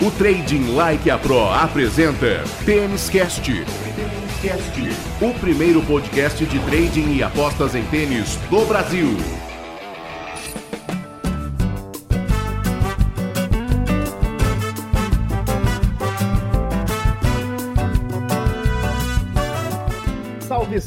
O 0.00 0.12
Trading 0.12 0.76
Like 0.76 1.10
a 1.10 1.18
Pro 1.18 1.48
apresenta 1.48 2.44
Tênis 2.64 3.10
Cast. 3.10 3.50
O 5.20 5.34
primeiro 5.40 5.82
podcast 5.82 6.46
de 6.46 6.60
trading 6.60 7.16
e 7.16 7.22
apostas 7.24 7.74
em 7.74 7.82
tênis 7.86 8.36
do 8.48 8.64
Brasil. 8.64 9.16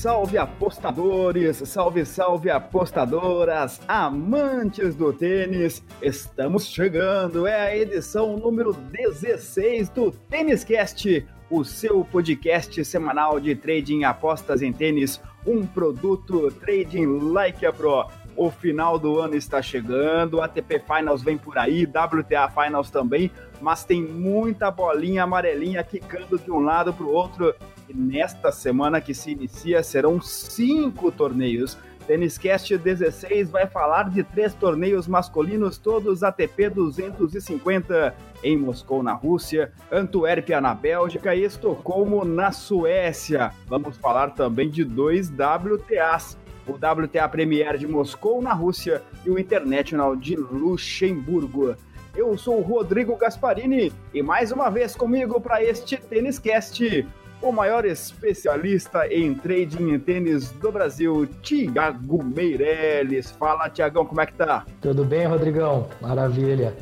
Salve, 0.02 0.36
apostadores, 0.36 1.58
salve, 1.58 2.04
salve 2.06 2.50
apostadoras, 2.50 3.80
amantes 3.88 4.96
do 4.96 5.14
tênis. 5.14 5.84
Estamos 6.02 6.66
chegando, 6.66 7.46
é 7.46 7.62
a 7.62 7.78
edição 7.78 8.36
número 8.36 8.74
16 8.74 9.90
do 9.90 10.10
Tênis 10.10 10.64
Cast, 10.64 11.24
o 11.52 11.64
seu 11.64 12.04
podcast 12.04 12.84
semanal 12.84 13.40
de 13.40 13.56
trading 13.56 14.04
apostas 14.04 14.64
em 14.64 14.74
tênis, 14.74 15.22
um 15.46 15.68
produto 15.68 16.50
Trading 16.50 17.20
Like 17.32 17.64
a 17.64 17.72
Pro. 17.72 18.08
O 18.36 18.50
final 18.50 18.98
do 18.98 19.20
ano 19.20 19.36
está 19.36 19.62
chegando, 19.62 20.42
ATP 20.42 20.80
Finals 20.80 21.22
vem 21.22 21.38
por 21.38 21.60
aí, 21.60 21.84
WTA 21.84 22.50
Finals 22.50 22.90
também, 22.90 23.30
mas 23.62 23.84
tem 23.84 24.02
muita 24.02 24.72
bolinha 24.72 25.26
amarelinha 25.26 25.84
quicando 25.84 26.40
de 26.40 26.50
um 26.50 26.60
lado 26.60 26.92
para 26.92 27.06
o 27.06 27.14
outro. 27.14 27.54
E 27.92 27.94
nesta 27.94 28.54
semana 28.54 29.02
que 29.02 29.14
se 29.14 29.32
inicia 29.32 29.84
serão 29.84 30.22
cinco 30.22 31.12
torneios. 31.12 31.78
Tênis 32.08 32.38
Cast 32.38 32.78
16 32.78 33.50
vai 33.50 33.68
falar 33.68 34.10
de 34.10 34.24
três 34.24 34.54
torneios 34.54 35.10
masculinos, 35.10 35.78
todos 35.78 36.24
ATP 36.24 36.70
250 36.70 38.16
em 38.44 38.58
Moscou, 38.58 39.04
na 39.04 39.12
Rússia, 39.12 39.74
Antuérpia, 39.92 40.62
na 40.62 40.74
Bélgica 40.74 41.36
e 41.36 41.44
Estocolmo, 41.44 42.24
na 42.24 42.54
Suécia. 42.54 43.52
Vamos 43.68 43.98
falar 43.98 44.30
também 44.30 44.70
de 44.70 44.86
dois 44.86 45.30
WTAs, 45.30 46.38
o 46.66 46.72
WTA 46.72 47.28
Premier 47.28 47.78
de 47.78 47.88
Moscou, 47.88 48.42
na 48.42 48.54
Rússia, 48.54 49.04
e 49.26 49.30
o 49.30 49.38
International 49.38 50.16
de 50.16 50.38
Luxemburgo. 50.38 51.76
Eu 52.16 52.38
sou 52.38 52.58
o 52.58 52.62
Rodrigo 52.62 53.16
Gasparini 53.18 53.92
e 54.14 54.22
mais 54.22 54.52
uma 54.52 54.70
vez 54.70 54.96
comigo 54.96 55.40
para 55.40 55.64
este 55.64 55.98
Tênis 55.98 56.40
Cast, 56.40 57.08
o 57.42 57.52
maior 57.52 57.86
especialista 57.86 59.08
em 59.08 59.34
trading 59.34 59.94
em 59.94 60.00
tênis 60.00 60.52
do 60.52 60.72
Brasil, 60.72 61.28
Tiago 61.42 62.24
Meirelles. 62.24 63.32
Fala, 63.32 63.70
Tiagão, 63.70 64.06
como 64.06 64.22
é 64.22 64.26
que 64.26 64.34
tá? 64.34 64.66
Tudo 64.80 65.04
bem, 65.04 65.26
Rodrigão? 65.26 65.88
Maravilha. 66.00 66.76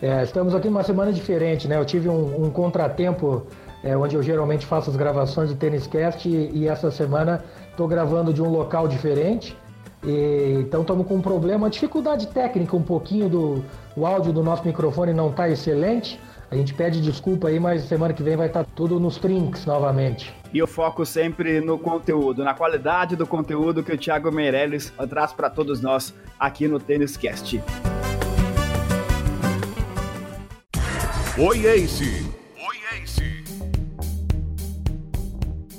É, 0.00 0.22
estamos 0.22 0.54
aqui 0.54 0.68
numa 0.68 0.84
semana 0.84 1.12
diferente, 1.12 1.66
né? 1.66 1.76
Eu 1.76 1.84
tive 1.84 2.08
um, 2.08 2.44
um 2.44 2.50
contratempo 2.50 3.46
é, 3.82 3.96
onde 3.96 4.14
eu 4.14 4.22
geralmente 4.22 4.64
faço 4.64 4.90
as 4.90 4.96
gravações 4.96 5.48
de 5.48 5.56
Tênis 5.56 5.86
Cast 5.86 6.28
e, 6.28 6.50
e 6.52 6.68
essa 6.68 6.90
semana 6.90 7.44
estou 7.70 7.88
gravando 7.88 8.32
de 8.32 8.42
um 8.42 8.48
local 8.48 8.86
diferente. 8.86 9.56
E, 10.04 10.58
então 10.60 10.82
estamos 10.82 11.06
com 11.06 11.16
um 11.16 11.22
problema, 11.22 11.68
dificuldade 11.68 12.28
técnica 12.28 12.76
um 12.76 12.82
pouquinho 12.82 13.28
do 13.28 13.64
o 13.96 14.06
áudio 14.06 14.32
do 14.32 14.42
nosso 14.42 14.64
microfone 14.64 15.12
não 15.12 15.30
está 15.30 15.48
excelente. 15.48 16.20
A 16.48 16.54
gente 16.54 16.74
pede 16.74 17.00
desculpa 17.00 17.48
aí, 17.48 17.58
mas 17.58 17.82
semana 17.82 18.14
que 18.14 18.22
vem 18.22 18.36
vai 18.36 18.46
estar 18.46 18.62
tá 18.62 18.70
tudo 18.72 19.00
nos 19.00 19.18
trinks 19.18 19.66
novamente. 19.66 20.32
E 20.54 20.62
o 20.62 20.66
foco 20.66 21.04
sempre 21.04 21.60
no 21.60 21.76
conteúdo, 21.76 22.44
na 22.44 22.54
qualidade 22.54 23.16
do 23.16 23.26
conteúdo 23.26 23.82
que 23.82 23.92
o 23.92 23.98
Thiago 23.98 24.30
Meirelles 24.30 24.92
traz 25.10 25.32
para 25.32 25.50
todos 25.50 25.80
nós 25.80 26.14
aqui 26.38 26.68
no 26.68 26.78
Tênis 26.78 27.16
Cast. 27.16 27.60
Oi, 31.36 31.66
Ace! 31.66 32.32
Oi, 32.56 33.02
Ace! 33.02 33.44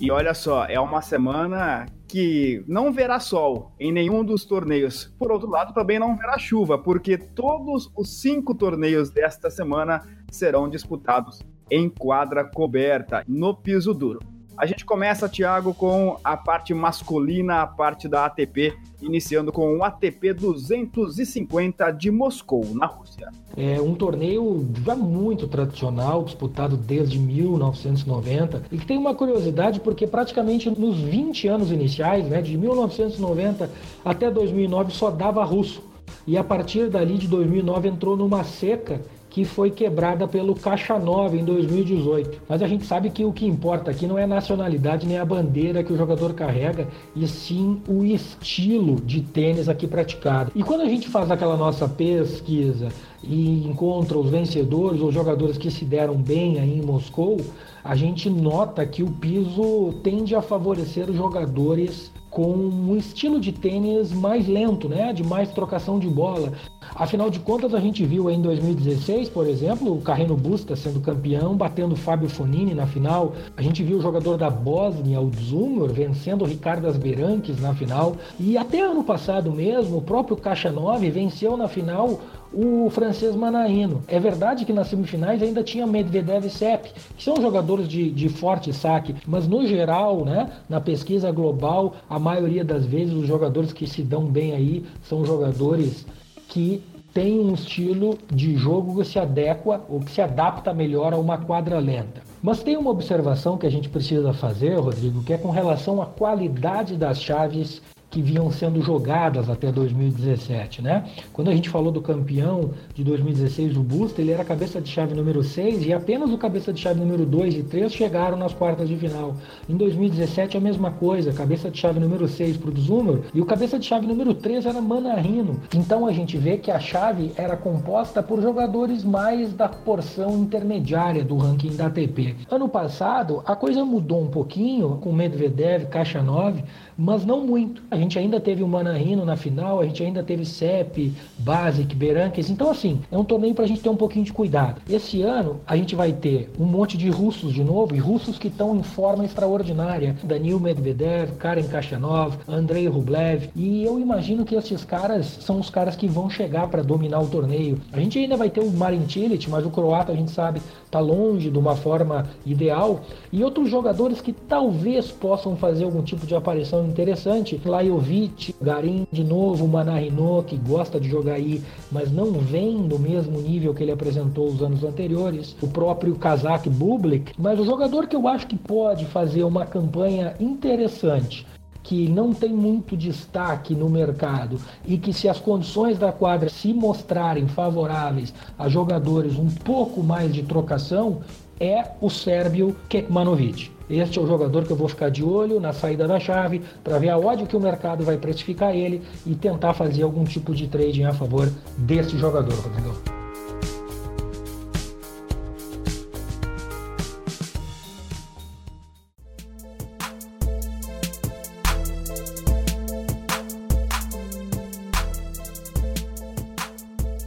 E 0.02 0.12
olha 0.12 0.34
só, 0.34 0.66
é 0.66 0.80
uma 0.80 1.02
semana 1.02 1.86
que 2.08 2.64
não 2.68 2.92
verá 2.92 3.20
sol 3.20 3.74
em 3.80 3.92
nenhum 3.92 4.24
dos 4.24 4.44
torneios. 4.46 5.14
Por 5.18 5.32
outro 5.32 5.50
lado, 5.50 5.74
também 5.74 5.98
não 5.98 6.16
verá 6.16 6.38
chuva, 6.38 6.78
porque 6.78 7.18
todos 7.18 7.90
os 7.96 8.22
cinco 8.22 8.54
torneios 8.54 9.10
desta 9.10 9.50
semana 9.50 10.02
serão 10.32 10.70
disputados 10.70 11.42
em 11.70 11.90
quadra 11.90 12.44
coberta, 12.44 13.24
no 13.28 13.54
piso 13.54 13.94
duro. 13.94 14.20
A 14.58 14.66
gente 14.66 14.84
começa, 14.84 15.30
Thiago, 15.30 15.72
com 15.72 16.18
a 16.24 16.36
parte 16.36 16.74
masculina, 16.74 17.62
a 17.62 17.68
parte 17.68 18.08
da 18.08 18.26
ATP, 18.26 18.76
iniciando 19.00 19.52
com 19.52 19.78
o 19.78 19.84
ATP 19.84 20.34
250 20.34 21.92
de 21.92 22.10
Moscou, 22.10 22.66
na 22.74 22.88
Rússia. 22.88 23.30
É 23.56 23.80
um 23.80 23.94
torneio 23.94 24.68
já 24.84 24.96
muito 24.96 25.48
tradicional, 25.48 26.24
disputado 26.24 26.76
desde 26.76 27.20
1990, 27.20 28.64
e 28.72 28.80
que 28.80 28.86
tem 28.88 28.98
uma 28.98 29.14
curiosidade 29.14 29.80
porque 29.80 30.08
praticamente 30.08 30.72
nos 30.72 30.98
20 31.02 31.48
anos 31.48 31.72
iniciais, 31.72 32.26
né, 32.26 32.42
de 32.42 32.58
1990 32.58 33.70
até 34.04 34.32
2009, 34.32 34.92
só 34.92 35.12
dava 35.12 35.44
russo. 35.44 35.84
E 36.26 36.36
a 36.36 36.44
partir 36.44 36.90
dali 36.90 37.20
de 37.20 37.28
2009 37.28 37.90
entrou 37.90 38.18
numa 38.18 38.44
seca 38.44 39.00
que 39.38 39.46
foi 39.46 39.70
quebrada 39.70 40.28
pelo 40.28 40.56
Caixa 40.56 40.98
Nova 40.98 41.38
em 41.38 41.46
2018. 41.46 42.42
Mas 42.50 42.64
a 42.64 42.68
gente 42.68 42.88
sabe 42.88 43.12
que 43.12 43.24
o 43.24 43.32
que 43.32 43.46
importa 43.46 43.92
aqui 43.92 44.08
não 44.08 44.18
é 44.18 44.24
a 44.24 44.28
nacionalidade 44.28 45.06
nem 45.06 45.20
a 45.20 45.24
bandeira 45.24 45.84
que 45.84 45.94
o 45.94 45.96
jogador 45.96 46.34
carrega, 46.34 46.88
e 47.16 47.28
sim 47.28 47.80
o 47.88 48.04
estilo 48.04 48.96
de 49.00 49.22
tênis 49.22 49.70
aqui 49.70 49.86
praticado. 49.86 50.52
E 50.56 50.64
quando 50.64 50.82
a 50.82 50.90
gente 50.90 51.08
faz 51.08 51.30
aquela 51.30 51.56
nossa 51.56 51.88
pesquisa 51.88 52.88
e 53.24 53.64
encontra 53.68 54.18
os 54.18 54.28
vencedores, 54.28 55.00
os 55.00 55.14
jogadores 55.14 55.56
que 55.56 55.70
se 55.70 55.86
deram 55.86 56.16
bem 56.16 56.60
aí 56.60 56.80
em 56.80 56.82
Moscou, 56.82 57.38
a 57.84 57.96
gente 57.96 58.32
nota 58.32 58.88
que 58.88 59.04
o 59.04 59.12
piso 59.12 59.94
tende 60.02 60.34
a 60.34 60.42
favorecer 60.42 61.12
os 61.12 61.16
jogadores 61.16 62.12
com 62.38 62.54
um 62.54 62.96
estilo 62.96 63.40
de 63.40 63.52
tênis 63.52 64.14
mais 64.14 64.48
lento, 64.48 64.88
né? 64.88 65.12
De 65.12 65.24
mais 65.24 65.50
trocação 65.50 65.98
de 65.98 66.08
bola. 66.08 66.54
Afinal 66.94 67.32
de 67.32 67.40
contas, 67.40 67.74
a 67.74 67.80
gente 67.80 68.06
viu 68.06 68.30
em 68.30 68.40
2016, 68.40 69.28
por 69.30 69.48
exemplo, 69.48 69.92
o 69.92 70.02
Carreno 70.02 70.38
Busta 70.38 70.76
sendo 70.76 71.00
campeão, 71.00 71.58
batendo 71.58 71.96
Fábio 71.96 72.30
Fonini 72.30 72.76
na 72.76 72.86
final. 72.86 73.34
A 73.58 73.62
gente 73.64 73.82
viu 73.82 73.98
o 73.98 74.02
jogador 74.02 74.38
da 74.38 74.52
Bósnia, 74.52 75.20
o 75.20 75.32
Dzumor, 75.32 75.92
vencendo 75.92 76.44
o 76.44 76.48
Ricardo 76.48 76.86
Asberanques 76.86 77.60
na 77.60 77.74
final. 77.74 78.16
E 78.40 78.56
até 78.56 78.82
ano 78.82 79.04
passado 79.04 79.52
mesmo, 79.52 79.98
o 79.98 80.02
próprio 80.04 80.38
Caixa 80.38 80.72
9 80.72 81.10
venceu 81.10 81.58
na 81.58 81.68
final 81.68 82.20
o 82.54 82.90
francês 82.90 83.36
Manaíno. 83.36 84.04
É 84.08 84.20
verdade 84.20 84.66
que 84.66 84.74
nas 84.74 84.88
semifinais 84.88 85.42
ainda 85.42 85.64
tinha 85.64 85.86
Medvedev 85.86 86.46
e 86.46 86.50
Sepp, 86.50 86.88
que 87.16 87.24
são 87.24 87.42
jogadores 87.42 87.88
de, 87.88 88.10
de 88.10 88.30
forte 88.30 88.74
saque, 88.74 89.16
mas 89.26 89.48
no 89.48 89.66
geral, 89.66 90.24
né, 90.24 90.50
na 90.70 90.80
pesquisa 90.80 91.32
global, 91.32 91.96
a 92.10 92.20
maioria 92.20 92.64
das 92.64 92.86
vezes 92.86 93.14
os 93.14 93.28
jogadores 93.28 93.74
que 93.74 93.88
se 93.88 94.02
dão 94.02 94.26
bem 94.26 94.54
aí 94.54 94.86
são 95.04 95.26
jogadores 95.26 96.06
que 96.48 96.84
têm 97.14 97.40
um 97.40 97.54
estilo 97.54 98.18
de 98.32 98.56
jogo 98.56 99.02
que 99.02 99.08
se 99.08 99.18
adequa 99.18 99.84
ou 99.90 100.00
que 100.00 100.12
se 100.12 100.22
adapta 100.22 100.74
melhor 100.74 101.14
a 101.14 101.18
uma 101.18 101.38
quadra 101.38 101.80
lenta. 101.80 102.22
Mas 102.42 102.62
tem 102.62 102.78
uma 102.78 102.92
observação 102.92 103.58
que 103.58 103.66
a 103.66 103.72
gente 103.72 103.90
precisa 103.90 104.34
fazer, 104.34 104.76
Rodrigo, 104.76 105.24
que 105.24 105.34
é 105.34 105.38
com 105.38 105.50
relação 105.50 106.02
à 106.02 106.06
qualidade 106.06 106.96
das 106.96 107.22
chaves 107.22 107.82
que 108.18 108.22
vinham 108.24 108.52
sendo 108.52 108.82
jogadas 108.82 109.48
até 109.48 109.72
2017, 109.72 110.82
né? 110.82 111.04
Quando 111.32 111.52
a 111.52 111.54
gente 111.54 111.70
falou 111.70 111.92
do 111.92 112.02
campeão 112.02 112.72
de 112.96 113.04
2016, 113.04 113.78
o 113.78 113.84
Busta, 113.84 114.24
ele 114.24 114.32
era 114.32 114.44
cabeça 114.44 114.82
de 114.82 114.90
chave 114.90 115.14
número 115.14 115.44
6 115.44 115.86
e 115.86 115.94
apenas 115.94 116.32
o 116.32 116.38
cabeça 116.38 116.74
de 116.74 116.82
chave 116.82 117.00
número 117.00 117.28
2 117.28 117.58
e 117.58 117.62
3 117.62 117.94
chegaram 117.94 118.36
nas 118.36 118.56
quartas 118.56 118.90
de 118.90 118.96
final. 118.96 119.36
Em 119.70 119.78
2017 119.78 120.58
a 120.58 120.60
mesma 120.60 120.90
coisa, 120.90 121.32
cabeça 121.32 121.70
de 121.70 121.78
chave 121.78 122.00
número 122.00 122.28
6 122.28 122.58
para 122.58 122.72
o 122.72 122.80
Zumor 122.80 123.20
e 123.36 123.40
o 123.40 123.46
cabeça 123.46 123.78
de 123.78 123.86
chave 123.86 124.08
número 124.08 124.34
3 124.34 124.66
era 124.66 124.82
Manarino. 124.82 125.60
Então 125.76 126.08
a 126.08 126.12
gente 126.12 126.38
vê 126.38 126.58
que 126.58 126.72
a 126.72 126.80
chave 126.80 127.32
era 127.36 127.56
composta 127.56 128.24
por 128.24 128.42
jogadores 128.42 129.04
mais 129.04 129.54
da 129.54 129.70
porção 129.70 130.40
intermediária 130.40 131.24
do 131.24 131.38
ranking 131.38 131.76
da 131.76 131.86
ATP. 131.86 132.36
Ano 132.50 132.68
passado 132.68 133.44
a 133.46 133.56
coisa 133.56 133.86
mudou 133.86 134.24
um 134.24 134.28
pouquinho 134.28 134.98
com 135.04 135.14
Medvedev, 135.14 135.86
Caixa 135.86 136.24
9, 136.24 136.64
mas 136.98 137.24
não 137.24 137.46
muito. 137.46 137.84
A 137.92 137.96
gente 137.96 138.07
ainda 138.16 138.40
teve 138.40 138.62
o 138.62 138.68
Manarino 138.68 139.26
na 139.26 139.36
final, 139.36 139.80
a 139.80 139.86
gente 139.86 140.04
ainda 140.04 140.22
teve 140.22 140.46
CEP, 140.46 141.12
Basic, 141.40 141.96
Berankes. 141.96 142.52
Então, 142.52 142.70
assim, 142.70 143.02
é 143.12 143.18
um 143.18 143.24
torneio 143.24 143.56
para 143.56 143.66
a 143.66 143.68
gente 143.68 143.82
ter 143.82 143.90
um 143.90 143.96
pouquinho 143.96 144.24
de 144.24 144.32
cuidado. 144.32 144.80
Esse 144.88 145.24
ano, 145.24 145.60
a 145.66 145.76
gente 145.76 145.96
vai 145.96 146.14
ter 146.14 146.52
um 146.60 146.66
monte 146.66 146.96
de 146.96 147.10
russos 147.10 147.52
de 147.52 147.64
novo, 147.64 147.96
e 147.96 147.98
russos 147.98 148.38
que 148.38 148.50
estão 148.50 148.76
em 148.76 148.84
forma 148.84 149.26
extraordinária. 149.26 150.16
Danil 150.24 150.60
Medvedev, 150.60 151.32
Karen 151.40 151.64
Kachanov, 151.64 152.38
Andrei 152.48 152.88
Rublev. 152.88 153.50
E 153.56 153.84
eu 153.84 154.00
imagino 154.00 154.46
que 154.46 154.56
esses 154.56 154.84
caras 154.84 155.26
são 155.26 155.60
os 155.60 155.70
caras 155.70 155.96
que 155.96 156.08
vão 156.08 156.30
chegar 156.30 156.68
para 156.68 156.84
dominar 156.84 157.20
o 157.22 157.28
torneio. 157.28 157.80
A 157.92 158.00
gente 158.00 158.20
ainda 158.20 158.38
vai 158.38 158.50
ter 158.50 158.62
o 158.62 158.72
Marin 158.72 159.08
Cilic, 159.10 159.50
mas 159.50 159.66
o 159.66 159.70
croata, 159.72 160.12
a 160.12 160.16
gente 160.16 160.32
sabe, 160.32 160.62
está 160.86 161.00
longe 161.00 161.50
de 161.50 161.58
uma 161.58 161.76
forma 161.76 162.28
ideal. 162.46 163.02
E 163.32 163.44
outros 163.44 163.70
jogadores 163.70 164.22
que 164.22 164.34
talvez 164.34 165.12
possam 165.12 165.56
fazer 165.56 165.86
algum 165.86 166.02
tipo 166.02 166.26
de 166.26 166.36
aparição 166.36 166.86
interessante. 166.86 167.60
Lá 167.66 167.84
Lajovic, 167.88 168.54
Garim 168.62 169.08
de 169.12 169.24
novo, 169.24 169.68
Manarino, 169.68 170.44
que 170.44 170.58
gosta 170.58 171.00
de 171.00 171.10
jogar 171.10 171.34
aí, 171.34 171.64
mas 171.92 172.12
não 172.12 172.34
vem 172.34 172.78
no 172.78 173.00
mesmo 173.00 173.40
nível 173.40 173.74
que 173.74 173.84
ele 173.84 173.92
apresentou 173.92 174.48
os 174.48 174.62
anos 174.62 174.84
anteriores. 174.84 175.56
O 175.62 175.68
próprio 175.68 176.16
Kazak 176.16 176.70
Bublik, 176.70 177.34
mas 177.38 177.60
o 177.60 177.66
jogador 177.66 178.08
que 178.08 178.16
eu 178.16 178.28
acho 178.28 178.48
que 178.48 178.58
pode 178.58 179.06
fazer 179.06 179.44
uma 179.44 179.66
campanha 179.66 180.36
interessante 180.40 181.46
que 181.84 182.10
não 182.10 182.34
tem 182.34 182.52
muito 182.52 182.98
destaque 182.98 183.74
no 183.74 183.90
mercado 183.90 184.60
e 184.86 184.98
que 184.98 185.14
se 185.14 185.30
as 185.30 185.40
condições 185.40 185.98
da 185.98 186.12
quadra 186.12 186.50
se 186.50 186.74
mostrarem 186.74 187.48
favoráveis 187.48 188.34
a 188.60 188.68
jogadores 188.68 189.38
um 189.38 189.48
pouco 189.48 190.04
mais 190.04 190.34
de 190.34 190.44
trocação, 190.44 191.22
é 191.60 191.84
o 192.02 192.10
sérbio 192.10 192.76
Kekmanovic. 192.90 193.72
Este 193.90 194.20
é 194.20 194.22
o 194.22 194.28
jogador 194.28 194.66
que 194.66 194.72
eu 194.72 194.76
vou 194.76 194.90
ficar 194.90 195.10
de 195.10 195.24
olho 195.24 195.60
na 195.60 195.72
saída 195.72 196.08
da 196.08 196.20
chave 196.20 196.62
para 196.84 197.00
ver 197.00 197.10
a 197.10 197.18
ódio 197.18 197.48
que 197.48 197.56
o 197.56 197.60
mercado 197.60 198.04
vai 198.04 198.18
precificar 198.18 198.76
ele 198.76 199.02
e 199.26 199.34
tentar 199.34 199.74
fazer 199.74 200.04
algum 200.04 200.26
tipo 200.26 200.54
de 200.54 200.68
trading 200.68 201.04
a 201.04 201.14
favor 201.14 201.50
deste 201.78 202.18
jogador, 202.18 202.54
Rodrigo. 202.54 203.17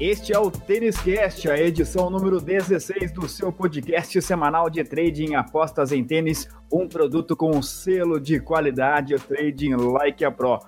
Este 0.01 0.33
é 0.33 0.39
o 0.39 0.51
Tênis 0.51 0.99
Cast, 0.99 1.47
a 1.51 1.61
edição 1.61 2.09
número 2.09 2.41
16 2.41 3.13
do 3.13 3.29
seu 3.29 3.53
podcast 3.53 4.23
semanal 4.23 4.71
de 4.71 4.83
trading 4.83 5.35
apostas 5.35 5.93
em 5.93 6.03
tênis, 6.03 6.49
um 6.73 6.89
produto 6.89 7.37
com 7.37 7.61
selo 7.61 8.19
de 8.19 8.41
qualidade, 8.41 9.15
Trading 9.17 9.75
Like 9.75 10.25
a 10.25 10.31
Pro. 10.31 10.59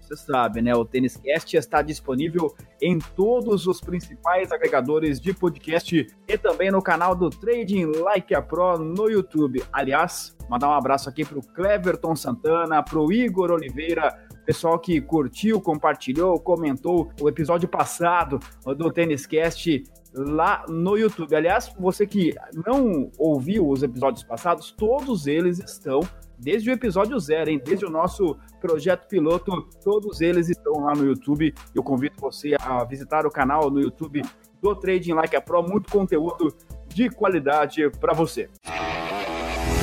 Você 0.00 0.16
sabe, 0.16 0.60
né? 0.60 0.74
O 0.74 0.84
Tênis 0.84 1.16
Cast 1.16 1.56
está 1.56 1.82
disponível 1.82 2.52
em 2.82 2.98
todos 2.98 3.68
os 3.68 3.80
principais 3.80 4.50
agregadores 4.50 5.20
de 5.20 5.32
podcast 5.32 6.08
e 6.26 6.36
também 6.36 6.72
no 6.72 6.82
canal 6.82 7.14
do 7.14 7.30
Trading 7.30 7.92
Like 7.92 8.34
a 8.34 8.42
Pro 8.42 8.76
no 8.76 9.08
YouTube. 9.08 9.62
Aliás, 9.72 10.36
mandar 10.48 10.68
um 10.68 10.74
abraço 10.74 11.08
aqui 11.08 11.24
para 11.24 11.38
o 11.38 11.46
Cleverton 11.54 12.16
Santana, 12.16 12.82
para 12.82 12.98
o 12.98 13.12
Igor 13.12 13.52
Oliveira, 13.52 14.28
pessoal 14.44 14.78
que 14.78 15.00
curtiu, 15.00 15.60
compartilhou, 15.60 16.38
comentou 16.40 17.10
o 17.20 17.28
episódio 17.28 17.68
passado 17.68 18.38
do 18.76 18.90
Tênis 18.92 19.26
Cast 19.26 19.84
lá 20.14 20.64
no 20.68 20.96
YouTube. 20.96 21.34
Aliás, 21.34 21.72
você 21.78 22.06
que 22.06 22.34
não 22.66 23.10
ouviu 23.18 23.68
os 23.68 23.82
episódios 23.82 24.24
passados, 24.24 24.72
todos 24.72 25.26
eles 25.26 25.58
estão 25.58 26.00
desde 26.38 26.70
o 26.70 26.72
episódio 26.72 27.18
zero, 27.18 27.50
hein? 27.50 27.60
Desde 27.64 27.84
o 27.84 27.90
nosso 27.90 28.36
projeto 28.60 29.06
piloto, 29.06 29.68
todos 29.84 30.20
eles 30.20 30.48
estão 30.48 30.72
lá 30.80 30.94
no 30.94 31.04
YouTube. 31.04 31.54
Eu 31.74 31.82
convido 31.82 32.16
você 32.18 32.56
a 32.60 32.82
visitar 32.84 33.26
o 33.26 33.30
canal 33.30 33.70
no 33.70 33.80
YouTube 33.80 34.22
do 34.60 34.74
Trading 34.74 35.12
Like 35.12 35.36
a 35.36 35.40
Pro, 35.40 35.62
muito 35.62 35.90
conteúdo 35.90 36.54
de 36.88 37.08
qualidade 37.10 37.88
para 38.00 38.12
você. 38.12 38.48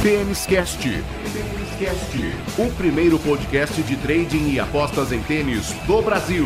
PMS 0.01 0.47
O 2.57 2.75
primeiro 2.75 3.19
podcast 3.19 3.83
de 3.83 3.95
trading 3.97 4.49
e 4.49 4.59
apostas 4.59 5.11
em 5.11 5.21
tênis 5.21 5.73
do 5.85 6.01
Brasil. 6.01 6.45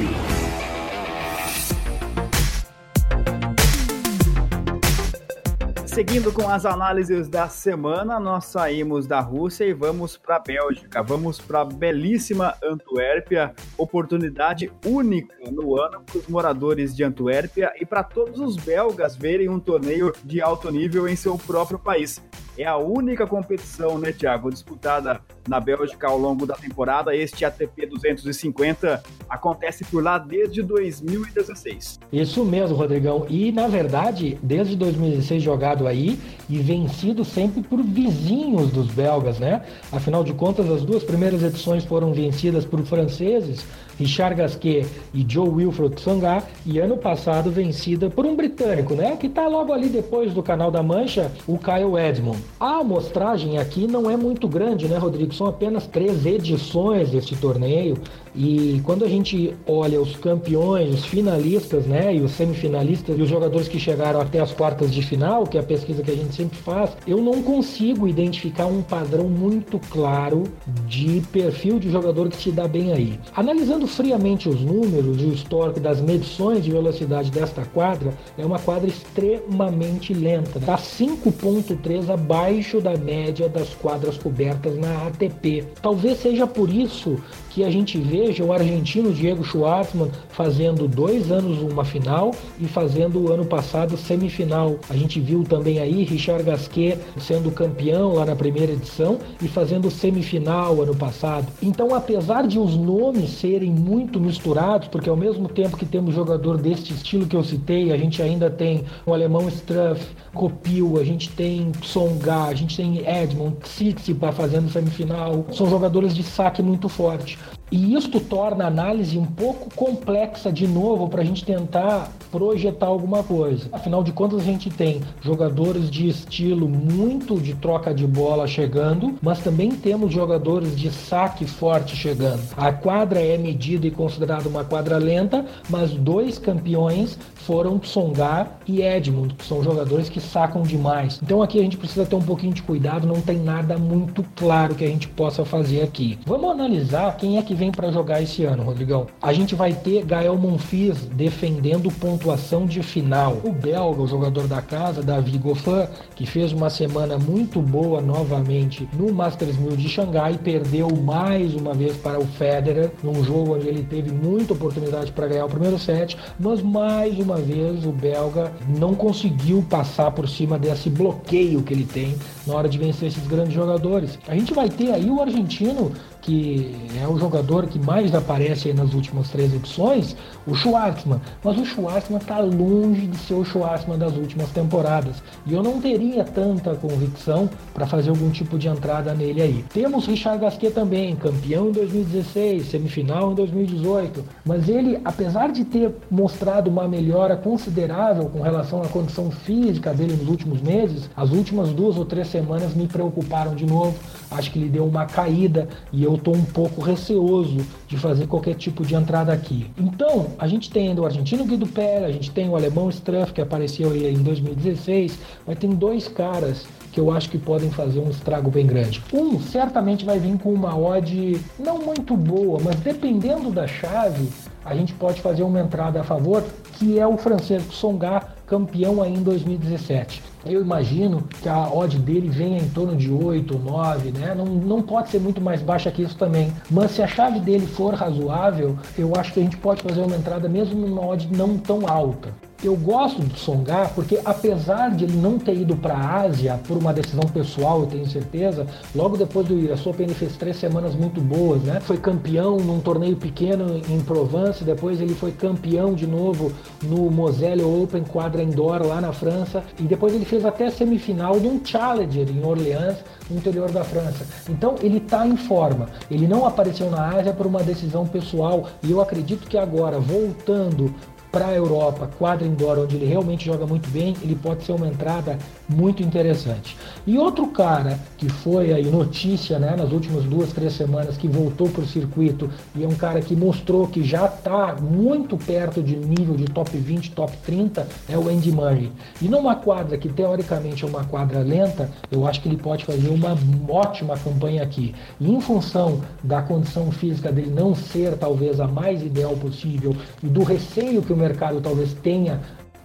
Seguindo 5.86 6.33
com 6.33 6.50
as 6.50 6.66
análises 6.66 7.30
da 7.30 7.48
semana, 7.48 8.19
nós 8.19 8.44
saímos 8.44 9.07
da 9.07 9.22
Rússia 9.22 9.63
e 9.63 9.72
vamos 9.72 10.18
para 10.18 10.36
a 10.36 10.39
Bélgica. 10.39 11.01
Vamos 11.01 11.39
para 11.39 11.62
a 11.62 11.66
belíssima 11.66 12.54
Antuérpia, 12.62 13.54
oportunidade 13.78 14.69
única 14.86 15.33
no 15.50 15.81
ano 15.81 16.01
para 16.01 16.18
os 16.18 16.28
moradores 16.28 16.94
de 16.94 17.06
Antuérpia 17.06 17.72
e 17.80 17.86
para 17.86 18.04
todos 18.04 18.38
os 18.42 18.57
belgas 18.57 19.16
verem 19.16 19.48
um 19.48 19.62
torneio 19.62 20.12
de 20.25 20.42
alto 20.42 20.69
nível 20.69 21.07
em 21.07 21.16
seu 21.16 21.38
próprio 21.38 21.80
país. 21.80 22.22
É 22.57 22.65
a 22.65 22.77
única 22.77 23.25
competição, 23.25 23.98
né, 23.98 24.12
Thiago, 24.12 24.51
disputada 24.51 25.21
na 25.48 25.60
Bélgica 25.60 26.08
ao 26.08 26.18
longo 26.18 26.46
da 26.46 26.56
temporada. 26.56 27.16
Este 27.16 27.46
ATP 27.46 27.86
250 27.88 29.04
acontece 29.30 29.84
por 29.86 30.04
lá 30.04 30.18
desde 30.18 30.62
2016. 30.62 32.00
Isso 32.12 32.44
mesmo, 32.46 32.76
Rodrigão. 32.76 33.26
E, 33.30 33.52
na 33.52 33.68
verdade, 33.68 34.38
desde 34.42 34.76
2016 34.76 35.42
jogado 35.42 35.88
aí 35.88 36.20
e 36.50 36.60
vencido 36.60 37.24
sempre 37.24 37.62
por 37.62 37.82
vizinhos 37.82 38.72
dos 38.72 38.88
belgas, 38.88 39.40
né? 39.40 39.64
Afinal 39.92 40.24
de 40.24 40.34
contas, 40.34 40.70
as 40.70 40.84
duas 40.84 41.04
primeiras 41.04 41.44
edições 41.44 41.84
foram 41.84 42.14
vencidas 42.14 42.66
por 42.66 42.84
franceses 42.86 43.66
Richard 44.02 44.36
Gasquet 44.36 44.88
e 45.14 45.26
Joe 45.28 45.48
Wilfred 45.48 45.96
Tsonga, 45.96 46.44
e 46.66 46.80
ano 46.80 46.98
passado 46.98 47.52
vencida 47.52 48.10
por 48.10 48.26
um 48.26 48.36
britânico, 48.36 48.96
né? 48.96 49.16
Que 49.16 49.28
está 49.28 49.48
logo 49.48 49.72
ali 49.72 49.90
depois 49.90 50.34
do 50.34 50.42
Canal 50.42 50.72
da 50.72 50.82
Mancha, 50.82 51.32
o 51.48 51.58
Kyle 51.58 51.98
Edmond. 51.98 52.40
A 52.60 52.80
amostragem 52.80 53.60
aqui 53.60 53.88
não 53.88 54.10
é 54.10 54.18
muito 54.18 54.48
grande, 54.48 54.88
né, 54.88 54.98
Rodrigo? 54.98 55.31
São 55.31 55.48
apenas 55.48 55.88
três 55.88 56.25
edições 56.25 57.12
deste 57.12 57.36
torneio. 57.36 57.98
E 58.36 58.81
quando 58.83 59.04
a 59.04 59.07
gente 59.07 59.54
olha 59.68 60.01
os 60.01 60.16
campeões, 60.16 60.94
os 60.94 61.06
finalistas, 61.06 61.86
né, 61.86 62.16
e 62.16 62.22
os 62.22 62.31
semifinalistas 62.31 63.18
e 63.18 63.22
os 63.22 63.30
jogadores 63.30 63.68
que 63.68 63.80
chegaram 63.80 64.22
até 64.22 64.39
as 64.39 64.51
quartas 64.51 64.94
de 64.94 65.01
final, 65.01 65.45
que 65.45 65.57
é 65.57 65.62
a 65.62 65.63
pesquisa 65.63 66.01
que 66.01 66.12
a 66.12 66.16
gente 66.16 66.33
sempre 66.33 66.57
faz, 66.57 66.92
eu 67.06 67.22
não 67.22 67.42
consigo 67.42 68.07
identificar 68.07 68.66
um 68.66 68.81
padrão 68.81 69.28
muito 69.28 69.80
claro 69.89 70.44
de 70.88 71.22
perfil 71.31 71.80
de 71.80 71.89
jogador 71.89 72.30
que 72.30 72.38
se 72.38 72.51
dá 72.51 72.68
bem 72.68 72.94
aí. 72.94 73.19
Analisando 73.36 73.88
friamente 73.88 74.48
os 74.48 74.62
números 74.62 75.22
e 75.22 75.25
o 75.25 75.33
histórico 75.33 75.80
das 75.80 76.00
medições 76.01 76.63
de 76.63 76.72
velocidade 76.72 77.31
desta 77.31 77.63
quadra, 77.66 78.13
é 78.38 78.45
uma 78.45 78.60
quadra 78.60 78.88
extremamente 78.88 80.13
lenta, 80.13 80.57
está 80.57 80.78
5.3 80.78 82.10
abaixo 82.10 82.80
da 82.80 82.95
média 82.98 83.50
das 83.50 83.74
quadras 83.74 84.18
cobertas 84.18 84.78
na 84.78 85.07
ATP. 85.07 85.66
Talvez 85.81 86.19
seja 86.19 86.48
por 86.48 86.69
isso 86.69 87.18
que 87.53 87.63
a 87.63 87.69
gente 87.69 87.98
veja 87.98 88.44
o 88.44 88.53
argentino 88.53 89.12
Diego 89.12 89.44
Schwartzman 89.44 90.09
fazendo 90.30 90.88
dois 90.88 91.31
anos 91.31 91.59
uma 91.62 91.83
final 91.83 92.31
e 92.59 92.65
fazendo 92.65 93.19
o 93.19 93.31
ano 93.31 93.45
passado 93.45 93.98
semifinal. 93.98 94.77
A 94.89 94.95
gente 94.95 95.19
viu 95.19 95.44
também 95.44 95.80
aí 95.80 96.03
Richard 96.03 96.44
Gasquet 96.44 96.98
sendo 97.19 97.51
campeão 97.51 98.13
lá 98.13 98.25
na 98.25 98.36
primeira 98.36 98.71
edição 98.71 99.19
e 99.42 99.48
fazendo 99.48 99.92
semifinal 99.92 100.81
ano 100.81 100.95
passado. 100.95 101.48
Então, 101.62 101.94
apesar 101.94 102.48
de 102.48 102.57
os 102.57 102.75
nomes 102.75 103.31
serem 103.31 103.69
muito 103.69 104.19
misturados, 104.19 104.88
porque 104.88 105.09
ao 105.09 105.18
mesmo 105.18 105.50
tempo 105.50 105.75
que 105.75 105.86
temos 105.86 106.15
jogador 106.15 106.57
deste 106.57 106.94
estilo 106.94 107.25
que 107.25 107.36
eu 107.36 107.44
citei, 107.44 107.92
a 107.92 107.97
gente 107.97 108.21
ainda 108.21 108.50
tem 108.50 108.86
o 109.06 109.13
alemão 109.13 109.47
Struff, 109.50 110.06
Copil, 110.33 110.97
a 110.99 111.04
gente 111.04 111.30
tem 111.30 111.71
Songa, 111.83 112.45
a 112.45 112.54
gente 112.54 112.78
tem 112.78 113.06
Edmond, 113.06 113.57
Tsitsipas 113.61 114.35
fazendo 114.35 114.71
semifinal. 114.71 115.45
São 115.52 115.69
jogadores 115.69 116.16
de 116.16 116.23
saque 116.23 116.61
muito 116.61 116.87
forte. 116.87 117.37
E 117.71 117.95
isto 117.95 118.19
torna 118.19 118.66
a 118.66 118.68
análise 118.68 119.18
um 119.18 119.25
pouco 119.25 119.73
complexa 119.73 120.51
de 120.51 120.68
novo 120.68 121.07
para 121.07 121.21
a 121.21 121.25
gente 121.25 121.45
tentar 121.45 122.11
projetar 122.30 122.87
alguma 122.87 123.23
coisa. 123.23 123.69
Afinal 123.71 124.04
de 124.04 124.11
contas, 124.11 124.42
a 124.42 124.44
gente 124.44 124.69
tem 124.69 125.01
jogadores 125.21 125.90
de 125.90 126.09
estilo 126.09 126.68
muito 126.68 127.40
de 127.40 127.54
troca 127.56 127.94
de 127.94 128.06
bola 128.06 128.45
chegando, 128.45 129.16
mas 129.21 129.40
também 129.40 129.71
temos 129.71 130.13
jogadores 130.13 130.75
de 130.75 130.92
saque 130.92 131.45
forte 131.45 131.95
chegando. 131.95 132.42
A 132.57 132.73
quadra 132.73 133.21
é 133.21 133.37
medida 133.37 133.87
e 133.87 133.92
considerada 133.92 134.49
uma 134.49 134.66
quadra 134.66 134.97
lenta, 134.97 135.45
mas 135.69 135.92
dois 135.92 136.37
campeões 136.37 137.18
foram 137.45 137.80
Tsonga 137.80 138.48
e 138.68 138.81
Edmund, 138.81 139.33
que 139.36 139.45
são 139.45 139.64
jogadores 139.64 140.10
que 140.10 140.19
sacam 140.19 140.64
demais. 140.64 141.19
Então 141.21 141.42
aqui 141.42 141.60
a 141.60 141.64
gente 141.64 141.78
precisa 141.78 142.06
ter 142.06 142.16
um 142.16 142.21
pouquinho 142.21 142.54
de 142.54 142.62
cuidado, 142.62 143.07
não 143.07 143.21
tem 143.21 143.38
nada 143.38 143.78
muito 143.78 144.24
claro 144.36 144.76
que 144.76 144.83
a 144.83 144.88
gente 144.88 145.07
possa 145.07 145.44
fazer 145.44 145.81
aqui. 145.81 146.19
Vamos 146.26 146.50
analisar 146.50 147.16
quem 147.18 147.38
é 147.38 147.42
que 147.42 147.54
vem 147.54 147.71
para 147.71 147.92
jogar 147.92 148.21
esse 148.21 148.44
ano, 148.44 148.64
Rodrigão. 148.64 149.07
A 149.21 149.33
gente 149.33 149.56
vai 149.56 149.74
ter 149.74 150.06
Gael 150.06 150.38
Monfils 150.38 151.06
defendendo 151.14 151.92
pontuação 151.92 152.66
de 152.66 152.81
final. 152.83 153.38
O 153.44 153.52
belga, 153.52 154.02
o 154.02 154.07
jogador 154.07 154.48
da 154.48 154.62
casa, 154.62 155.02
Davi 155.02 155.38
Goffin, 155.38 155.88
que 156.16 156.26
fez 156.26 156.52
uma 156.52 156.69
semana 156.69 157.18
muito 157.18 157.62
boa 157.62 158.02
novamente 158.02 158.88
no 158.94 159.14
Masters 159.14 159.57
1000 159.57 159.76
de 159.76 159.90
Xangai, 159.90 160.38
perdeu 160.38 160.90
mais 160.95 161.54
uma 161.54 161.74
vez 161.74 161.95
para 161.98 162.19
o 162.19 162.26
Federer, 162.26 162.92
num 163.04 163.24
jogo 163.24 163.56
onde 163.56 163.68
ele 163.68 163.83
teve 163.83 164.12
muita 164.12 164.54
oportunidade 164.54 165.12
para 165.12 165.28
ganhar 165.28 165.45
o 165.45 165.50
primeiro 165.50 165.78
set, 165.80 166.18
mas 166.40 166.62
mais 166.62 167.18
uma 167.19 167.31
vez 167.38 167.85
o 167.85 167.92
belga 167.92 168.52
não 168.68 168.95
conseguiu 168.95 169.64
passar 169.69 170.11
por 170.11 170.28
cima 170.28 170.57
desse 170.57 170.90
bloqueio 170.90 171.61
que 171.61 171.73
ele 171.73 171.85
tem 171.85 172.16
na 172.45 172.56
hora 172.56 172.69
de 172.69 172.78
vencer 172.78 173.09
esses 173.09 173.26
grandes 173.28 173.54
jogadores. 173.54 174.18
A 174.28 174.35
gente 174.35 174.54
vai 174.54 174.69
ter 174.69 174.92
aí 174.92 175.09
o 175.09 175.21
argentino 175.21 175.92
que 176.21 176.75
é 177.01 177.07
o 177.07 177.18
jogador 177.18 177.66
que 177.68 177.80
mais 177.80 178.13
aparece 178.13 178.71
nas 178.73 178.94
últimas 178.94 179.30
três 179.30 179.54
edições, 179.54 180.16
o 180.45 180.56
Schwartzman. 180.56 181.19
Mas 181.44 181.57
o 181.57 181.66
Schwartzman 181.66 182.19
está 182.19 182.40
longe 182.40 183.07
de 183.07 183.18
ser 183.18 183.33
o 183.33 183.44
Schwartzman 183.44 183.97
das 183.97 184.16
últimas 184.16 184.49
temporadas. 184.51 185.21
E 185.45 185.54
eu 185.54 185.63
não 185.63 185.81
teria 185.81 186.23
tanta 186.23 186.75
convicção 186.75 187.49
para 187.73 187.87
fazer 187.87 188.11
algum 188.11 188.30
tipo 188.30 188.57
de 188.57 188.68
entrada 188.68 189.13
nele 189.13 189.42
aí. 189.42 189.66
Temos 189.73 190.06
Richard 190.06 190.40
Gasquet 190.40 190.71
também, 190.71 191.16
campeão 191.16 191.69
em 191.69 191.71
2016, 191.71 192.68
semifinal 192.68 193.31
em 193.31 193.35
2018. 193.35 194.23
Mas 194.45 194.69
ele, 194.69 194.99
apesar 195.04 195.51
de 195.51 195.66
ter 195.66 195.92
mostrado 196.09 196.69
uma 196.69 196.87
melhora 196.87 197.35
considerável 197.35 198.25
com 198.25 198.42
relação 198.42 198.81
à 198.83 198.87
condição 198.87 199.31
física 199.31 199.94
dele 199.94 200.16
nos 200.16 200.28
últimos 200.28 200.61
meses, 200.61 201.09
as 201.16 201.31
últimas 201.31 201.69
duas 201.69 201.97
ou 201.97 202.06
três 202.06 202.28
semanas 202.28 202.75
me 202.75 202.87
preocuparam 202.87 203.56
de 203.56 203.66
novo. 203.66 203.95
Acho 204.30 204.51
que 204.51 204.59
ele 204.59 204.69
deu 204.69 204.85
uma 204.85 205.06
caída 205.06 205.68
e 205.92 206.04
eu 206.04 206.10
eu 206.11 206.18
estou 206.18 206.35
um 206.35 206.44
pouco 206.44 206.81
receoso 206.81 207.57
de 207.87 207.97
fazer 207.97 208.27
qualquer 208.27 208.56
tipo 208.56 208.85
de 208.85 208.95
entrada 208.95 209.31
aqui. 209.31 209.69
Então, 209.77 210.27
a 210.37 210.47
gente 210.47 210.69
tem 210.69 210.89
ainda 210.89 211.01
o 211.01 211.06
argentino 211.06 211.45
Guido 211.45 211.68
Pérez, 211.68 212.03
a 212.06 212.11
gente 212.11 212.31
tem 212.31 212.49
o 212.49 212.56
alemão 212.56 212.89
Struff, 212.89 213.33
que 213.33 213.41
apareceu 213.41 213.91
aí 213.91 214.13
em 214.13 214.21
2016, 214.21 215.18
mas 215.45 215.57
tem 215.57 215.69
dois 215.71 216.07
caras 216.07 216.65
que 216.91 216.99
eu 216.99 217.09
acho 217.09 217.30
que 217.30 217.37
podem 217.37 217.71
fazer 217.71 217.99
um 217.99 218.09
estrago 218.09 218.51
bem 218.51 218.65
grande. 218.65 219.01
Um 219.13 219.39
certamente 219.39 220.03
vai 220.03 220.19
vir 220.19 220.37
com 220.37 220.53
uma 220.53 220.77
odd 220.77 221.39
não 221.57 221.80
muito 221.80 222.18
boa, 222.18 222.59
mas 222.61 222.75
dependendo 222.77 223.49
da 223.49 223.65
chave, 223.65 224.27
a 224.65 224.75
gente 224.75 224.94
pode 224.94 225.21
fazer 225.21 225.44
uma 225.44 225.59
entrada 225.59 226.01
a 226.01 226.03
favor, 226.03 226.44
que 226.73 226.99
é 226.99 227.07
o 227.07 227.18
Francisco 227.18 227.73
Songa, 227.73 228.21
campeão 228.45 229.01
aí 229.01 229.13
em 229.13 229.23
2017. 229.23 230.31
Eu 230.45 230.62
imagino 230.62 231.24
que 231.42 231.48
a 231.48 231.68
odd 231.71 231.98
dele 232.00 232.30
venha 232.30 232.57
em 232.57 232.69
torno 232.69 232.95
de 232.95 233.12
8, 233.12 233.57
9, 233.57 234.12
né? 234.12 234.33
Não, 234.36 234.45
não 234.45 234.81
pode 234.81 235.10
ser 235.10 235.19
muito 235.19 235.40
mais 235.40 235.62
baixa 235.62 235.92
que 235.92 236.02
isso 236.02 236.18
também. 236.18 236.52
Mas 236.69 236.92
se 236.92 237.02
a 237.02 237.07
chave 237.07 237.40
dele 237.40 237.68
for 237.68 237.94
razoável, 237.94 238.78
eu 238.98 239.14
acho 239.16 239.33
que 239.33 239.40
a 239.40 239.44
gente 239.44 239.57
pode 239.57 239.81
fazer 239.83 240.02
uma 240.02 240.16
entrada 240.16 240.50
mesmo 240.50 240.80
numa 240.80 241.06
odd 241.06 241.30
não 241.36 241.57
tão 241.57 241.88
alta. 241.88 242.33
Eu 242.64 242.76
gosto 242.76 243.24
do 243.24 243.36
Songar 243.36 243.92
porque, 243.95 244.19
apesar 244.24 244.92
de 244.92 245.06
ele 245.06 245.18
não 245.18 245.40
ter 245.40 245.56
ido 245.56 245.76
para 245.76 245.95
a 245.95 246.21
Ásia 246.21 246.60
por 246.68 246.78
uma 246.78 246.94
decisão 246.94 247.24
pessoal, 247.24 247.81
eu 247.81 247.88
tenho 247.88 248.06
certeza, 248.06 248.68
logo 248.94 249.18
depois 249.18 249.48
do 249.48 249.56
US 249.74 249.83
Open 249.88 250.06
ele 250.06 250.14
fez 250.14 250.38
três 250.38 250.57
semanas 250.57 250.94
muito 250.94 251.19
boas, 251.19 251.64
né? 251.64 251.80
Foi 251.80 251.98
campeão 251.98 252.57
num 252.57 252.80
torneio 252.80 253.16
pequeno 253.18 253.81
em 253.90 254.00
Provence, 254.02 254.64
depois 254.64 255.02
ele 255.02 255.16
foi 255.16 255.31
campeão 255.31 255.95
de 255.95 256.06
novo 256.06 256.52
no 256.83 257.10
Moselle 257.10 257.64
Open 257.64 258.04
quadra 258.04 258.44
indoor 258.44 258.86
lá 258.86 259.02
na 259.02 259.12
França 259.12 259.64
e 259.80 259.83
depois 259.83 260.14
ele 260.14 260.26
fez 260.31 260.45
até 260.45 260.69
semifinal 260.69 261.38
de 261.42 261.45
um 261.45 261.59
Challenger 261.64 262.30
em 262.30 262.42
Orleans, 262.42 262.95
no 263.30 263.35
interior 263.35 263.69
da 263.69 263.83
França. 263.83 264.26
Então 264.50 264.76
ele 264.81 264.97
está 264.97 265.28
em 265.28 265.35
forma. 265.35 265.90
Ele 266.09 266.26
não 266.26 266.45
apareceu 266.45 266.90
na 266.90 267.09
Ásia 267.09 267.33
por 267.33 267.45
uma 267.45 267.61
decisão 267.61 268.07
pessoal 268.07 268.69
e 268.81 268.92
eu 268.92 269.02
acredito 269.02 269.45
que 269.45 269.57
agora 269.57 270.00
voltando 270.00 270.95
para 271.31 271.47
a 271.47 271.54
Europa, 271.54 272.09
quadra 272.19 272.45
indoor, 272.45 272.80
onde 272.80 272.97
ele 272.97 273.06
realmente 273.06 273.45
joga 273.45 273.66
muito 273.66 273.90
bem, 273.90 274.16
ele 274.21 274.35
pode 274.35 274.66
ser 274.66 274.73
uma 274.73 274.88
entrada 274.88 275.38
muito 275.68 276.04
interessante. 276.04 276.76
E 277.07 277.18
outro 277.18 277.47
cara 277.47 277.97
que 278.18 278.28
foi 278.28 278.73
aí 278.73 278.85
notícia 278.90 279.57
né, 279.57 279.76
nas 279.78 279.92
últimas 279.92 280.26
duas, 280.26 280.52
três 280.52 280.73
semanas, 280.73 281.18
que 281.18 281.28
voltou 281.28 281.69
para 281.69 281.83
o 281.83 281.88
circuito 281.88 282.50
e 282.76 282.83
é 282.83 282.88
um 282.88 282.95
cara 282.95 283.21
que 283.21 283.35
mostrou 283.35 283.88
que 283.88 284.04
já 284.04 284.26
está 284.26 284.76
muito 284.76 285.38
perto 285.38 285.81
de 285.81 285.95
nível 285.95 286.35
de 286.35 286.45
top 286.45 286.78
20, 286.78 287.11
top 287.11 287.35
30, 287.45 287.88
é 288.09 288.18
o 288.18 288.28
Andy 288.28 288.52
Murray. 288.52 288.92
E 289.21 289.30
numa 289.30 289.56
quadra 289.56 289.97
que 289.97 290.09
teoricamente 290.09 290.83
é 290.83 290.88
uma 290.88 291.06
quadra 291.06 291.40
lenta, 291.40 291.90
eu 292.11 292.28
acho 292.28 292.42
que 292.42 292.50
ele 292.50 292.57
pode 292.57 292.83
fazer 292.83 293.09
uma 293.09 293.38
ótima 293.69 294.18
campanha 294.18 294.64
aqui. 294.64 294.94
E 295.19 295.31
em 295.31 295.40
função 295.40 296.02
da 296.23 296.42
condição 296.42 296.92
física 296.92 297.31
dele 297.31 297.52
não 297.52 297.73
ser 297.73 298.18
talvez 298.18 298.59
a 298.59 298.68
mais 298.68 299.02
ideal 299.02 299.35
possível 299.38 299.95
e 300.21 300.28
do 300.28 300.44
receio 300.44 301.02
que 301.02 301.14
o 301.14 301.20
mercado 301.21 301.61
talvez 301.61 301.94
tenha 301.94 302.42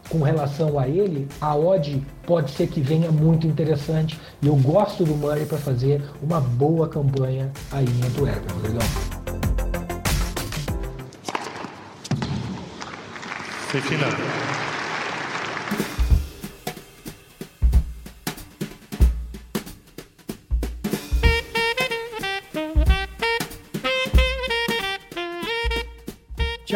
com 0.08 0.22
relação 0.22 0.78
a 0.78 0.88
ele, 0.88 1.26
a 1.40 1.56
odd 1.56 2.00
pode 2.24 2.52
ser 2.52 2.68
que 2.68 2.80
venha 2.80 3.10
muito 3.10 3.46
interessante 3.46 4.20
e 4.40 4.46
eu 4.46 4.54
gosto 4.56 5.04
do 5.04 5.14
Murray 5.16 5.46
para 5.46 5.58
fazer 5.58 6.02
uma 6.22 6.40
boa 6.40 6.88
campanha 6.88 7.50
aí 7.72 7.84
em 7.84 8.06
Antuérpia. 8.06 8.54
Final. 13.82 14.55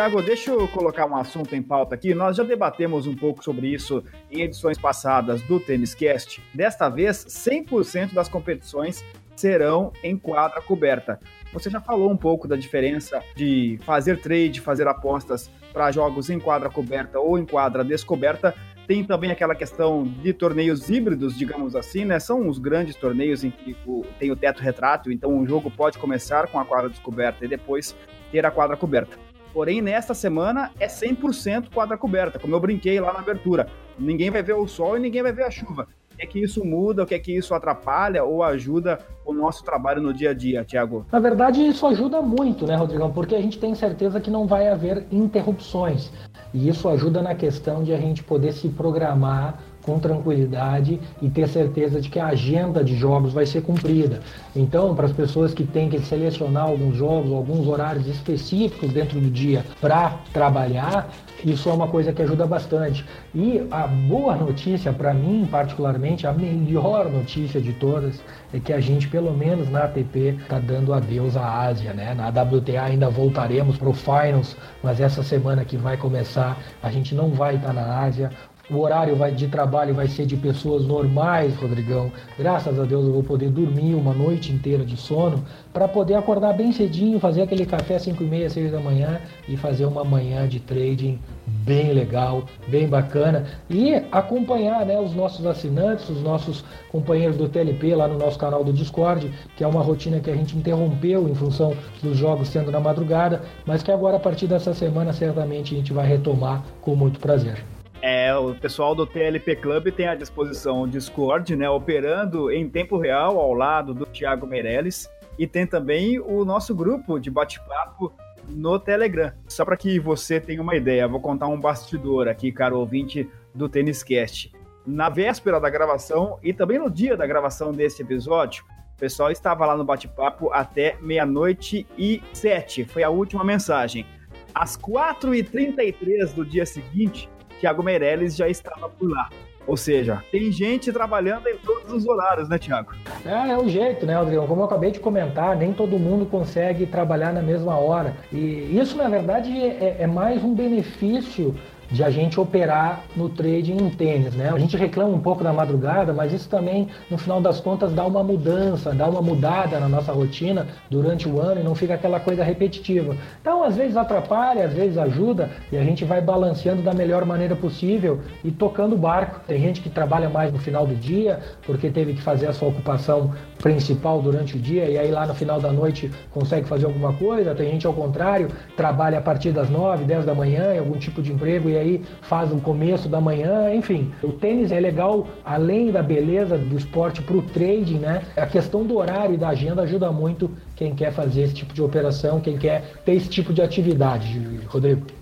Tiago, 0.00 0.22
deixa 0.22 0.50
eu 0.50 0.66
colocar 0.66 1.04
um 1.04 1.14
assunto 1.14 1.54
em 1.54 1.62
pauta 1.62 1.94
aqui. 1.94 2.14
Nós 2.14 2.34
já 2.34 2.42
debatemos 2.42 3.06
um 3.06 3.14
pouco 3.14 3.44
sobre 3.44 3.66
isso 3.66 4.02
em 4.30 4.40
edições 4.40 4.78
passadas 4.78 5.42
do 5.42 5.60
Tênis 5.60 5.94
Cast. 5.94 6.42
Desta 6.54 6.88
vez, 6.88 7.18
100% 7.26 8.14
das 8.14 8.26
competições 8.26 9.04
serão 9.36 9.92
em 10.02 10.16
quadra 10.16 10.62
coberta. 10.62 11.20
Você 11.52 11.68
já 11.68 11.82
falou 11.82 12.10
um 12.10 12.16
pouco 12.16 12.48
da 12.48 12.56
diferença 12.56 13.22
de 13.36 13.78
fazer 13.82 14.18
trade, 14.22 14.62
fazer 14.62 14.88
apostas 14.88 15.50
para 15.70 15.92
jogos 15.92 16.30
em 16.30 16.40
quadra 16.40 16.70
coberta 16.70 17.20
ou 17.20 17.38
em 17.38 17.44
quadra 17.44 17.84
descoberta. 17.84 18.54
Tem 18.86 19.04
também 19.04 19.30
aquela 19.30 19.54
questão 19.54 20.04
de 20.04 20.32
torneios 20.32 20.88
híbridos, 20.88 21.36
digamos 21.36 21.76
assim, 21.76 22.06
né? 22.06 22.18
São 22.18 22.48
os 22.48 22.58
grandes 22.58 22.96
torneios 22.96 23.44
em 23.44 23.50
que 23.50 23.76
tem 24.18 24.30
o 24.30 24.36
teto 24.36 24.62
retrátil, 24.62 25.12
então 25.12 25.38
o 25.38 25.46
jogo 25.46 25.70
pode 25.70 25.98
começar 25.98 26.46
com 26.46 26.58
a 26.58 26.64
quadra 26.64 26.88
descoberta 26.88 27.44
e 27.44 27.48
depois 27.48 27.94
ter 28.32 28.46
a 28.46 28.50
quadra 28.50 28.78
coberta. 28.78 29.29
Porém, 29.52 29.82
nesta 29.82 30.14
semana 30.14 30.70
é 30.78 30.86
100% 30.86 31.70
quadra 31.72 31.98
coberta, 31.98 32.38
como 32.38 32.54
eu 32.54 32.60
brinquei 32.60 33.00
lá 33.00 33.12
na 33.12 33.18
abertura. 33.18 33.66
Ninguém 33.98 34.30
vai 34.30 34.42
ver 34.42 34.54
o 34.54 34.66
sol 34.68 34.96
e 34.96 35.00
ninguém 35.00 35.22
vai 35.22 35.32
ver 35.32 35.44
a 35.44 35.50
chuva. 35.50 35.88
O 36.12 36.16
que 36.16 36.22
é 36.22 36.26
que 36.26 36.42
isso 36.42 36.64
muda, 36.64 37.02
o 37.02 37.06
que 37.06 37.14
é 37.14 37.18
que 37.18 37.34
isso 37.34 37.54
atrapalha 37.54 38.22
ou 38.22 38.42
ajuda 38.42 38.98
o 39.24 39.32
nosso 39.32 39.64
trabalho 39.64 40.02
no 40.02 40.12
dia 40.12 40.30
a 40.30 40.34
dia, 40.34 40.64
Tiago? 40.64 41.06
Na 41.10 41.18
verdade, 41.18 41.66
isso 41.66 41.86
ajuda 41.86 42.20
muito, 42.20 42.66
né, 42.66 42.76
Rodrigão? 42.76 43.10
Porque 43.10 43.34
a 43.34 43.40
gente 43.40 43.58
tem 43.58 43.74
certeza 43.74 44.20
que 44.20 44.30
não 44.30 44.46
vai 44.46 44.68
haver 44.68 45.06
interrupções. 45.10 46.12
E 46.52 46.68
isso 46.68 46.88
ajuda 46.88 47.22
na 47.22 47.34
questão 47.34 47.82
de 47.82 47.92
a 47.94 47.98
gente 47.98 48.22
poder 48.22 48.52
se 48.52 48.68
programar 48.68 49.60
com 49.82 49.98
tranquilidade 49.98 51.00
e 51.20 51.28
ter 51.28 51.48
certeza 51.48 52.00
de 52.00 52.08
que 52.08 52.18
a 52.18 52.26
agenda 52.26 52.84
de 52.84 52.94
jogos 52.96 53.32
vai 53.32 53.46
ser 53.46 53.62
cumprida. 53.62 54.20
Então, 54.54 54.94
para 54.94 55.06
as 55.06 55.12
pessoas 55.12 55.54
que 55.54 55.64
têm 55.64 55.88
que 55.88 56.00
selecionar 56.00 56.64
alguns 56.64 56.96
jogos, 56.96 57.32
alguns 57.32 57.66
horários 57.66 58.06
específicos 58.06 58.92
dentro 58.92 59.20
do 59.20 59.30
dia 59.30 59.64
para 59.80 60.20
trabalhar, 60.32 61.10
isso 61.44 61.70
é 61.70 61.72
uma 61.72 61.88
coisa 61.88 62.12
que 62.12 62.20
ajuda 62.22 62.46
bastante. 62.46 63.04
E 63.34 63.66
a 63.70 63.86
boa 63.86 64.34
notícia, 64.36 64.92
para 64.92 65.14
mim 65.14 65.48
particularmente, 65.50 66.26
a 66.26 66.32
melhor 66.32 67.10
notícia 67.10 67.60
de 67.60 67.72
todas, 67.72 68.20
é 68.52 68.58
que 68.58 68.72
a 68.72 68.80
gente, 68.80 69.08
pelo 69.08 69.32
menos 69.32 69.70
na 69.70 69.84
ATP, 69.84 70.36
está 70.42 70.58
dando 70.58 70.92
adeus 70.92 71.36
à 71.36 71.62
Ásia. 71.62 71.92
Né? 71.92 72.14
Na 72.14 72.28
WTA 72.28 72.82
ainda 72.82 73.08
voltaremos 73.08 73.78
para 73.78 73.88
o 73.88 73.94
Finals, 73.94 74.56
mas 74.82 75.00
essa 75.00 75.22
semana 75.22 75.64
que 75.64 75.76
vai 75.76 75.96
começar, 75.96 76.58
a 76.82 76.90
gente 76.90 77.14
não 77.14 77.30
vai 77.30 77.56
estar 77.56 77.68
tá 77.68 77.72
na 77.72 78.00
Ásia. 78.00 78.30
O 78.72 78.78
horário 78.78 79.16
vai, 79.16 79.32
de 79.32 79.48
trabalho 79.48 79.92
vai 79.92 80.06
ser 80.06 80.26
de 80.26 80.36
pessoas 80.36 80.86
normais, 80.86 81.56
Rodrigão. 81.56 82.12
Graças 82.38 82.78
a 82.78 82.84
Deus 82.84 83.04
eu 83.04 83.12
vou 83.12 83.22
poder 83.24 83.50
dormir 83.50 83.96
uma 83.96 84.14
noite 84.14 84.52
inteira 84.52 84.84
de 84.84 84.96
sono 84.96 85.44
para 85.72 85.88
poder 85.88 86.14
acordar 86.14 86.52
bem 86.52 86.70
cedinho, 86.70 87.18
fazer 87.18 87.42
aquele 87.42 87.66
café 87.66 87.96
às 87.96 88.02
5 88.02 88.22
e 88.22 88.26
meia, 88.26 88.48
6 88.48 88.70
da 88.70 88.78
manhã 88.78 89.20
e 89.48 89.56
fazer 89.56 89.86
uma 89.86 90.04
manhã 90.04 90.46
de 90.46 90.60
trading 90.60 91.18
bem 91.44 91.92
legal, 91.92 92.44
bem 92.68 92.86
bacana 92.86 93.44
e 93.68 93.92
acompanhar 94.12 94.86
né, 94.86 95.00
os 95.00 95.16
nossos 95.16 95.44
assinantes, 95.46 96.08
os 96.08 96.22
nossos 96.22 96.64
companheiros 96.92 97.36
do 97.36 97.48
TLP 97.48 97.96
lá 97.96 98.06
no 98.06 98.18
nosso 98.18 98.38
canal 98.38 98.62
do 98.62 98.72
Discord, 98.72 99.32
que 99.56 99.64
é 99.64 99.66
uma 99.66 99.82
rotina 99.82 100.20
que 100.20 100.30
a 100.30 100.36
gente 100.36 100.56
interrompeu 100.56 101.28
em 101.28 101.34
função 101.34 101.74
dos 102.00 102.16
jogos 102.16 102.46
sendo 102.46 102.70
na 102.70 102.78
madrugada, 102.78 103.42
mas 103.66 103.82
que 103.82 103.90
agora 103.90 104.18
a 104.18 104.20
partir 104.20 104.46
dessa 104.46 104.72
semana 104.72 105.12
certamente 105.12 105.74
a 105.74 105.76
gente 105.76 105.92
vai 105.92 106.06
retomar 106.06 106.62
com 106.80 106.94
muito 106.94 107.18
prazer. 107.18 107.64
É, 108.02 108.34
o 108.34 108.54
pessoal 108.54 108.94
do 108.94 109.06
TLP 109.06 109.56
Club 109.56 109.92
tem 109.92 110.08
à 110.08 110.14
disposição 110.14 110.82
o 110.82 110.88
Discord, 110.88 111.54
né, 111.54 111.68
operando 111.68 112.50
em 112.50 112.68
tempo 112.68 112.96
real 112.96 113.38
ao 113.38 113.52
lado 113.52 113.92
do 113.92 114.06
Thiago 114.06 114.46
Meirelles. 114.46 115.08
E 115.38 115.46
tem 115.46 115.66
também 115.66 116.18
o 116.18 116.44
nosso 116.44 116.74
grupo 116.74 117.18
de 117.18 117.30
bate-papo 117.30 118.12
no 118.48 118.78
Telegram. 118.78 119.32
Só 119.48 119.64
para 119.64 119.76
que 119.76 119.98
você 119.98 120.40
tenha 120.40 120.60
uma 120.60 120.76
ideia, 120.76 121.06
vou 121.06 121.20
contar 121.20 121.48
um 121.48 121.60
bastidor 121.60 122.28
aqui, 122.28 122.50
caro 122.50 122.78
ouvinte 122.78 123.28
do 123.54 123.68
Tênis 123.68 124.02
Cast. 124.02 124.52
Na 124.86 125.08
véspera 125.08 125.60
da 125.60 125.68
gravação 125.68 126.38
e 126.42 126.52
também 126.52 126.78
no 126.78 126.90
dia 126.90 127.16
da 127.16 127.26
gravação 127.26 127.72
desse 127.72 128.02
episódio, 128.02 128.64
o 128.96 128.98
pessoal 128.98 129.30
estava 129.30 129.64
lá 129.66 129.76
no 129.76 129.84
bate-papo 129.84 130.50
até 130.52 130.96
meia-noite 131.00 131.86
e 131.96 132.22
sete. 132.32 132.84
Foi 132.84 133.02
a 133.02 133.10
última 133.10 133.44
mensagem. 133.44 134.06
Às 134.54 134.76
4h33 134.76 136.34
do 136.34 136.44
dia 136.44 136.66
seguinte, 136.66 137.28
Thiago 137.60 137.82
Meirelles 137.82 138.34
já 138.34 138.48
estava 138.48 138.88
por 138.88 139.10
lá. 139.10 139.28
Ou 139.66 139.76
seja, 139.76 140.24
tem 140.32 140.50
gente 140.50 140.90
trabalhando 140.92 141.46
em 141.46 141.56
todos 141.58 141.92
os 141.92 142.06
horários, 142.06 142.48
né, 142.48 142.58
Tiago? 142.58 142.92
É, 143.24 143.50
é 143.50 143.56
o 143.56 143.68
jeito, 143.68 144.06
né, 144.06 144.16
Adriano? 144.16 144.48
Como 144.48 144.62
eu 144.62 144.64
acabei 144.64 144.90
de 144.90 144.98
comentar, 144.98 145.54
nem 145.54 145.72
todo 145.72 145.98
mundo 145.98 146.26
consegue 146.26 146.86
trabalhar 146.86 147.32
na 147.32 147.42
mesma 147.42 147.76
hora. 147.76 148.16
E 148.32 148.76
isso, 148.76 148.96
na 148.96 149.08
verdade, 149.08 149.52
é, 149.52 149.98
é 150.00 150.06
mais 150.06 150.42
um 150.42 150.54
benefício 150.54 151.54
de 151.90 152.04
a 152.04 152.10
gente 152.10 152.38
operar 152.38 153.02
no 153.16 153.28
trading 153.28 153.76
em 153.76 153.90
tênis, 153.90 154.34
né? 154.34 154.50
A 154.54 154.58
gente 154.58 154.76
reclama 154.76 155.10
um 155.10 155.20
pouco 155.20 155.42
da 155.42 155.52
madrugada, 155.52 156.12
mas 156.12 156.32
isso 156.32 156.48
também, 156.48 156.88
no 157.10 157.18
final 157.18 157.40
das 157.40 157.60
contas, 157.60 157.92
dá 157.92 158.04
uma 158.04 158.22
mudança, 158.22 158.94
dá 158.94 159.08
uma 159.08 159.20
mudada 159.20 159.80
na 159.80 159.88
nossa 159.88 160.12
rotina 160.12 160.66
durante 160.90 161.28
o 161.28 161.40
ano 161.40 161.60
e 161.60 161.64
não 161.64 161.74
fica 161.74 161.94
aquela 161.94 162.20
coisa 162.20 162.44
repetitiva. 162.44 163.16
Então, 163.40 163.62
às 163.62 163.76
vezes 163.76 163.96
atrapalha, 163.96 164.66
às 164.66 164.72
vezes 164.72 164.96
ajuda 164.96 165.50
e 165.72 165.76
a 165.76 165.84
gente 165.84 166.04
vai 166.04 166.20
balanceando 166.20 166.82
da 166.82 166.92
melhor 166.92 167.24
maneira 167.24 167.56
possível 167.56 168.20
e 168.44 168.50
tocando 168.50 168.94
o 168.94 168.98
barco. 168.98 169.40
Tem 169.46 169.60
gente 169.60 169.80
que 169.80 169.90
trabalha 169.90 170.28
mais 170.28 170.52
no 170.52 170.58
final 170.58 170.86
do 170.86 170.94
dia 170.94 171.40
porque 171.66 171.90
teve 171.90 172.14
que 172.14 172.22
fazer 172.22 172.46
a 172.46 172.52
sua 172.52 172.68
ocupação 172.68 173.32
principal 173.60 174.20
durante 174.20 174.56
o 174.56 174.58
dia 174.58 174.88
e 174.88 174.98
aí 174.98 175.10
lá 175.10 175.26
no 175.26 175.34
final 175.34 175.60
da 175.60 175.72
noite 175.72 176.10
consegue 176.30 176.66
fazer 176.66 176.86
alguma 176.86 177.12
coisa. 177.12 177.54
Tem 177.54 177.70
gente 177.70 177.86
ao 177.86 177.92
contrário, 177.92 178.48
trabalha 178.76 179.18
a 179.18 179.20
partir 179.20 179.52
das 179.52 179.70
9, 179.70 180.04
10 180.04 180.24
da 180.24 180.34
manhã 180.34 180.74
em 180.74 180.78
algum 180.78 180.98
tipo 180.98 181.22
de 181.22 181.32
emprego 181.32 181.68
e 181.68 181.76
aí 181.76 182.02
faz 182.22 182.52
o 182.52 182.56
começo 182.56 183.08
da 183.08 183.20
manhã, 183.20 183.72
enfim. 183.74 184.12
O 184.22 184.32
tênis 184.32 184.72
é 184.72 184.80
legal, 184.80 185.26
além 185.44 185.90
da 185.90 186.02
beleza 186.02 186.56
do 186.56 186.76
esporte 186.76 187.22
para 187.22 187.36
o 187.36 187.42
trading, 187.42 187.98
né? 187.98 188.22
A 188.36 188.46
questão 188.46 188.84
do 188.84 188.96
horário 188.96 189.34
e 189.34 189.38
da 189.38 189.48
agenda 189.48 189.82
ajuda 189.82 190.10
muito 190.10 190.50
quem 190.74 190.94
quer 190.94 191.12
fazer 191.12 191.42
esse 191.42 191.54
tipo 191.54 191.74
de 191.74 191.82
operação, 191.82 192.40
quem 192.40 192.56
quer 192.56 192.94
ter 193.04 193.12
esse 193.12 193.28
tipo 193.28 193.52
de 193.52 193.62
atividade, 193.62 194.40
Rodrigo. 194.66 195.20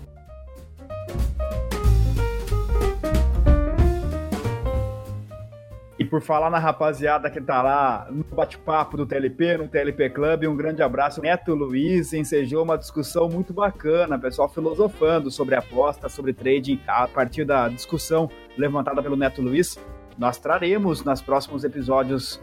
Por 6.09 6.21
falar 6.21 6.49
na 6.49 6.57
rapaziada 6.57 7.29
que 7.29 7.39
tá 7.39 7.61
lá 7.61 8.07
no 8.09 8.23
bate-papo 8.23 8.97
do 8.97 9.05
TLP, 9.05 9.57
no 9.57 9.67
TLP 9.67 10.09
Club, 10.09 10.45
um 10.45 10.55
grande 10.55 10.81
abraço. 10.81 11.21
Neto 11.21 11.53
Luiz 11.53 12.11
ensejou 12.13 12.63
uma 12.63 12.77
discussão 12.77 13.29
muito 13.29 13.53
bacana, 13.53 14.17
pessoal 14.17 14.49
filosofando 14.49 15.29
sobre 15.29 15.55
aposta, 15.55 16.09
sobre 16.09 16.33
trading, 16.33 16.81
a 16.87 17.07
partir 17.07 17.45
da 17.45 17.69
discussão 17.69 18.29
levantada 18.57 19.01
pelo 19.03 19.15
Neto 19.15 19.41
Luiz. 19.41 19.77
Nós 20.17 20.37
traremos 20.37 21.03
nos 21.03 21.21
próximos 21.21 21.63
episódios 21.63 22.41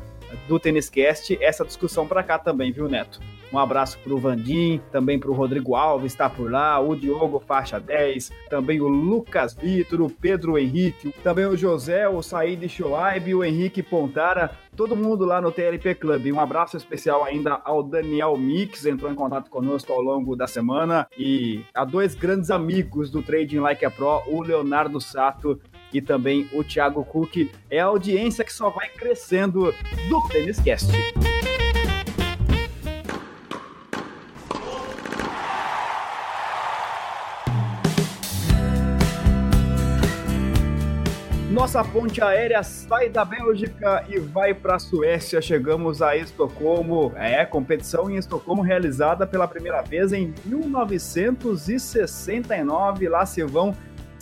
do 0.48 0.58
Tênis 0.58 0.88
Cast 0.88 1.36
essa 1.40 1.64
discussão 1.64 2.06
para 2.06 2.22
cá 2.22 2.38
também, 2.38 2.72
viu, 2.72 2.88
Neto? 2.88 3.20
Um 3.52 3.58
abraço 3.58 3.98
para 4.00 4.12
o 4.12 4.18
Vandim, 4.18 4.80
também 4.90 5.18
para 5.18 5.30
o 5.30 5.34
Rodrigo 5.34 5.76
Alves, 5.76 6.12
está 6.12 6.28
por 6.28 6.50
lá, 6.50 6.80
o 6.80 6.96
Diogo 6.96 7.38
Faixa 7.38 7.78
10, 7.78 8.32
também 8.50 8.80
o 8.80 8.88
Lucas 8.88 9.54
Vitor, 9.54 10.00
o 10.00 10.10
Pedro 10.10 10.58
Henrique, 10.58 11.12
também 11.22 11.46
o 11.46 11.56
José, 11.56 12.08
o 12.08 12.22
Said 12.22 12.68
Shoaib, 12.68 13.34
o 13.34 13.44
Henrique 13.44 13.82
Pontara, 13.82 14.50
todo 14.74 14.96
mundo 14.96 15.24
lá 15.24 15.40
no 15.40 15.52
TLP 15.52 15.94
Club. 15.94 16.26
Um 16.32 16.40
abraço 16.40 16.76
especial 16.76 17.24
ainda 17.24 17.60
ao 17.64 17.82
Daniel 17.82 18.36
Mix, 18.36 18.84
entrou 18.84 19.10
em 19.10 19.14
contato 19.14 19.48
conosco 19.48 19.92
ao 19.92 20.02
longo 20.02 20.34
da 20.34 20.48
semana, 20.48 21.06
e 21.16 21.64
a 21.72 21.84
dois 21.84 22.14
grandes 22.14 22.50
amigos 22.50 23.10
do 23.10 23.22
Trading 23.22 23.60
Like 23.60 23.84
a 23.84 23.90
Pro, 23.90 24.22
o 24.26 24.42
Leonardo 24.42 25.00
Sato 25.00 25.60
e 25.92 26.00
também 26.00 26.48
o 26.52 26.62
Thiago 26.62 27.04
Cook. 27.04 27.50
É 27.70 27.80
a 27.80 27.86
audiência 27.86 28.44
que 28.44 28.52
só 28.52 28.70
vai 28.70 28.88
crescendo 28.88 29.74
do 30.08 30.28
Tênis 30.28 30.60
Cast. 30.60 30.92
Nossa 41.56 41.82
ponte 41.82 42.22
aérea 42.22 42.62
sai 42.62 43.08
da 43.08 43.24
Bélgica 43.24 44.04
e 44.10 44.18
vai 44.18 44.52
para 44.52 44.76
a 44.76 44.78
Suécia. 44.78 45.40
Chegamos 45.40 46.02
a 46.02 46.14
Estocolmo. 46.14 47.14
É, 47.16 47.46
competição 47.46 48.10
em 48.10 48.16
Estocolmo 48.16 48.60
realizada 48.60 49.26
pela 49.26 49.48
primeira 49.48 49.80
vez 49.80 50.12
em 50.12 50.34
1969. 50.44 53.08
Lá 53.08 53.24
se 53.24 53.42
vão 53.42 53.74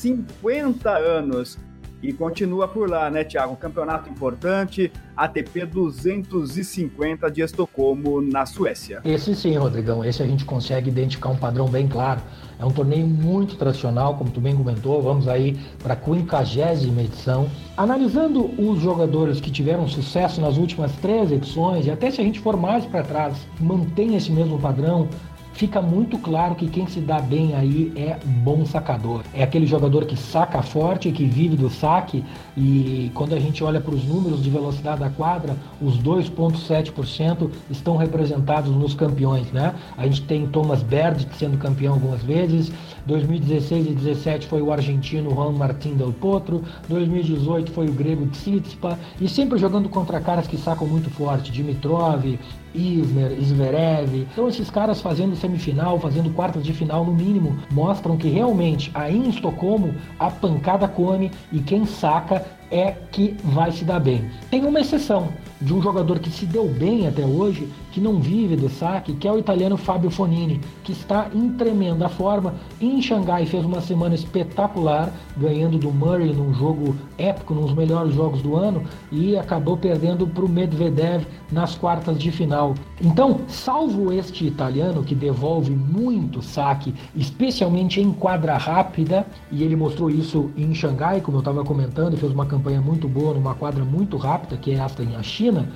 50 0.05 0.91
anos. 0.91 1.59
E 2.03 2.13
continua 2.13 2.69
por 2.69 2.91
lá, 2.91 3.09
né, 3.09 3.25
Tiago? 3.25 3.57
Campeonato 3.57 4.11
importante, 4.11 4.93
ATP 5.17 5.65
250 5.65 7.31
de 7.31 7.41
Estocolmo, 7.41 8.21
na 8.21 8.45
Suécia. 8.45 9.01
Esse 9.03 9.35
sim, 9.35 9.57
Rodrigão. 9.57 10.05
Esse 10.05 10.23
a 10.23 10.27
gente 10.27 10.45
consegue 10.45 10.91
identificar 10.91 11.31
um 11.31 11.37
padrão 11.37 11.67
bem 11.67 11.89
claro. 11.89 12.21
É 12.59 12.65
um 12.67 12.71
torneio 12.71 13.07
muito 13.07 13.57
tradicional, 13.57 14.19
como 14.19 14.31
tu 14.31 14.39
bem 14.39 14.55
comentou. 14.55 15.01
Vamos 15.01 15.27
aí 15.27 15.59
para 15.83 15.95
a 15.95 15.97
50 15.97 17.01
edição. 17.01 17.49
Analisando 17.75 18.45
os 18.61 18.83
jogadores 18.83 19.41
que 19.41 19.51
tiveram 19.51 19.89
sucesso 19.89 20.43
nas 20.43 20.59
últimas 20.59 20.93
três 20.97 21.33
edições, 21.33 21.87
e 21.87 21.91
até 21.91 22.11
se 22.11 22.21
a 22.21 22.25
gente 22.25 22.39
for 22.39 22.55
mais 22.55 22.85
para 22.85 23.03
trás, 23.03 23.35
mantém 23.59 24.15
esse 24.15 24.31
mesmo 24.31 24.59
padrão, 24.59 25.09
fica 25.55 25.81
muito 25.81 26.19
claro 26.19 26.55
que 26.55 26.69
quem 26.69 26.87
se 26.87 27.01
dá 27.01 27.21
bem 27.21 27.55
aí 27.55 27.93
é 27.97 28.19
bom 28.25 28.67
sacador. 28.67 29.23
É 29.33 29.43
aquele 29.43 29.67
jogador 29.67 30.05
que 30.05 30.17
saca 30.17 30.63
forte, 30.63 31.11
que 31.11 31.25
vive 31.25 31.57
do 31.57 31.71
saque 31.71 32.25
e 32.57 33.11
quando 33.15 33.35
a 33.35 33.41
gente 33.41 33.63
olha 33.63 33.81
para 33.81 33.95
os 33.95 34.05
números 34.05 34.43
de 34.43 34.51
velocidade 34.51 35.01
da 35.01 35.11
quadra, 35.11 35.57
os 35.81 35.99
2.7% 35.99 37.51
estão 37.71 37.97
representados 37.97 38.71
nos 38.75 38.95
campeões, 38.95 39.51
né? 39.53 39.75
A 39.97 40.05
gente 40.07 40.23
tem 40.23 40.47
Thomas 40.47 40.83
Berd 40.83 41.27
sendo 41.39 41.57
campeão 41.57 41.95
algumas 41.95 42.23
vezes, 42.23 42.73
2016 43.07 43.87
e 43.87 43.91
2017 43.91 44.47
foi 44.47 44.61
o 44.61 44.73
argentino 44.73 45.31
Juan 45.31 45.53
Martín 45.53 45.95
Del 45.95 46.13
Potro, 46.13 46.63
2018 46.89 47.71
foi 47.71 47.89
o 47.89 47.93
grego 47.93 48.27
Tsitsipa 48.27 48.99
e 49.21 49.29
sempre 49.29 49.59
jogando 49.59 49.89
contra 49.89 50.21
caras 50.21 50.47
que 50.47 50.57
sacam 50.57 50.87
muito 50.87 51.11
forte, 51.11 51.53
Dimitrov, 51.53 52.39
Isner, 52.75 53.39
Zverev. 53.41 54.27
Então 54.33 54.49
esses 54.49 54.71
caras 54.71 55.01
fazendo 55.01 55.37
semifinal, 55.37 55.99
fazendo 55.99 56.31
quartas 56.35 56.65
de 56.65 56.73
final 56.73 57.05
no 57.05 57.15
mínimo, 57.15 57.57
mostram 57.71 58.17
que 58.17 58.29
realmente 58.29 58.91
aí 58.95 59.17
em 59.17 59.29
Estocolmo 59.29 59.95
a 60.19 60.31
pancada 60.31 60.89
come 60.89 61.31
e 61.53 61.61
quem 61.61 61.87
saca 61.87 62.45
é 62.71 62.93
que 63.13 63.37
vai 63.45 63.71
se 63.71 63.85
dar 63.85 64.01
bem. 64.01 64.29
Tem 64.51 64.65
uma 64.65 64.81
exceção 64.81 65.29
de 65.61 65.73
um 65.73 65.81
jogador 65.81 66.19
que 66.19 66.31
se 66.31 66.45
deu 66.45 66.67
bem 66.69 67.07
até 67.07 67.25
hoje, 67.25 67.69
que 67.95 68.01
não 68.01 68.19
vive 68.19 68.57
do 68.57 68.69
saque, 68.69 69.13
que 69.13 69.29
é 69.29 69.31
o 69.31 69.39
italiano 69.39 69.77
Fabio 69.77 70.11
Fonini, 70.11 70.61
que 70.83 70.91
está 70.91 71.29
em 71.33 71.51
tremenda 71.51 72.09
forma. 72.09 72.55
Em 72.81 73.01
Xangai 73.01 73.47
fez 73.47 73.65
uma 73.65 73.81
semana 73.81 74.17
espetacular, 74.17 75.13
ganhando 75.37 75.79
do 75.79 75.93
Murray 75.93 76.33
num 76.33 76.53
jogo 76.53 76.97
épico, 77.17 77.55
nos 77.55 77.73
melhores 77.73 78.13
jogos 78.13 78.43
do 78.43 78.57
ano, 78.57 78.83
e 79.13 79.39
acabou 79.39 79.77
perdendo 79.77 80.27
para 80.27 80.45
o 80.45 80.49
Medvedev 80.49 81.25
nas 81.53 81.77
quartas 81.77 82.19
de 82.19 82.33
final. 82.33 82.75
Então, 83.01 83.43
salvo 83.47 84.13
este 84.13 84.45
italiano 84.45 85.05
que 85.05 85.15
devolve 85.15 85.71
muito 85.71 86.43
saque, 86.43 86.93
especialmente 87.15 88.01
em 88.01 88.11
quadra 88.11 88.57
rápida, 88.57 89.25
e 89.53 89.63
ele 89.63 89.77
mostrou 89.77 90.11
isso 90.11 90.51
em 90.57 90.75
Xangai, 90.75 91.21
como 91.21 91.37
eu 91.37 91.43
estava 91.43 91.63
comentando, 91.63 92.17
fez 92.17 92.33
uma 92.33 92.45
campanha 92.45 92.81
muito 92.81 93.07
boa 93.07 93.35
numa 93.35 93.55
quadra 93.55 93.85
muito 93.85 94.17
rápida, 94.17 94.57
que 94.57 94.73
é 94.73 94.79
esta 94.79 95.05
em 95.05 95.23
China, 95.23 95.69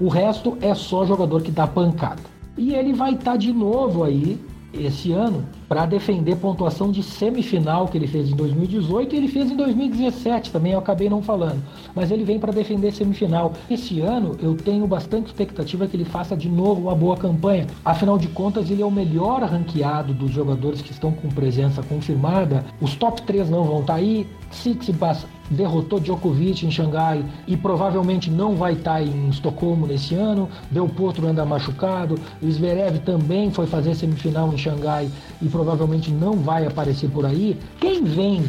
o 0.00 0.08
resto 0.08 0.58
é 0.60 0.74
só 0.74 1.06
jogador 1.06 1.40
que 1.40 1.52
dá 1.52 1.63
pancada. 1.66 2.22
E 2.56 2.74
ele 2.74 2.92
vai 2.92 3.14
estar 3.14 3.32
tá 3.32 3.36
de 3.36 3.52
novo 3.52 4.04
aí 4.04 4.38
esse 4.72 5.12
ano 5.12 5.44
para 5.68 5.86
defender 5.86 6.36
pontuação 6.36 6.90
de 6.90 7.02
semifinal 7.02 7.88
que 7.88 7.98
ele 7.98 8.06
fez 8.06 8.30
em 8.30 8.36
2018 8.36 9.14
e 9.14 9.18
ele 9.18 9.28
fez 9.28 9.50
em 9.50 9.56
2017 9.56 10.50
também, 10.50 10.72
eu 10.72 10.78
acabei 10.78 11.08
não 11.08 11.22
falando. 11.22 11.62
Mas 11.94 12.10
ele 12.10 12.24
vem 12.24 12.38
para 12.38 12.52
defender 12.52 12.92
semifinal. 12.92 13.52
Esse 13.70 14.00
ano 14.00 14.36
eu 14.40 14.54
tenho 14.56 14.86
bastante 14.86 15.26
expectativa 15.26 15.86
que 15.86 15.96
ele 15.96 16.04
faça 16.04 16.36
de 16.36 16.48
novo 16.48 16.82
uma 16.82 16.94
boa 16.94 17.16
campanha. 17.16 17.66
Afinal 17.84 18.18
de 18.18 18.28
contas, 18.28 18.70
ele 18.70 18.82
é 18.82 18.86
o 18.86 18.90
melhor 18.90 19.42
ranqueado 19.42 20.12
dos 20.12 20.30
jogadores 20.30 20.82
que 20.82 20.92
estão 20.92 21.12
com 21.12 21.28
presença 21.28 21.82
confirmada. 21.82 22.64
Os 22.80 22.94
top 22.94 23.22
3 23.22 23.48
não 23.50 23.64
vão 23.64 23.80
estar 23.80 23.94
tá 23.94 23.98
aí. 23.98 24.26
Tsitsipas 24.50 25.26
derrotou 25.50 26.00
Djokovic 26.00 26.64
em 26.64 26.70
Xangai 26.70 27.24
e 27.46 27.56
provavelmente 27.56 28.30
não 28.30 28.54
vai 28.54 28.72
estar 28.74 28.94
tá 28.94 29.02
em 29.02 29.28
Estocolmo 29.28 29.86
nesse 29.86 30.14
ano. 30.14 30.48
Del 30.70 30.88
Potro 30.88 31.26
anda 31.26 31.44
machucado. 31.44 32.18
Zverev 32.44 32.98
também 33.00 33.50
foi 33.50 33.66
fazer 33.66 33.94
semifinal 33.94 34.52
em 34.52 34.58
Xangai 34.58 35.10
e 35.42 35.48
provavelmente 35.54 36.10
não 36.10 36.32
vai 36.32 36.66
aparecer 36.66 37.08
por 37.08 37.24
aí. 37.24 37.56
Quem 37.80 38.02
vem 38.02 38.42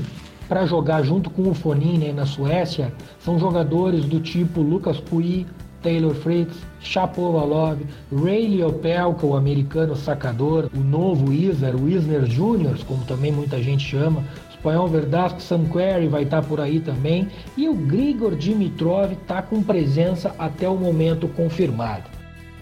para 0.49 0.65
jogar 0.65 1.03
junto 1.03 1.29
com 1.29 1.51
o 1.51 1.53
Fonini 1.53 2.11
na 2.11 2.25
Suécia 2.25 2.91
são 3.19 3.37
jogadores 3.37 4.05
do 4.05 4.19
tipo 4.19 4.59
Lucas 4.59 4.99
Pui, 4.99 5.45
Taylor 5.83 6.15
Fritz, 6.15 6.57
Shapovalov, 6.79 7.79
Ray 8.11 8.47
Liopelka, 8.47 9.23
o 9.23 9.35
americano 9.35 9.95
sacador, 9.95 10.67
o 10.75 10.79
novo 10.79 11.31
Isner, 11.31 11.75
o 11.75 11.87
Isner 11.87 12.23
Jr., 12.23 12.83
como 12.87 13.05
também 13.05 13.31
muita 13.31 13.61
gente 13.61 13.85
chama, 13.85 14.23
espanhol 14.49 14.87
Verdasco 14.87 15.39
Sanqueri 15.39 16.07
vai 16.07 16.23
estar 16.23 16.41
tá 16.41 16.47
por 16.47 16.59
aí 16.59 16.79
também. 16.79 17.27
E 17.55 17.69
o 17.69 17.75
Grigor 17.75 18.35
Dimitrov 18.35 19.11
está 19.11 19.43
com 19.43 19.61
presença 19.61 20.33
até 20.39 20.67
o 20.67 20.75
momento 20.75 21.27
confirmado. 21.27 22.09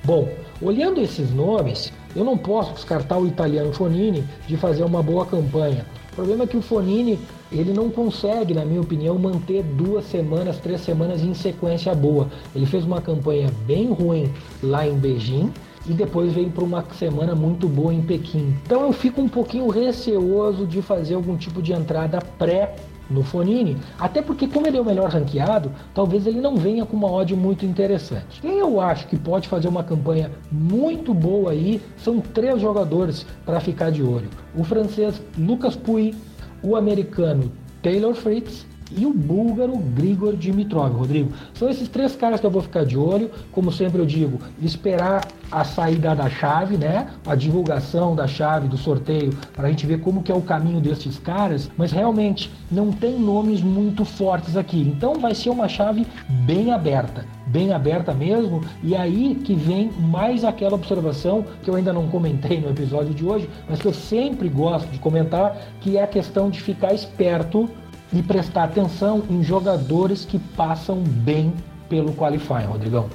Bom, 0.03 0.27
olhando 0.61 0.99
esses 0.99 1.33
nomes, 1.33 1.93
eu 2.15 2.23
não 2.23 2.37
posso 2.37 2.73
descartar 2.73 3.17
o 3.17 3.27
italiano 3.27 3.73
Fonini 3.73 4.23
de 4.47 4.57
fazer 4.57 4.83
uma 4.83 5.01
boa 5.01 5.25
campanha. 5.25 5.85
O 6.11 6.15
problema 6.15 6.43
é 6.43 6.47
que 6.47 6.57
o 6.57 6.61
Fonini 6.61 7.19
ele 7.51 7.73
não 7.73 7.89
consegue, 7.89 8.53
na 8.53 8.65
minha 8.65 8.81
opinião, 8.81 9.17
manter 9.17 9.63
duas 9.63 10.05
semanas, 10.05 10.57
três 10.57 10.81
semanas 10.81 11.23
em 11.23 11.33
sequência 11.33 11.93
boa. 11.95 12.27
Ele 12.55 12.65
fez 12.65 12.83
uma 12.83 13.01
campanha 13.01 13.49
bem 13.65 13.91
ruim 13.91 14.31
lá 14.61 14.87
em 14.87 14.95
Beijing 14.95 15.51
e 15.87 15.93
depois 15.93 16.33
veio 16.33 16.49
para 16.49 16.63
uma 16.63 16.85
semana 16.97 17.35
muito 17.35 17.67
boa 17.67 17.93
em 17.93 18.01
Pequim. 18.01 18.55
Então 18.65 18.81
eu 18.81 18.93
fico 18.93 19.21
um 19.21 19.27
pouquinho 19.29 19.67
receoso 19.69 20.65
de 20.65 20.81
fazer 20.81 21.15
algum 21.15 21.35
tipo 21.35 21.61
de 21.61 21.73
entrada 21.73 22.19
pré 22.37 22.75
no 23.09 23.23
Fonini, 23.23 23.77
até 23.99 24.21
porque 24.21 24.47
como 24.47 24.67
ele 24.67 24.77
é 24.77 24.81
o 24.81 24.85
melhor 24.85 25.09
ranqueado, 25.09 25.71
talvez 25.93 26.25
ele 26.25 26.39
não 26.39 26.55
venha 26.55 26.85
com 26.85 26.95
uma 26.95 27.11
odd 27.11 27.35
muito 27.35 27.65
interessante. 27.65 28.41
Quem 28.41 28.59
eu 28.59 28.79
acho 28.79 29.07
que 29.07 29.17
pode 29.17 29.47
fazer 29.47 29.67
uma 29.67 29.83
campanha 29.83 30.31
muito 30.51 31.13
boa 31.13 31.51
aí 31.51 31.81
são 31.97 32.19
três 32.19 32.61
jogadores 32.61 33.25
para 33.45 33.59
ficar 33.59 33.91
de 33.91 34.01
olho: 34.01 34.29
o 34.55 34.63
francês 34.63 35.21
Lucas 35.37 35.75
Pouille, 35.75 36.15
o 36.61 36.75
americano 36.75 37.51
Taylor 37.81 38.13
Fritz 38.15 38.65
e 38.91 39.05
o 39.05 39.13
búlgaro 39.13 39.77
Grigor 39.77 40.35
Dimitrov, 40.35 40.95
Rodrigo. 40.95 41.31
São 41.53 41.69
esses 41.69 41.87
três 41.87 42.15
caras 42.15 42.39
que 42.39 42.45
eu 42.45 42.51
vou 42.51 42.61
ficar 42.61 42.85
de 42.85 42.97
olho. 42.97 43.29
Como 43.51 43.71
sempre 43.71 43.99
eu 43.99 44.05
digo, 44.05 44.39
esperar 44.61 45.27
a 45.51 45.63
saída 45.63 46.15
da 46.15 46.29
chave, 46.29 46.77
né? 46.77 47.07
A 47.25 47.35
divulgação 47.35 48.15
da 48.15 48.27
chave 48.27 48.67
do 48.67 48.77
sorteio 48.77 49.31
para 49.53 49.67
a 49.67 49.69
gente 49.69 49.85
ver 49.85 49.99
como 49.99 50.23
que 50.23 50.31
é 50.31 50.35
o 50.35 50.41
caminho 50.41 50.81
desses 50.81 51.17
caras. 51.17 51.69
Mas 51.77 51.91
realmente 51.91 52.51
não 52.71 52.91
tem 52.91 53.19
nomes 53.19 53.61
muito 53.61 54.05
fortes 54.05 54.57
aqui. 54.57 54.81
Então 54.81 55.15
vai 55.15 55.33
ser 55.35 55.49
uma 55.49 55.67
chave 55.67 56.05
bem 56.45 56.71
aberta 56.71 57.25
bem 57.45 57.71
aberta 57.71 58.13
mesmo, 58.13 58.61
e 58.81 58.95
aí 58.95 59.35
que 59.35 59.53
vem 59.53 59.91
mais 59.91 60.43
aquela 60.43 60.73
observação 60.73 61.45
que 61.61 61.69
eu 61.69 61.75
ainda 61.75 61.93
não 61.93 62.07
comentei 62.07 62.59
no 62.59 62.69
episódio 62.69 63.13
de 63.13 63.23
hoje, 63.23 63.47
mas 63.69 63.79
que 63.79 63.87
eu 63.87 63.93
sempre 63.93 64.49
gosto 64.49 64.89
de 64.89 64.97
comentar, 64.97 65.55
que 65.79 65.97
é 65.97 66.03
a 66.03 66.07
questão 66.07 66.49
de 66.49 66.59
ficar 66.59 66.93
esperto 66.93 67.69
e 68.13 68.21
prestar 68.21 68.65
atenção 68.65 69.23
em 69.29 69.43
jogadores 69.43 70.23
que 70.23 70.37
passam 70.37 71.03
bem 71.03 71.53
pelo 71.89 72.13
qualifying, 72.13 72.65
Rodrigão. 72.65 73.09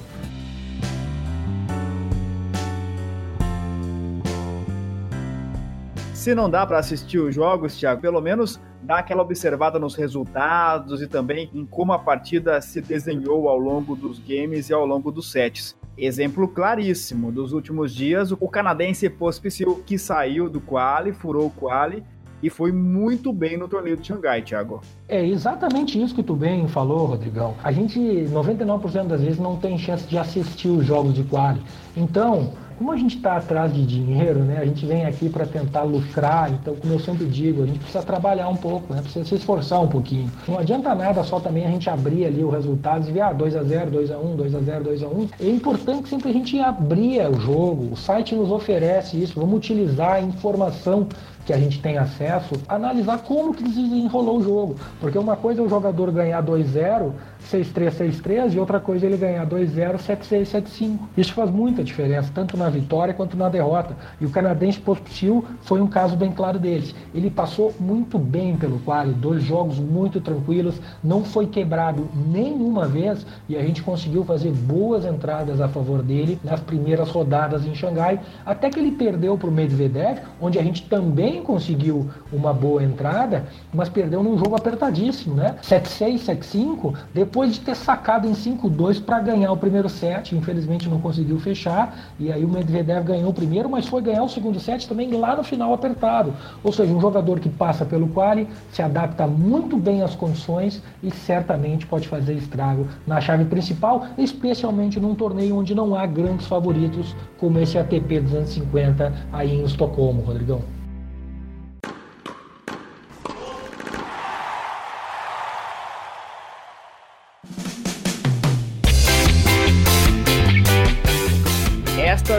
Se 6.13 6.35
não 6.35 6.49
dá 6.49 6.65
para 6.65 6.79
assistir 6.79 7.17
os 7.17 7.33
jogos, 7.33 7.77
Thiago, 7.77 8.01
pelo 8.01 8.19
menos 8.19 8.59
dá 8.83 8.99
aquela 8.99 9.21
observada 9.21 9.79
nos 9.79 9.95
resultados 9.95 11.01
e 11.01 11.07
também 11.07 11.49
em 11.53 11.65
como 11.65 11.93
a 11.93 11.99
partida 11.99 12.59
se 12.59 12.81
desenhou 12.81 13.47
ao 13.47 13.57
longo 13.57 13.95
dos 13.95 14.19
games 14.19 14.69
e 14.69 14.73
ao 14.73 14.85
longo 14.85 15.11
dos 15.11 15.31
sets. 15.31 15.77
Exemplo 15.97 16.47
claríssimo 16.47 17.31
dos 17.31 17.53
últimos 17.53 17.93
dias, 17.93 18.31
o 18.31 18.47
canadense 18.49 19.09
Pospisil 19.09 19.81
que 19.85 19.97
saiu 19.97 20.49
do 20.49 20.59
quali, 20.59 21.13
furou 21.13 21.47
o 21.47 21.51
quali 21.51 22.03
e 22.41 22.49
foi 22.49 22.71
muito 22.71 23.31
bem 23.31 23.57
no 23.57 23.67
torneio 23.67 23.97
de 23.97 24.07
Xangai, 24.07 24.41
Thiago. 24.41 24.81
É 25.07 25.25
exatamente 25.25 26.01
isso 26.01 26.15
que 26.15 26.23
tu 26.23 26.35
bem 26.35 26.67
falou, 26.67 27.05
Rodrigão. 27.05 27.55
A 27.63 27.71
gente, 27.71 27.99
99% 27.99 29.07
das 29.07 29.21
vezes, 29.21 29.39
não 29.39 29.57
tem 29.57 29.77
chance 29.77 30.07
de 30.07 30.17
assistir 30.17 30.69
os 30.69 30.85
jogos 30.85 31.13
de 31.13 31.23
quali. 31.23 31.61
Então, 31.95 32.53
como 32.79 32.93
a 32.93 32.95
gente 32.95 33.17
está 33.17 33.35
atrás 33.35 33.73
de 33.73 33.85
dinheiro, 33.85 34.39
né? 34.39 34.57
A 34.61 34.65
gente 34.65 34.85
vem 34.85 35.05
aqui 35.05 35.27
para 35.27 35.45
tentar 35.45 35.83
lucrar. 35.83 36.49
Então, 36.49 36.73
como 36.77 36.93
eu 36.93 36.99
sempre 36.99 37.25
digo, 37.25 37.61
a 37.61 37.65
gente 37.65 37.79
precisa 37.79 38.01
trabalhar 38.01 38.47
um 38.47 38.55
pouco, 38.55 38.93
né? 38.93 39.01
Precisa 39.01 39.25
se 39.25 39.35
esforçar 39.35 39.81
um 39.81 39.87
pouquinho. 39.89 40.31
Não 40.47 40.57
adianta 40.57 40.95
nada 40.95 41.21
só 41.25 41.41
também 41.41 41.65
a 41.65 41.69
gente 41.69 41.89
abrir 41.89 42.25
ali 42.25 42.41
o 42.41 42.49
resultado 42.49 43.05
e 43.09 43.11
ver, 43.11 43.19
ah, 43.19 43.33
2 43.33 43.57
a 43.57 43.63
0 43.63 43.91
2 43.91 44.11
a 44.11 44.17
1 44.17 44.35
2 44.37 44.55
a 44.55 44.59
0 44.61 44.83
2 44.85 45.03
a 45.03 45.07
1 45.07 45.29
É 45.41 45.49
importante 45.49 46.07
sempre 46.07 46.29
a 46.29 46.33
gente 46.33 46.57
abrir 46.57 47.19
o 47.29 47.37
jogo. 47.41 47.91
O 47.91 47.97
site 47.97 48.33
nos 48.33 48.49
oferece 48.49 49.21
isso. 49.21 49.37
Vamos 49.37 49.57
utilizar 49.57 50.13
a 50.13 50.21
informação 50.21 51.05
que 51.45 51.53
a 51.53 51.57
gente 51.57 51.81
tem 51.81 51.97
acesso, 51.97 52.55
analisar 52.67 53.19
como 53.19 53.53
que 53.53 53.63
desenrolou 53.63 54.37
o 54.37 54.43
jogo. 54.43 54.75
Porque 54.99 55.17
uma 55.17 55.35
coisa 55.35 55.61
é 55.61 55.63
o 55.63 55.69
jogador 55.69 56.11
ganhar 56.11 56.43
2-0, 56.43 57.11
6-3, 57.51 57.91
6-3, 57.91 58.53
e 58.53 58.59
outra 58.59 58.79
coisa 58.79 59.05
ele 59.05 59.17
ganhar 59.17 59.45
2-0, 59.47 59.97
7-6, 59.97 60.41
7-5. 60.43 60.99
Isso 61.17 61.33
faz 61.33 61.49
muita 61.49 61.83
diferença, 61.83 62.31
tanto 62.33 62.57
na 62.57 62.69
vitória 62.69 63.13
quanto 63.13 63.37
na 63.37 63.49
derrota. 63.49 63.95
E 64.19 64.25
o 64.25 64.29
canadense 64.29 64.79
Pospisil 64.79 65.45
foi 65.61 65.81
um 65.81 65.87
caso 65.87 66.15
bem 66.15 66.31
claro 66.31 66.59
deles. 66.59 66.93
Ele 67.13 67.29
passou 67.29 67.73
muito 67.79 68.17
bem 68.17 68.55
pelo 68.57 68.79
quali, 68.79 69.13
dois 69.13 69.43
jogos 69.43 69.79
muito 69.79 70.21
tranquilos, 70.21 70.75
não 71.03 71.23
foi 71.23 71.47
quebrado 71.47 72.07
nenhuma 72.27 72.87
vez 72.87 73.25
e 73.47 73.55
a 73.55 73.61
gente 73.61 73.81
conseguiu 73.81 74.23
fazer 74.23 74.51
boas 74.51 75.05
entradas 75.05 75.61
a 75.61 75.67
favor 75.67 76.01
dele 76.01 76.39
nas 76.43 76.59
primeiras 76.59 77.09
rodadas 77.09 77.65
em 77.65 77.73
Xangai, 77.73 78.19
até 78.45 78.69
que 78.69 78.79
ele 78.79 78.91
perdeu 78.91 79.37
para 79.37 79.49
o 79.49 79.51
Medvedev, 79.51 80.19
onde 80.41 80.59
a 80.59 80.63
gente 80.63 80.83
também 80.83 81.41
conseguiu 81.41 82.09
uma 82.31 82.53
boa 82.53 82.83
entrada, 82.83 83.45
mas 83.73 83.89
perdeu 83.89 84.21
num 84.21 84.37
jogo 84.37 84.55
apertadíssimo, 84.55 85.35
né? 85.35 85.55
7-6, 85.63 86.25
7-5, 86.25 86.95
depois 87.29 87.53
de 87.53 87.59
ter 87.59 87.75
sacado 87.75 88.27
em 88.27 88.31
5-2 88.31 89.03
para 89.03 89.19
ganhar 89.19 89.51
o 89.51 89.57
primeiro 89.57 89.87
set, 89.87 90.35
infelizmente 90.35 90.89
não 90.89 90.99
conseguiu 90.99 91.39
fechar, 91.39 92.11
e 92.19 92.31
aí 92.31 92.43
o 92.43 92.49
Medvedev 92.49 93.05
ganhou 93.05 93.29
o 93.29 93.33
primeiro, 93.33 93.69
mas 93.69 93.85
foi 93.85 94.01
ganhar 94.01 94.23
o 94.23 94.27
segundo 94.27 94.59
set 94.59 94.87
também 94.89 95.11
lá 95.11 95.35
no 95.35 95.43
final 95.43 95.71
apertado. 95.71 96.33
Ou 96.63 96.73
seja, 96.73 96.91
um 96.91 96.99
jogador 96.99 97.39
que 97.39 97.47
passa 97.47 97.85
pelo 97.85 98.07
quali, 98.07 98.47
se 98.71 98.81
adapta 98.81 99.27
muito 99.27 99.77
bem 99.77 100.01
às 100.01 100.15
condições 100.15 100.81
e 101.03 101.11
certamente 101.11 101.85
pode 101.85 102.07
fazer 102.07 102.33
estrago 102.33 102.87
na 103.05 103.21
chave 103.21 103.45
principal, 103.45 104.07
especialmente 104.17 104.99
num 104.99 105.13
torneio 105.13 105.55
onde 105.55 105.75
não 105.75 105.93
há 105.93 106.07
grandes 106.07 106.47
favoritos 106.47 107.15
como 107.37 107.59
esse 107.59 107.77
ATP 107.77 108.21
250 108.21 109.13
aí 109.31 109.53
em 109.53 109.63
Estocolmo, 109.63 110.23
Rodrigão. 110.23 110.78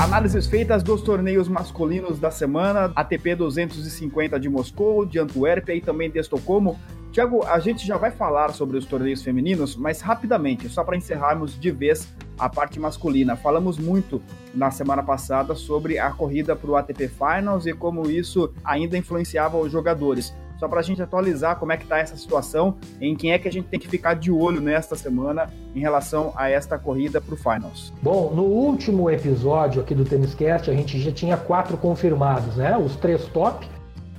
Análises 0.02 0.48
feitas 0.48 0.82
dos 0.82 1.04
torneios 1.04 1.48
masculinos 1.48 2.20
da 2.20 2.32
semana, 2.32 2.92
ATP 2.96 3.36
250 3.36 4.40
de 4.40 4.50
Moscou, 4.50 5.06
de 5.06 5.20
Antuérpia 5.20 5.76
e 5.76 5.80
também 5.80 6.10
de 6.10 6.18
Estocolmo. 6.18 6.76
Tiago, 7.12 7.46
a 7.46 7.60
gente 7.60 7.86
já 7.86 7.98
vai 7.98 8.10
falar 8.10 8.52
sobre 8.52 8.80
os 8.80 8.86
torneios 8.88 9.22
femininos, 9.22 9.76
mas 9.76 10.02
rapidamente, 10.02 10.68
só 10.70 10.84
para 10.84 10.98
encerrarmos 10.98 11.58
de 11.60 11.70
vez 11.70 12.12
a 12.40 12.50
parte 12.50 12.80
masculina. 12.80 13.36
Falamos 13.36 13.78
muito 13.78 14.20
na 14.56 14.72
semana 14.72 15.04
passada 15.04 15.54
sobre 15.54 16.00
a 16.00 16.10
corrida 16.10 16.56
para 16.56 16.72
o 16.72 16.76
ATP 16.76 17.08
Finals 17.08 17.68
e 17.68 17.74
como 17.74 18.10
isso 18.10 18.52
ainda 18.64 18.98
influenciava 18.98 19.56
os 19.60 19.72
jogadores. 19.72 20.34
Só 20.62 20.68
para 20.68 20.80
a 20.80 20.84
gente 20.84 21.02
atualizar 21.02 21.56
como 21.56 21.72
é 21.72 21.78
que 21.78 21.82
está 21.82 21.98
essa 21.98 22.16
situação, 22.16 22.76
em 23.02 23.16
quem 23.16 23.32
é 23.32 23.40
que 23.40 23.48
a 23.48 23.52
gente 23.52 23.68
tem 23.68 23.80
que 23.80 23.88
ficar 23.88 24.14
de 24.14 24.32
olho 24.32 24.62
nesta 24.62 24.96
semana 24.96 25.50
em 25.74 25.80
relação 25.80 26.34
a 26.36 26.52
esta 26.52 26.78
corrida 26.78 27.20
para 27.20 27.34
o 27.34 27.36
Finals. 27.36 27.92
Bom, 28.00 28.32
no 28.36 28.44
último 28.44 29.10
episódio 29.10 29.82
aqui 29.82 29.96
do 29.96 30.06
Cast, 30.36 30.70
a 30.70 30.74
gente 30.76 31.02
já 31.02 31.12
tinha 31.12 31.36
quatro 31.36 31.76
confirmados, 31.78 32.58
né? 32.58 32.78
Os 32.78 32.96
três 32.96 33.26
top, 33.30 33.68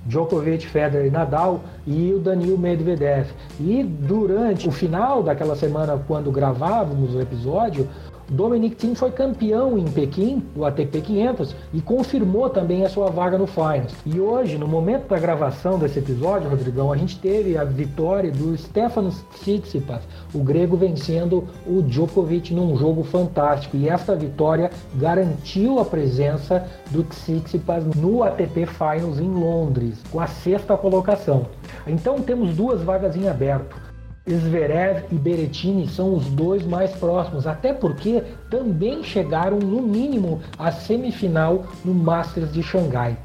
Djokovic, 0.04 0.66
Federer 0.66 1.06
e 1.06 1.10
Nadal 1.12 1.60
e 1.86 2.12
o 2.12 2.18
Danil 2.18 2.58
Medvedev. 2.58 3.28
E 3.60 3.84
durante 3.84 4.68
o 4.68 4.72
final 4.72 5.22
daquela 5.22 5.54
semana, 5.54 5.96
quando 6.08 6.32
gravávamos 6.32 7.14
o 7.14 7.20
episódio, 7.20 7.88
Dominic 8.32 8.76
Thiem 8.76 8.94
foi 8.94 9.10
campeão 9.10 9.76
em 9.76 9.84
Pequim, 9.84 10.42
o 10.56 10.64
ATP 10.64 11.02
500, 11.02 11.54
e 11.74 11.82
confirmou 11.82 12.48
também 12.48 12.82
a 12.82 12.88
sua 12.88 13.10
vaga 13.10 13.36
no 13.36 13.46
Finals. 13.46 13.92
E 14.06 14.18
hoje, 14.18 14.56
no 14.56 14.66
momento 14.66 15.06
da 15.06 15.18
gravação 15.18 15.78
desse 15.78 15.98
episódio, 15.98 16.48
Rodrigão, 16.48 16.90
a 16.90 16.96
gente 16.96 17.18
teve 17.18 17.58
a 17.58 17.64
vitória 17.64 18.32
do 18.32 18.56
Stefanos 18.56 19.22
Tsitsipas, 19.34 20.00
o 20.32 20.38
grego 20.38 20.78
vencendo 20.78 21.44
o 21.66 21.82
Djokovic 21.82 22.54
num 22.54 22.74
jogo 22.74 23.04
fantástico. 23.04 23.76
E 23.76 23.86
esta 23.86 24.16
vitória 24.16 24.70
garantiu 24.94 25.78
a 25.78 25.84
presença 25.84 26.66
do 26.90 27.04
Tsitsipas 27.04 27.84
no 27.84 28.22
ATP 28.22 28.64
Finals 28.64 29.20
em 29.20 29.28
Londres, 29.28 30.02
com 30.10 30.18
a 30.18 30.26
sexta 30.26 30.74
colocação. 30.74 31.44
Então 31.86 32.18
temos 32.20 32.56
duas 32.56 32.82
vagas 32.82 33.14
em 33.14 33.28
aberto. 33.28 33.91
Zverev 34.28 35.04
e 35.10 35.16
Berrettini 35.16 35.88
são 35.88 36.14
os 36.14 36.26
dois 36.26 36.64
mais 36.64 36.92
próximos, 36.92 37.46
até 37.46 37.72
porque 37.72 38.22
também 38.48 39.02
chegaram 39.02 39.58
no 39.58 39.82
mínimo 39.82 40.40
à 40.56 40.70
semifinal 40.70 41.64
no 41.84 41.92
Masters 41.92 42.52
de 42.52 42.62
Xangai. 42.62 43.16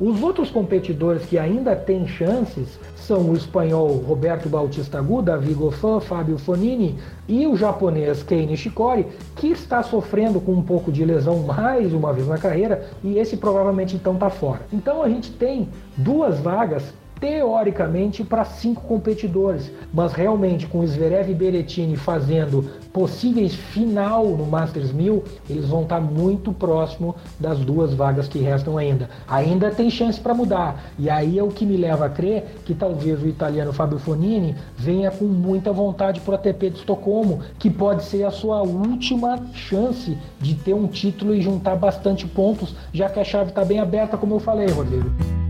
Os 0.00 0.22
outros 0.22 0.50
competidores 0.50 1.24
que 1.24 1.38
ainda 1.38 1.76
têm 1.76 2.06
chances 2.06 2.80
são 2.96 3.30
o 3.30 3.36
espanhol 3.36 3.88
Roberto 3.98 4.48
Bautista 4.48 4.98
Agut, 4.98 5.24
Davi 5.24 5.54
Goffin, 5.54 6.00
Fábio 6.00 6.38
Fonini 6.38 6.98
e 7.28 7.46
o 7.46 7.56
japonês 7.56 8.22
Kei 8.22 8.46
Nishikori, 8.46 9.06
que 9.36 9.48
está 9.48 9.82
sofrendo 9.82 10.40
com 10.40 10.52
um 10.52 10.62
pouco 10.62 10.90
de 10.90 11.04
lesão 11.04 11.40
mais 11.40 11.92
uma 11.92 12.12
vez 12.12 12.26
na 12.26 12.38
carreira 12.38 12.90
e 13.04 13.18
esse 13.18 13.36
provavelmente 13.36 13.94
então 13.94 14.14
está 14.14 14.30
fora. 14.30 14.62
Então 14.72 15.02
a 15.02 15.08
gente 15.08 15.30
tem 15.30 15.68
duas 15.96 16.40
vagas 16.40 16.92
teoricamente 17.24 18.22
para 18.22 18.44
cinco 18.44 18.82
competidores, 18.82 19.72
mas 19.90 20.12
realmente 20.12 20.66
com 20.66 20.86
Zverev 20.86 21.30
e 21.30 21.34
Berrettini 21.34 21.96
fazendo 21.96 22.68
possíveis 22.92 23.54
final 23.54 24.26
no 24.26 24.44
Masters 24.44 24.92
1000, 24.92 25.24
eles 25.48 25.64
vão 25.64 25.84
estar 25.84 25.94
tá 25.94 26.00
muito 26.02 26.52
próximo 26.52 27.16
das 27.40 27.58
duas 27.60 27.94
vagas 27.94 28.28
que 28.28 28.40
restam 28.40 28.76
ainda. 28.76 29.08
Ainda 29.26 29.70
tem 29.70 29.88
chance 29.88 30.20
para 30.20 30.34
mudar. 30.34 30.84
E 30.98 31.08
aí 31.08 31.38
é 31.38 31.42
o 31.42 31.48
que 31.48 31.64
me 31.64 31.78
leva 31.78 32.04
a 32.04 32.10
crer 32.10 32.44
que 32.62 32.74
talvez 32.74 33.22
o 33.22 33.26
italiano 33.26 33.72
Fabio 33.72 33.98
Fonini 33.98 34.54
venha 34.76 35.10
com 35.10 35.24
muita 35.24 35.72
vontade 35.72 36.20
para 36.20 36.32
o 36.32 36.34
ATP 36.34 36.68
de 36.68 36.78
Estocolmo, 36.80 37.40
que 37.58 37.70
pode 37.70 38.04
ser 38.04 38.24
a 38.24 38.30
sua 38.30 38.60
última 38.60 39.38
chance 39.54 40.14
de 40.38 40.54
ter 40.56 40.74
um 40.74 40.86
título 40.86 41.34
e 41.34 41.40
juntar 41.40 41.76
bastante 41.76 42.26
pontos, 42.26 42.76
já 42.92 43.08
que 43.08 43.18
a 43.18 43.24
chave 43.24 43.48
está 43.48 43.64
bem 43.64 43.80
aberta, 43.80 44.18
como 44.18 44.34
eu 44.34 44.40
falei, 44.40 44.66
Rodrigo. 44.66 45.43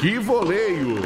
Que 0.00 0.18
voleio! 0.18 0.96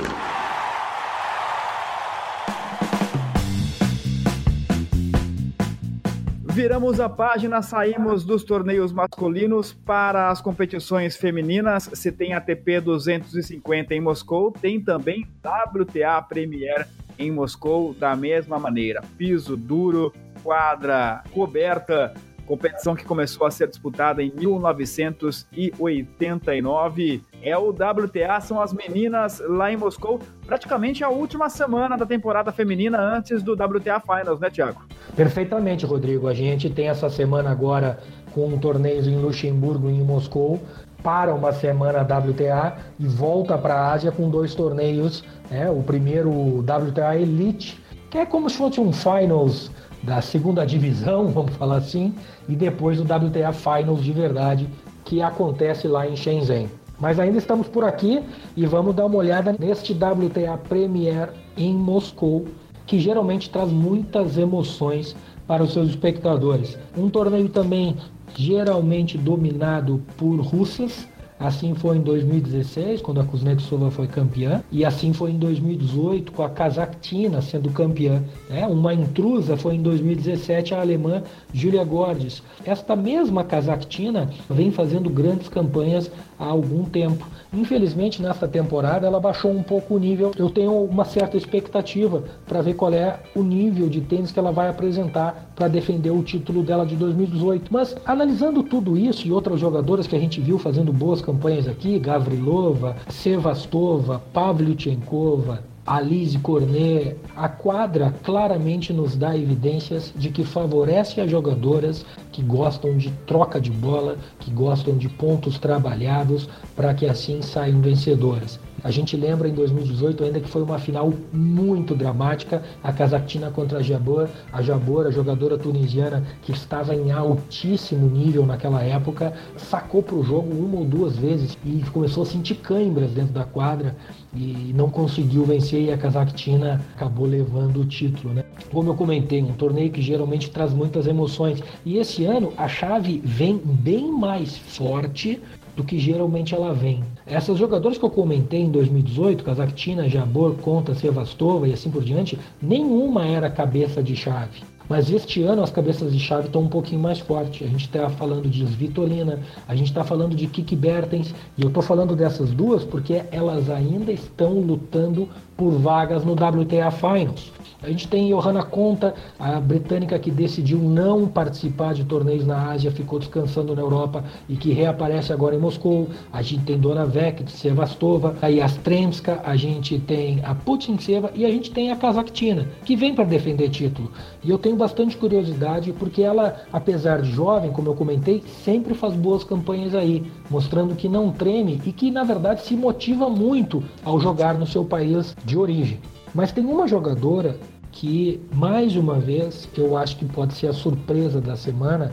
Viramos 6.45 7.01
a 7.01 7.09
página, 7.09 7.61
saímos 7.61 8.25
dos 8.25 8.45
torneios 8.45 8.93
masculinos 8.93 9.73
para 9.73 10.31
as 10.31 10.41
competições 10.41 11.17
femininas. 11.17 11.91
Se 11.93 12.13
tem 12.13 12.35
ATP 12.35 12.83
250 12.83 13.93
em 13.97 14.01
Moscou, 14.01 14.53
tem 14.53 14.81
também 14.81 15.27
WTA 15.43 16.23
Premier 16.23 16.87
em 17.19 17.33
Moscou 17.33 17.95
da 17.95 18.15
mesma 18.15 18.61
maneira. 18.61 19.03
Piso 19.19 19.57
duro, 19.57 20.13
quadra 20.45 21.25
coberta, 21.33 22.15
competição 22.47 22.95
que 22.95 23.05
começou 23.05 23.47
a 23.47 23.51
ser 23.51 23.69
disputada 23.69 24.23
em 24.23 24.33
1989. 24.35 27.23
É 27.43 27.57
o 27.57 27.71
WTA, 27.71 28.39
são 28.41 28.61
as 28.61 28.73
meninas 28.73 29.43
lá 29.47 29.73
em 29.73 29.77
Moscou, 29.77 30.19
praticamente 30.47 31.03
a 31.05 31.09
última 31.09 31.51
semana 31.51 31.97
da 31.97 32.07
temporada 32.07 32.53
feminina 32.53 33.01
antes 33.01 33.43
do 33.43 33.53
WTA 33.53 34.01
Finals, 34.01 34.39
né, 34.41 34.51
Tiago? 34.51 34.83
Perfeitamente, 35.17 35.87
Rodrigo. 35.87 36.29
A 36.29 36.35
gente 36.35 36.71
tem 36.71 36.89
essa 36.89 37.11
semana 37.11 37.51
agora 37.51 37.99
com 38.33 38.57
torneios 38.59 39.07
em 39.07 39.17
Luxemburgo 39.17 39.89
e 39.89 39.95
em 39.95 40.03
Moscou 40.03 40.61
para 41.05 41.35
uma 41.35 41.53
semana 41.53 42.01
WTA 42.01 42.79
e 42.99 43.07
volta 43.07 43.59
para 43.59 43.75
a 43.75 43.93
Ásia 43.93 44.11
com 44.11 44.31
dois 44.31 44.55
torneios. 44.55 45.23
Né? 45.51 45.71
O 45.71 45.83
primeiro 45.83 46.61
WTA 46.61 47.17
Elite, 47.17 47.79
que 48.11 48.17
é 48.17 48.25
como 48.25 48.49
se 48.49 48.57
fosse 48.57 48.81
um 48.81 48.91
Finals 48.91 49.71
da 50.03 50.23
segunda 50.23 50.65
divisão, 50.65 51.29
vamos 51.31 51.55
falar 51.57 51.77
assim, 51.77 52.15
e 52.49 52.55
depois 52.55 52.99
o 53.01 53.03
WTA 53.03 53.53
Finals 53.53 54.03
de 54.03 54.13
verdade, 54.13 54.69
que 55.05 55.21
acontece 55.23 55.87
lá 55.87 56.09
em 56.09 56.17
Shenzhen. 56.17 56.69
Mas 56.99 57.19
ainda 57.19 57.39
estamos 57.39 57.69
por 57.69 57.85
aqui 57.85 58.23
e 58.57 58.67
vamos 58.67 58.95
dar 58.95 59.07
uma 59.07 59.17
olhada 59.17 59.55
neste 59.59 59.93
WTA 59.93 60.57
Premier 60.69 61.31
em 61.57 61.75
Moscou, 61.75 62.47
que 62.87 62.99
geralmente 62.99 63.51
traz 63.51 63.71
muitas 63.71 64.39
emoções 64.39 65.17
para 65.47 65.63
os 65.63 65.73
seus 65.73 65.91
espectadores. 65.91 66.79
Um 66.97 67.11
torneio 67.11 67.49
também 67.49 67.97
geralmente 68.37 69.19
dominado 69.19 70.03
por 70.17 70.41
russas, 70.41 71.07
Assim 71.39 71.75
foi 71.75 71.97
em 71.97 72.01
2016, 72.01 73.03
quando 73.03 73.21
a 73.21 73.25
Kuznetsova 73.25 73.91
foi 73.91 74.07
campeã, 74.07 74.63
e 74.71 74.85
assim 74.85 75.13
foi 75.13 75.33
em 75.33 75.39
2018, 75.39 76.31
com 76.31 76.43
a 76.43 76.49
Kazakhtina 76.49 77.43
sendo 77.43 77.71
campeã. 77.71 78.23
Né? 78.49 78.67
Uma 78.67 78.95
intrusa 78.95 79.57
foi 79.57 79.75
em 79.75 79.83
2017 79.83 80.75
a 80.75 80.81
alemã 80.81 81.23
Julia 81.53 81.85
Gordes. 81.85 82.43
Esta 82.65 82.95
mesma 82.95 83.43
Kazakhtina 83.43 84.31
vem 84.49 84.71
fazendo 84.71 85.11
grandes 85.11 85.49
campanhas 85.49 86.11
há 86.39 86.47
algum 86.47 86.85
tempo. 86.85 87.27
Infelizmente, 87.53 88.23
nesta 88.23 88.47
temporada, 88.49 89.07
ela 89.07 89.21
baixou 89.21 89.51
um 89.51 89.63
pouco 89.63 89.95
o 89.95 89.99
nível. 89.99 90.33
Eu 90.37 90.51
tenho 90.51 90.73
uma 90.85 91.05
certa 91.05 91.37
expectativa 91.37 92.25
para 92.47 92.63
ver 92.63 92.75
qual 92.75 92.93
é 92.93 93.19
o 93.35 93.43
nível 93.43 93.89
de 93.89 94.01
tênis 94.01 94.33
que 94.33 94.39
ela 94.39 94.53
vai 94.53 94.69
apresentar 94.69 95.53
para 95.55 95.69
defender 95.69 96.11
o 96.11 96.23
título 96.23 96.63
dela 96.63 96.85
de 96.85 96.97
2018. 96.97 97.73
Mas, 97.73 97.97
analisando 98.05 98.63
tudo 98.63 98.97
isso 98.97 99.27
e 99.27 99.33
outras 99.33 99.61
jogadoras 99.61 100.07
que 100.07 100.17
a 100.17 100.19
gente 100.19 100.41
viu 100.41 100.59
fazendo 100.59 100.93
boas 100.93 101.21
campanhas 101.25 101.67
aqui, 101.67 101.99
Gavrilova, 101.99 102.97
Sevastova, 103.09 104.23
Pavlyuchenkova, 104.33 105.65
Alice 105.87 106.39
Cornet, 106.39 107.17
a 107.37 107.49
quadra 107.49 108.15
claramente 108.23 108.93
nos 108.93 109.17
dá 109.17 109.37
evidências 109.37 110.13
de 110.17 110.31
que 110.31 110.45
favorece 110.45 111.21
as 111.21 111.31
jogadoras 111.31 112.07
que 112.33 112.43
gostam 112.43 112.97
de 112.97 113.11
troca 113.27 113.61
de 113.61 113.71
bola, 113.71 114.17
que 114.41 114.51
gostam 114.51 114.97
de 114.97 115.09
pontos 115.09 115.59
trabalhados, 115.59 116.49
para 116.75 116.95
que 116.95 117.07
assim 117.07 117.43
saiam 117.43 117.81
vencedoras. 117.83 118.59
A 118.85 118.91
gente 118.91 119.17
lembra 119.17 119.49
em 119.49 119.55
2018 119.55 120.25
ainda 120.25 120.41
que 120.41 120.49
foi 120.49 120.63
uma 120.63 120.79
final 120.79 121.11
muito 121.33 121.95
dramática, 121.95 122.63
a 122.83 122.93
Cazaquina 122.93 123.51
contra 123.51 123.79
a 123.79 123.83
Jabor, 123.83 124.29
a 124.53 124.61
Jabor, 124.61 125.07
a 125.07 125.11
jogadora 125.11 125.57
tunisiana 125.57 126.23
que 126.43 126.53
estava 126.53 126.95
em 126.95 127.11
altíssimo 127.11 128.07
nível 128.11 128.45
naquela 128.45 128.83
época, 128.83 129.33
sacou 129.57 130.03
para 130.03 130.17
o 130.17 130.23
jogo 130.23 130.55
uma 130.55 130.81
ou 130.81 130.85
duas 130.85 131.17
vezes 131.17 131.57
e 131.65 131.83
começou 131.95 132.25
a 132.25 132.27
sentir 132.27 132.57
câimbras 132.57 133.11
dentro 133.13 133.33
da 133.33 133.45
quadra 133.45 133.97
e 134.35 134.75
não 134.77 134.91
conseguiu 134.91 135.47
vencer 135.47 135.85
e 135.85 135.91
a 135.91 135.97
Cazaquina 135.97 136.85
acabou 136.95 137.27
levando 137.27 137.81
o 137.81 137.87
título, 137.87 138.35
né? 138.35 138.45
Como 138.71 138.91
eu 138.91 138.95
comentei, 138.95 139.43
um 139.43 139.55
torneio 139.55 139.91
que 139.91 140.03
geralmente 140.03 140.51
traz 140.51 140.75
muitas 140.75 141.07
emoções 141.07 141.63
e 141.87 141.97
esse 141.97 142.27
ano 142.27 142.53
a 142.59 142.69
chave 142.69 143.23
vem 143.25 143.59
bem 143.65 144.13
mais 144.13 144.59
forte 144.59 145.41
do 145.77 145.85
que 145.85 145.99
geralmente 145.99 146.55
ela 146.55 146.73
vem. 146.73 147.03
Essas 147.27 147.59
jogadoras 147.59 147.99
que 147.99 148.05
eu 148.05 148.11
comentei 148.11 148.61
em 148.61 148.71
2018, 148.71 149.45
Kazakhtina, 149.45 150.09
Jabor, 150.09 150.55
Conta, 150.57 150.95
Sevastova 150.95 151.69
e 151.69 151.73
assim 151.73 151.91
por 151.91 152.03
diante, 152.03 152.39
nenhuma 152.61 153.27
era 153.27 153.51
cabeça 153.51 154.03
de 154.03 154.15
chave. 154.15 154.63
Mas 154.89 155.11
este 155.11 155.43
ano 155.43 155.63
as 155.63 155.71
cabeças 155.71 156.13
de 156.13 156.21
chave 156.21 156.47
estão 156.47 156.63
um 156.63 156.69
pouquinho 156.69 157.01
mais 157.01 157.19
fortes. 157.19 157.67
A 157.67 157.71
gente 157.71 157.87
está 157.87 158.11
falando 158.11 158.49
de 158.49 158.65
Svitolina, 158.65 159.41
a 159.67 159.75
gente 159.75 159.89
está 159.89 160.05
falando 160.05 160.37
de 160.37 160.47
Kiki 160.47 160.77
Bertens, 160.77 161.35
e 161.57 161.63
eu 161.63 161.69
estou 161.69 161.83
falando 161.83 162.15
dessas 162.15 162.51
duas 162.51 162.85
porque 162.85 163.23
elas 163.31 163.71
ainda 163.71 164.13
estão 164.13 164.61
lutando 164.61 165.29
por 165.57 165.71
vagas 165.73 166.25
no 166.25 166.33
WTA 166.33 166.91
Finals. 166.91 167.53
A 167.85 167.91
gente 167.91 168.09
tem 168.09 168.31
Johanna 168.31 168.63
Conta, 168.63 169.15
a 169.39 169.61
britânica 169.61 170.19
que 170.19 170.31
decidiu 170.31 170.79
não 170.79 171.27
participar 171.27 171.93
de 171.93 172.03
torneios 172.05 172.47
na 172.47 172.71
Ásia, 172.71 172.91
ficou 172.91 173.19
descansando 173.19 173.77
na 173.77 173.83
Europa 173.83 174.25
e 174.49 174.57
que 174.57 174.73
reaparece 174.73 175.35
agora 175.35 175.55
em 175.55 175.59
Moscou. 175.59 176.09
A 176.33 176.41
gente 176.41 176.65
tem 176.65 176.79
Dona 176.79 177.05
Vek, 177.05 177.51
Sevastova, 177.53 178.37
a 178.41 178.49
Yastremska, 178.49 179.43
a 179.45 179.55
gente 179.55 179.99
tem 179.99 180.41
a 180.45 180.55
Putintseva 180.55 181.31
e 181.35 181.45
a 181.45 181.51
gente 181.51 181.71
tem 181.73 181.93
a 181.93 181.97
Kazakhtina, 181.97 182.69
que 182.87 182.97
vem 182.97 183.15
para 183.15 183.25
defender 183.25 183.69
título. 183.69 184.11
E 184.43 184.49
eu 184.49 184.57
tenho 184.57 184.77
bastante 184.77 185.15
curiosidade 185.19 185.93
porque 185.93 186.23
ela, 186.23 186.63
apesar 186.73 187.21
de 187.21 187.31
jovem, 187.33 187.71
como 187.71 187.91
eu 187.91 187.95
comentei, 187.95 188.43
sempre 188.65 188.95
faz 188.95 189.13
boas 189.15 189.45
campanhas 189.45 189.95
aí, 189.95 190.25
mostrando 190.49 190.97
que 190.97 191.09
não 191.09 191.31
treme 191.31 191.83
e 191.85 191.93
que 191.93 192.11
na 192.11 192.25
verdade 192.25 192.63
se 192.63 192.75
motiva 192.75 193.29
muito 193.29 193.85
ao 194.03 194.19
jogar 194.19 194.55
no 194.55 194.67
seu 194.67 194.87
país 194.87 195.37
de 195.45 195.57
origem. 195.57 196.01
Mas 196.35 196.53
tem 196.53 196.65
uma 196.65 196.89
jogadora 196.89 197.59
que, 197.93 198.41
mais 198.53 198.97
uma 198.97 199.19
vez, 199.21 199.69
eu 199.77 199.97
acho 199.97 200.17
que 200.17 200.25
pode 200.25 200.55
ser 200.55 200.67
a 200.67 200.73
surpresa 200.73 201.41
da 201.41 201.57
semana, 201.57 202.13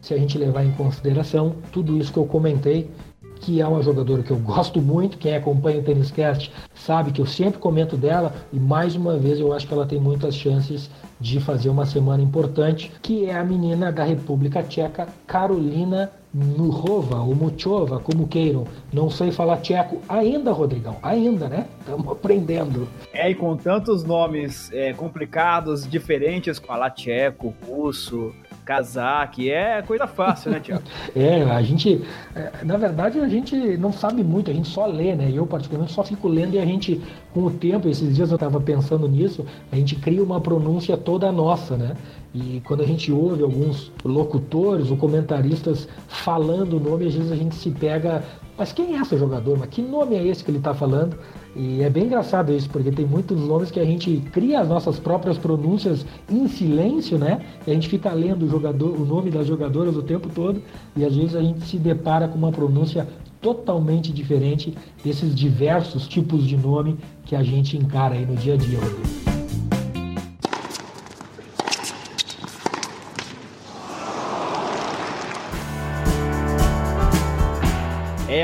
se 0.00 0.14
a 0.14 0.18
gente 0.18 0.38
levar 0.38 0.64
em 0.64 0.70
consideração 0.72 1.56
tudo 1.72 1.98
isso 1.98 2.12
que 2.12 2.18
eu 2.18 2.26
comentei, 2.26 2.88
que 3.40 3.60
é 3.60 3.66
uma 3.66 3.82
jogadora 3.82 4.22
que 4.22 4.30
eu 4.30 4.38
gosto 4.38 4.80
muito, 4.80 5.18
quem 5.18 5.34
acompanha 5.34 5.78
o 5.78 5.82
Tênis 5.82 6.10
Cast 6.10 6.52
sabe 6.74 7.12
que 7.12 7.20
eu 7.20 7.26
sempre 7.26 7.58
comento 7.58 7.96
dela 7.96 8.34
e 8.52 8.58
mais 8.58 8.94
uma 8.94 9.16
vez 9.16 9.38
eu 9.38 9.52
acho 9.52 9.66
que 9.66 9.74
ela 9.74 9.86
tem 9.86 10.00
muitas 10.00 10.34
chances 10.34 10.90
de 11.20 11.40
fazer 11.40 11.68
uma 11.68 11.86
semana 11.86 12.22
importante, 12.22 12.92
que 13.02 13.26
é 13.26 13.34
a 13.34 13.44
menina 13.44 13.90
da 13.90 14.04
República 14.04 14.62
Tcheca, 14.62 15.08
Carolina 15.26 16.10
Nuhova 16.36 17.20
ou 17.20 17.34
Muchova, 17.34 17.98
como 17.98 18.28
queiram. 18.28 18.66
Não 18.92 19.08
sei 19.08 19.30
falar 19.32 19.56
tcheco 19.58 20.02
ainda, 20.06 20.52
Rodrigão. 20.52 20.98
Ainda, 21.02 21.48
né? 21.48 21.66
Estamos 21.80 22.06
aprendendo. 22.12 22.86
É, 23.12 23.30
e 23.30 23.34
com 23.34 23.56
tantos 23.56 24.04
nomes 24.04 24.70
é, 24.72 24.92
complicados, 24.92 25.88
diferentes, 25.88 26.58
falar 26.58 26.90
tcheco, 26.90 27.54
russo, 27.66 28.34
casar, 28.66 29.30
que 29.30 29.48
é 29.48 29.80
coisa 29.80 30.08
fácil, 30.08 30.50
né, 30.50 30.58
Tiago? 30.58 30.82
é, 31.14 31.42
a 31.44 31.62
gente, 31.62 32.04
é, 32.34 32.64
na 32.64 32.76
verdade, 32.76 33.20
a 33.20 33.28
gente 33.28 33.54
não 33.76 33.92
sabe 33.92 34.24
muito, 34.24 34.50
a 34.50 34.54
gente 34.54 34.68
só 34.68 34.86
lê, 34.86 35.14
né? 35.14 35.30
Eu, 35.32 35.46
particularmente, 35.46 35.94
só 35.94 36.02
fico 36.02 36.26
lendo 36.26 36.54
e 36.54 36.58
a 36.58 36.66
gente, 36.66 37.00
com 37.32 37.44
o 37.44 37.50
tempo, 37.50 37.88
esses 37.88 38.14
dias 38.14 38.30
eu 38.30 38.34
estava 38.34 38.60
pensando 38.60 39.08
nisso, 39.08 39.46
a 39.70 39.76
gente 39.76 39.94
cria 39.94 40.22
uma 40.22 40.40
pronúncia 40.40 40.96
toda 40.96 41.30
nossa, 41.30 41.76
né? 41.76 41.94
E 42.34 42.60
quando 42.66 42.82
a 42.82 42.86
gente 42.86 43.10
ouve 43.12 43.42
alguns 43.42 43.92
locutores 44.04 44.90
ou 44.90 44.96
comentaristas 44.96 45.88
falando 46.08 46.76
o 46.76 46.80
nome, 46.80 47.06
às 47.06 47.14
vezes 47.14 47.30
a 47.30 47.36
gente 47.36 47.54
se 47.54 47.70
pega. 47.70 48.22
Mas 48.58 48.72
quem 48.72 48.96
é 48.96 49.00
esse 49.00 49.16
jogador? 49.18 49.58
Mas 49.58 49.68
que 49.68 49.82
nome 49.82 50.16
é 50.16 50.26
esse 50.26 50.42
que 50.42 50.50
ele 50.50 50.58
está 50.58 50.72
falando? 50.72 51.16
E 51.54 51.82
é 51.82 51.90
bem 51.90 52.04
engraçado 52.04 52.52
isso, 52.52 52.68
porque 52.70 52.90
tem 52.90 53.06
muitos 53.06 53.38
nomes 53.40 53.70
que 53.70 53.80
a 53.80 53.84
gente 53.84 54.22
cria 54.32 54.60
as 54.60 54.68
nossas 54.68 54.98
próprias 54.98 55.38
pronúncias 55.38 56.06
em 56.30 56.46
silêncio, 56.48 57.18
né? 57.18 57.40
E 57.66 57.70
a 57.70 57.74
gente 57.74 57.88
fica 57.88 58.12
lendo 58.12 58.44
o, 58.44 58.48
jogador, 58.48 58.98
o 58.98 59.04
nome 59.04 59.30
das 59.30 59.46
jogadoras 59.46 59.96
o 59.96 60.02
tempo 60.02 60.28
todo, 60.28 60.62
e 60.96 61.04
às 61.04 61.14
vezes 61.14 61.34
a 61.34 61.42
gente 61.42 61.66
se 61.66 61.78
depara 61.78 62.28
com 62.28 62.36
uma 62.36 62.52
pronúncia 62.52 63.06
totalmente 63.40 64.12
diferente 64.12 64.74
desses 65.04 65.34
diversos 65.34 66.08
tipos 66.08 66.44
de 66.44 66.56
nome 66.56 66.98
que 67.24 67.36
a 67.36 67.42
gente 67.42 67.76
encara 67.76 68.14
aí 68.14 68.26
no 68.26 68.34
dia 68.36 68.54
a 68.54 68.56
dia, 68.56 68.78
Rodrigo. 68.78 69.15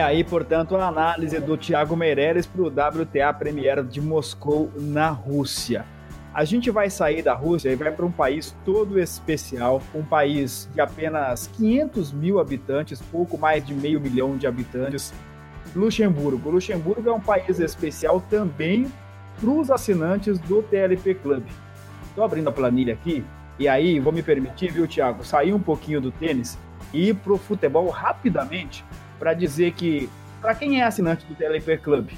Aí, 0.03 0.25
portanto, 0.25 0.77
a 0.77 0.89
análise 0.89 1.39
do 1.41 1.57
Thiago 1.57 1.97
Meirelles 1.97 2.47
para 2.47 2.63
o 2.63 2.67
WTA 2.67 3.33
Premier 3.33 3.83
de 3.83 4.01
Moscou, 4.01 4.71
na 4.77 5.09
Rússia. 5.09 5.85
A 6.35 6.45
gente 6.45 6.71
vai 6.71 6.91
sair 6.91 7.23
da 7.23 7.35
Rússia 7.35 7.71
e 7.71 7.77
vai 7.77 7.93
para 7.93 8.05
um 8.05 8.11
país 8.11 8.57
todo 8.65 8.99
especial, 8.99 9.83
um 9.95 10.03
país 10.03 10.69
de 10.75 10.81
apenas 10.81 11.47
500 11.47 12.13
mil 12.13 12.41
habitantes, 12.41 13.01
pouco 13.01 13.39
mais 13.39 13.65
de 13.65 13.75
meio 13.75 14.01
milhão 14.01 14.37
de 14.37 14.47
habitantes, 14.47 15.13
Luxemburgo. 15.75 16.51
Luxemburgo 16.51 17.09
é 17.09 17.13
um 17.13 17.21
país 17.21 17.61
especial 17.61 18.21
também 18.29 18.91
para 19.41 19.51
os 19.51 19.71
assinantes 19.71 20.39
do 20.39 20.63
TLP 20.63 21.15
Club. 21.15 21.45
Estou 22.09 22.25
abrindo 22.25 22.49
a 22.49 22.53
planilha 22.53 22.95
aqui, 22.95 23.25
e 23.59 23.69
aí 23.69 24.01
vou 24.01 24.13
me 24.13 24.23
permitir, 24.23 24.73
viu, 24.73 24.89
Thiago, 24.89 25.25
sair 25.25 25.53
um 25.53 25.61
pouquinho 25.61 26.01
do 26.01 26.11
tênis 26.11 26.59
e 26.93 27.11
ir 27.11 27.15
para 27.15 27.33
o 27.33 27.39
futebol 27.39 27.89
rapidamente 27.91 28.85
para 29.23 29.35
dizer 29.35 29.71
que, 29.75 30.11
para 30.41 30.53
quem 30.53 30.81
é 30.81 30.85
assinante 30.85 31.25
do 31.27 31.35
TLP 31.37 31.79
Club 31.79 32.09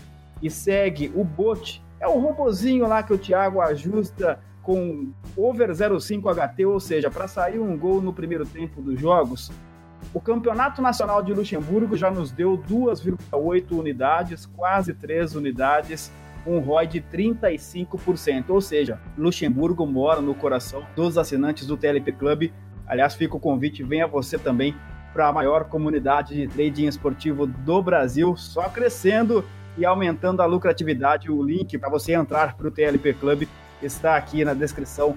e 0.41 0.51
segue 0.51 1.13
o 1.15 1.23
bot, 1.23 1.85
é 2.01 2.09
o 2.09 2.19
robozinho 2.19 2.89
lá 2.89 3.03
que 3.03 3.13
o 3.13 3.19
Thiago 3.19 3.61
ajusta 3.61 4.41
com 4.63 5.13
over 5.37 5.69
05 5.75 6.27
HT, 6.35 6.65
ou 6.65 6.81
seja, 6.81 7.11
para 7.11 7.29
sair 7.29 7.59
um 7.59 7.77
gol 7.77 8.01
no 8.01 8.11
primeiro 8.11 8.47
tempo 8.47 8.81
dos 8.81 8.99
jogos. 8.99 9.53
O 10.15 10.21
Campeonato 10.21 10.81
Nacional 10.81 11.23
de 11.23 11.35
Luxemburgo 11.35 11.95
já 11.95 12.11
nos 12.11 12.33
deu 12.33 12.57
2,8 12.57 13.73
unidades, 13.73 14.47
quase 14.47 14.95
3 14.95 15.35
unidades, 15.35 16.11
um 16.47 16.59
ROI 16.59 16.87
de 16.87 17.03
35%. 17.03 18.49
Ou 18.49 18.63
seja, 18.63 18.99
Luxemburgo 19.19 19.87
mora 19.87 20.23
no 20.23 20.35
coração 20.35 20.87
dos 20.97 21.19
assinantes 21.19 21.67
do 21.67 21.77
TLP 21.77 22.13
Club. 22.13 22.51
Aliás, 22.87 23.15
fica 23.15 23.37
o 23.37 23.41
convite, 23.41 23.83
venha 23.83 24.07
você 24.07 24.39
também 24.39 24.75
para 25.15 25.29
a 25.29 25.33
maior 25.33 25.67
comunidade 25.67 26.35
de 26.35 26.49
trading 26.49 26.87
esportivo 26.87 27.47
do 27.47 27.81
Brasil, 27.81 28.37
só 28.37 28.69
crescendo 28.69 29.45
e 29.79 29.87
aumentando 29.87 30.43
a 30.43 30.47
lucratividade. 30.47 31.31
O 31.31 31.41
link 31.41 31.79
para 31.79 31.89
você 31.89 32.15
entrar 32.15 32.57
para 32.57 32.67
o 32.67 32.71
TLP 32.71 33.15
Club 33.15 33.45
está 33.81 34.17
aqui 34.17 34.45
na 34.45 34.53
descrição 34.53 35.17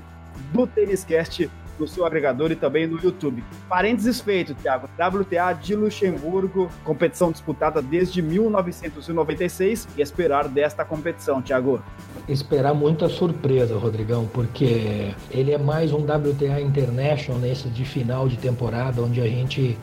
do 0.54 0.68
Têniscast, 0.68 1.50
no 1.80 1.88
seu 1.88 2.06
agregador 2.06 2.52
e 2.52 2.56
também 2.56 2.88
no 2.88 3.00
YouTube. 3.00 3.44
Parênteses 3.70 4.20
feito, 4.20 4.54
Thiago. 4.56 4.90
WTA 4.98 5.54
de 5.54 5.76
Luxemburgo, 5.76 6.70
competição 6.84 7.32
disputada 7.32 7.82
desde 7.82 8.22
1996 8.22 9.88
e 9.98 10.02
esperar 10.02 10.48
desta 10.48 10.84
competição, 10.84 11.42
Thiago. 11.42 11.82
Esperar 12.28 12.74
muita 12.74 13.08
surpresa, 13.08 13.78
Rodrigão, 13.78 14.28
porque 14.34 15.14
ele 15.32 15.52
é 15.52 15.58
mais 15.58 15.92
um 15.94 16.00
WTA 16.00 16.62
International 16.62 17.40
nesse 17.40 17.70
de 17.70 17.86
final 17.86 18.28
de 18.28 18.38
temporada, 18.38 19.02
onde 19.02 19.22
a 19.22 19.28
gente 19.28 19.78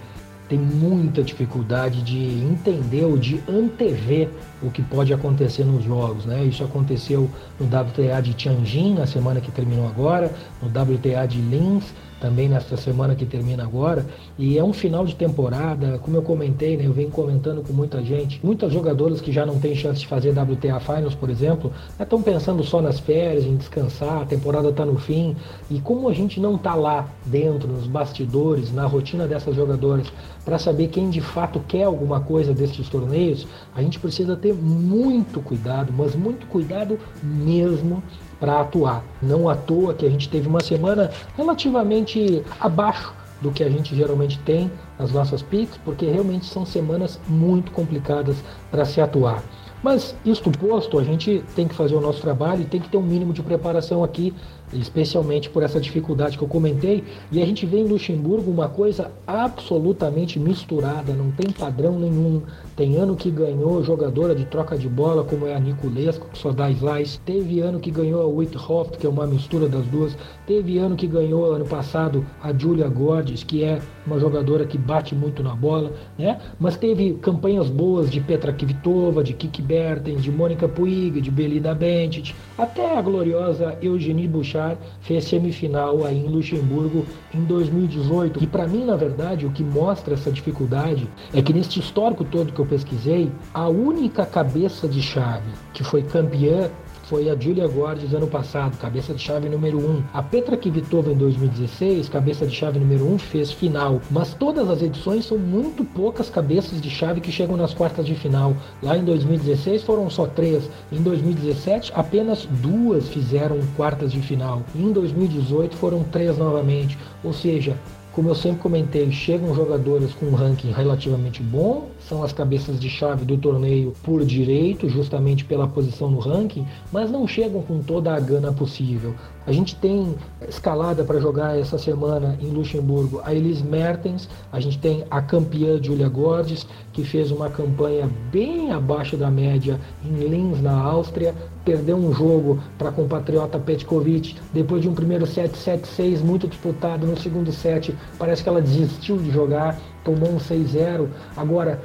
tem 0.48 0.58
muita 0.58 1.22
dificuldade 1.22 2.02
de 2.02 2.18
entender 2.44 3.04
ou 3.04 3.16
de 3.16 3.42
antever 3.48 4.28
o 4.62 4.70
que 4.70 4.82
pode 4.82 5.12
acontecer 5.12 5.64
nos 5.64 5.84
jogos, 5.84 6.26
né? 6.26 6.44
Isso 6.44 6.62
aconteceu 6.62 7.30
no 7.58 7.66
WTA 7.66 8.20
de 8.20 8.34
Tianjin 8.34 8.94
na 8.94 9.06
semana 9.06 9.40
que 9.40 9.50
terminou 9.50 9.86
agora, 9.86 10.32
no 10.62 10.68
WTA 10.68 11.26
de 11.26 11.40
Linz 11.40 11.94
também 12.24 12.48
nesta 12.48 12.74
semana 12.78 13.14
que 13.14 13.26
termina 13.26 13.64
agora. 13.64 14.06
E 14.38 14.56
é 14.56 14.64
um 14.64 14.72
final 14.72 15.04
de 15.04 15.14
temporada, 15.14 15.98
como 15.98 16.16
eu 16.16 16.22
comentei, 16.22 16.74
né, 16.74 16.86
eu 16.86 16.92
venho 16.92 17.10
comentando 17.10 17.62
com 17.62 17.74
muita 17.74 18.02
gente. 18.02 18.40
Muitas 18.42 18.72
jogadoras 18.72 19.20
que 19.20 19.30
já 19.30 19.44
não 19.44 19.60
têm 19.60 19.74
chance 19.74 20.00
de 20.00 20.06
fazer 20.06 20.30
WTA 20.30 20.80
Finals, 20.80 21.14
por 21.14 21.28
exemplo, 21.28 21.70
estão 22.00 22.20
né, 22.20 22.24
pensando 22.24 22.64
só 22.64 22.80
nas 22.80 22.98
férias, 22.98 23.44
em 23.44 23.56
descansar, 23.56 24.22
a 24.22 24.24
temporada 24.24 24.70
está 24.70 24.86
no 24.86 24.96
fim. 24.96 25.36
E 25.70 25.78
como 25.80 26.08
a 26.08 26.14
gente 26.14 26.40
não 26.40 26.54
está 26.54 26.74
lá 26.74 27.10
dentro, 27.26 27.68
nos 27.68 27.86
bastidores, 27.86 28.72
na 28.72 28.86
rotina 28.86 29.28
dessas 29.28 29.54
jogadoras, 29.54 30.10
para 30.46 30.58
saber 30.58 30.88
quem 30.88 31.10
de 31.10 31.20
fato 31.20 31.60
quer 31.68 31.84
alguma 31.84 32.20
coisa 32.20 32.54
destes 32.54 32.88
torneios, 32.88 33.46
a 33.74 33.82
gente 33.82 33.98
precisa 33.98 34.34
ter 34.34 34.54
muito 34.54 35.40
cuidado, 35.40 35.92
mas 35.94 36.14
muito 36.14 36.46
cuidado 36.46 36.98
mesmo 37.22 38.02
para 38.44 38.60
atuar. 38.60 39.02
Não 39.22 39.48
à 39.48 39.56
toa 39.56 39.94
que 39.94 40.04
a 40.04 40.10
gente 40.10 40.28
teve 40.28 40.46
uma 40.46 40.60
semana 40.60 41.10
relativamente 41.34 42.42
abaixo 42.60 43.14
do 43.40 43.50
que 43.50 43.64
a 43.64 43.70
gente 43.70 43.96
geralmente 43.96 44.38
tem 44.40 44.70
nas 44.98 45.12
nossas 45.12 45.42
picks, 45.42 45.78
porque 45.84 46.06
realmente 46.06 46.46
são 46.46 46.64
semanas 46.64 47.20
muito 47.28 47.72
complicadas 47.72 48.36
para 48.70 48.84
se 48.84 49.00
atuar. 49.00 49.42
Mas 49.82 50.16
isto 50.24 50.50
posto, 50.50 50.98
a 50.98 51.04
gente 51.04 51.44
tem 51.54 51.68
que 51.68 51.74
fazer 51.74 51.94
o 51.94 52.00
nosso 52.00 52.20
trabalho 52.20 52.62
e 52.62 52.64
tem 52.64 52.80
que 52.80 52.88
ter 52.88 52.96
um 52.96 53.02
mínimo 53.02 53.34
de 53.34 53.42
preparação 53.42 54.02
aqui 54.02 54.32
especialmente 54.72 55.50
por 55.50 55.62
essa 55.62 55.80
dificuldade 55.80 56.36
que 56.38 56.44
eu 56.44 56.48
comentei. 56.48 57.04
E 57.30 57.42
a 57.42 57.46
gente 57.46 57.66
vê 57.66 57.78
em 57.78 57.84
Luxemburgo 57.84 58.50
uma 58.50 58.68
coisa 58.68 59.10
absolutamente 59.26 60.38
misturada, 60.38 61.12
não 61.12 61.30
tem 61.30 61.50
padrão 61.50 61.98
nenhum. 61.98 62.42
Tem 62.76 62.96
ano 62.96 63.14
que 63.14 63.30
ganhou 63.30 63.82
jogadora 63.84 64.34
de 64.34 64.44
troca 64.44 64.76
de 64.76 64.88
bola, 64.88 65.24
como 65.24 65.46
é 65.46 65.54
a 65.54 65.60
Niculesco, 65.60 66.28
que 66.28 66.38
só 66.38 66.50
dá 66.50 66.70
slice. 66.70 67.18
Teve 67.20 67.60
ano 67.60 67.78
que 67.78 67.90
ganhou 67.90 68.22
a 68.22 68.26
Whithoff, 68.26 68.96
que 68.98 69.06
é 69.06 69.10
uma 69.10 69.26
mistura 69.26 69.68
das 69.68 69.86
duas. 69.86 70.16
Teve 70.46 70.78
ano 70.78 70.96
que 70.96 71.06
ganhou 71.06 71.52
ano 71.52 71.64
passado 71.64 72.24
a 72.42 72.52
Julia 72.52 72.88
Gordes, 72.88 73.44
que 73.44 73.62
é 73.62 73.80
uma 74.06 74.18
jogadora 74.18 74.66
que 74.66 74.76
bate 74.94 75.14
muito 75.14 75.42
na 75.42 75.54
bola, 75.54 75.92
né? 76.16 76.38
Mas 76.58 76.76
teve 76.76 77.14
campanhas 77.14 77.68
boas 77.68 78.08
de 78.08 78.20
Petra 78.20 78.52
Kvitova, 78.52 79.24
de 79.24 79.32
Kiki 79.32 79.60
Bertens, 79.60 80.22
de 80.22 80.30
Mônica 80.30 80.68
Puig, 80.68 81.20
de 81.20 81.30
Belinda 81.30 81.74
Bencic, 81.74 82.32
até 82.56 82.96
a 82.96 83.02
gloriosa 83.02 83.76
Eugenie 83.82 84.28
Bouchard 84.28 84.78
fez 85.00 85.24
semifinal 85.24 86.04
aí 86.04 86.24
em 86.24 86.28
Luxemburgo 86.28 87.04
em 87.34 87.42
2018. 87.44 88.44
E 88.44 88.46
para 88.46 88.68
mim, 88.68 88.84
na 88.84 88.94
verdade, 88.94 89.46
o 89.46 89.50
que 89.50 89.64
mostra 89.64 90.14
essa 90.14 90.30
dificuldade 90.30 91.08
é 91.32 91.42
que 91.42 91.52
neste 91.52 91.80
histórico 91.80 92.24
todo 92.24 92.52
que 92.52 92.60
eu 92.60 92.66
pesquisei, 92.66 93.32
a 93.52 93.68
única 93.68 94.24
cabeça 94.24 94.86
de 94.86 95.02
chave 95.02 95.50
que 95.72 95.82
foi 95.82 96.02
campeã 96.02 96.70
foi 97.04 97.28
a 97.28 97.38
Julia 97.38 97.68
Gordes 97.68 98.14
ano 98.14 98.26
passado, 98.26 98.78
cabeça 98.78 99.12
de 99.12 99.20
chave 99.20 99.48
número 99.48 99.78
1. 99.78 100.04
A 100.12 100.22
Petra 100.22 100.56
Kvitova 100.56 101.12
em 101.12 101.16
2016, 101.16 102.08
cabeça 102.08 102.46
de 102.46 102.54
chave 102.54 102.78
número 102.78 103.06
1, 103.12 103.18
fez 103.18 103.52
final. 103.52 104.00
Mas 104.10 104.32
todas 104.34 104.70
as 104.70 104.80
edições 104.82 105.26
são 105.26 105.36
muito 105.38 105.84
poucas 105.84 106.30
cabeças 106.30 106.80
de 106.80 106.90
chave 106.90 107.20
que 107.20 107.30
chegam 107.30 107.56
nas 107.56 107.74
quartas 107.74 108.06
de 108.06 108.14
final. 108.14 108.56
Lá 108.82 108.96
em 108.96 109.04
2016 109.04 109.82
foram 109.82 110.08
só 110.08 110.26
três. 110.26 110.68
Em 110.90 111.02
2017, 111.02 111.92
apenas 111.94 112.46
duas 112.62 113.08
fizeram 113.08 113.58
quartas 113.76 114.12
de 114.12 114.20
final. 114.20 114.62
Em 114.74 114.90
2018 114.92 115.76
foram 115.76 116.02
três 116.04 116.38
novamente. 116.38 116.98
Ou 117.22 117.32
seja, 117.32 117.76
como 118.14 118.28
eu 118.28 118.34
sempre 118.36 118.60
comentei, 118.60 119.10
chegam 119.10 119.52
jogadores 119.52 120.12
com 120.14 120.26
um 120.26 120.34
ranking 120.34 120.70
relativamente 120.70 121.42
bom, 121.42 121.90
são 122.08 122.22
as 122.22 122.32
cabeças 122.32 122.78
de 122.78 122.88
chave 122.90 123.24
do 123.24 123.36
torneio 123.36 123.92
por 124.02 124.24
direito, 124.24 124.88
justamente 124.88 125.44
pela 125.44 125.66
posição 125.66 126.10
no 126.10 126.18
ranking, 126.18 126.66
mas 126.92 127.10
não 127.10 127.26
chegam 127.26 127.62
com 127.62 127.80
toda 127.80 128.14
a 128.14 128.20
gana 128.20 128.52
possível. 128.52 129.14
A 129.46 129.52
gente 129.52 129.76
tem 129.76 130.14
escalada 130.48 131.04
para 131.04 131.20
jogar 131.20 131.58
essa 131.58 131.76
semana 131.76 132.38
em 132.40 132.46
Luxemburgo 132.46 133.20
a 133.24 133.34
Elise 133.34 133.62
Mertens, 133.62 134.28
a 134.52 134.58
gente 134.60 134.78
tem 134.78 135.04
a 135.10 135.20
campeã 135.20 135.82
Julia 135.82 136.08
Gordes, 136.08 136.66
que 136.92 137.04
fez 137.04 137.30
uma 137.30 137.50
campanha 137.50 138.08
bem 138.30 138.70
abaixo 138.70 139.16
da 139.16 139.30
média 139.30 139.78
em 140.04 140.28
Linz, 140.28 140.62
na 140.62 140.72
Áustria, 140.72 141.34
perdeu 141.64 141.96
um 141.96 142.12
jogo 142.12 142.58
para 142.78 142.90
a 142.90 142.92
compatriota 142.92 143.58
Petkovic, 143.58 144.36
depois 144.52 144.82
de 144.82 144.88
um 144.88 144.94
primeiro 144.94 145.26
set 145.26 145.52
7-6 145.52 146.20
muito 146.20 146.46
disputado, 146.46 147.06
no 147.06 147.18
segundo 147.18 147.52
set 147.52 147.94
parece 148.18 148.42
que 148.42 148.48
ela 148.48 148.60
desistiu 148.60 149.16
de 149.18 149.30
jogar, 149.30 149.78
tomou 150.04 150.30
um 150.30 150.38
6-0. 150.38 151.08
Agora, 151.36 151.80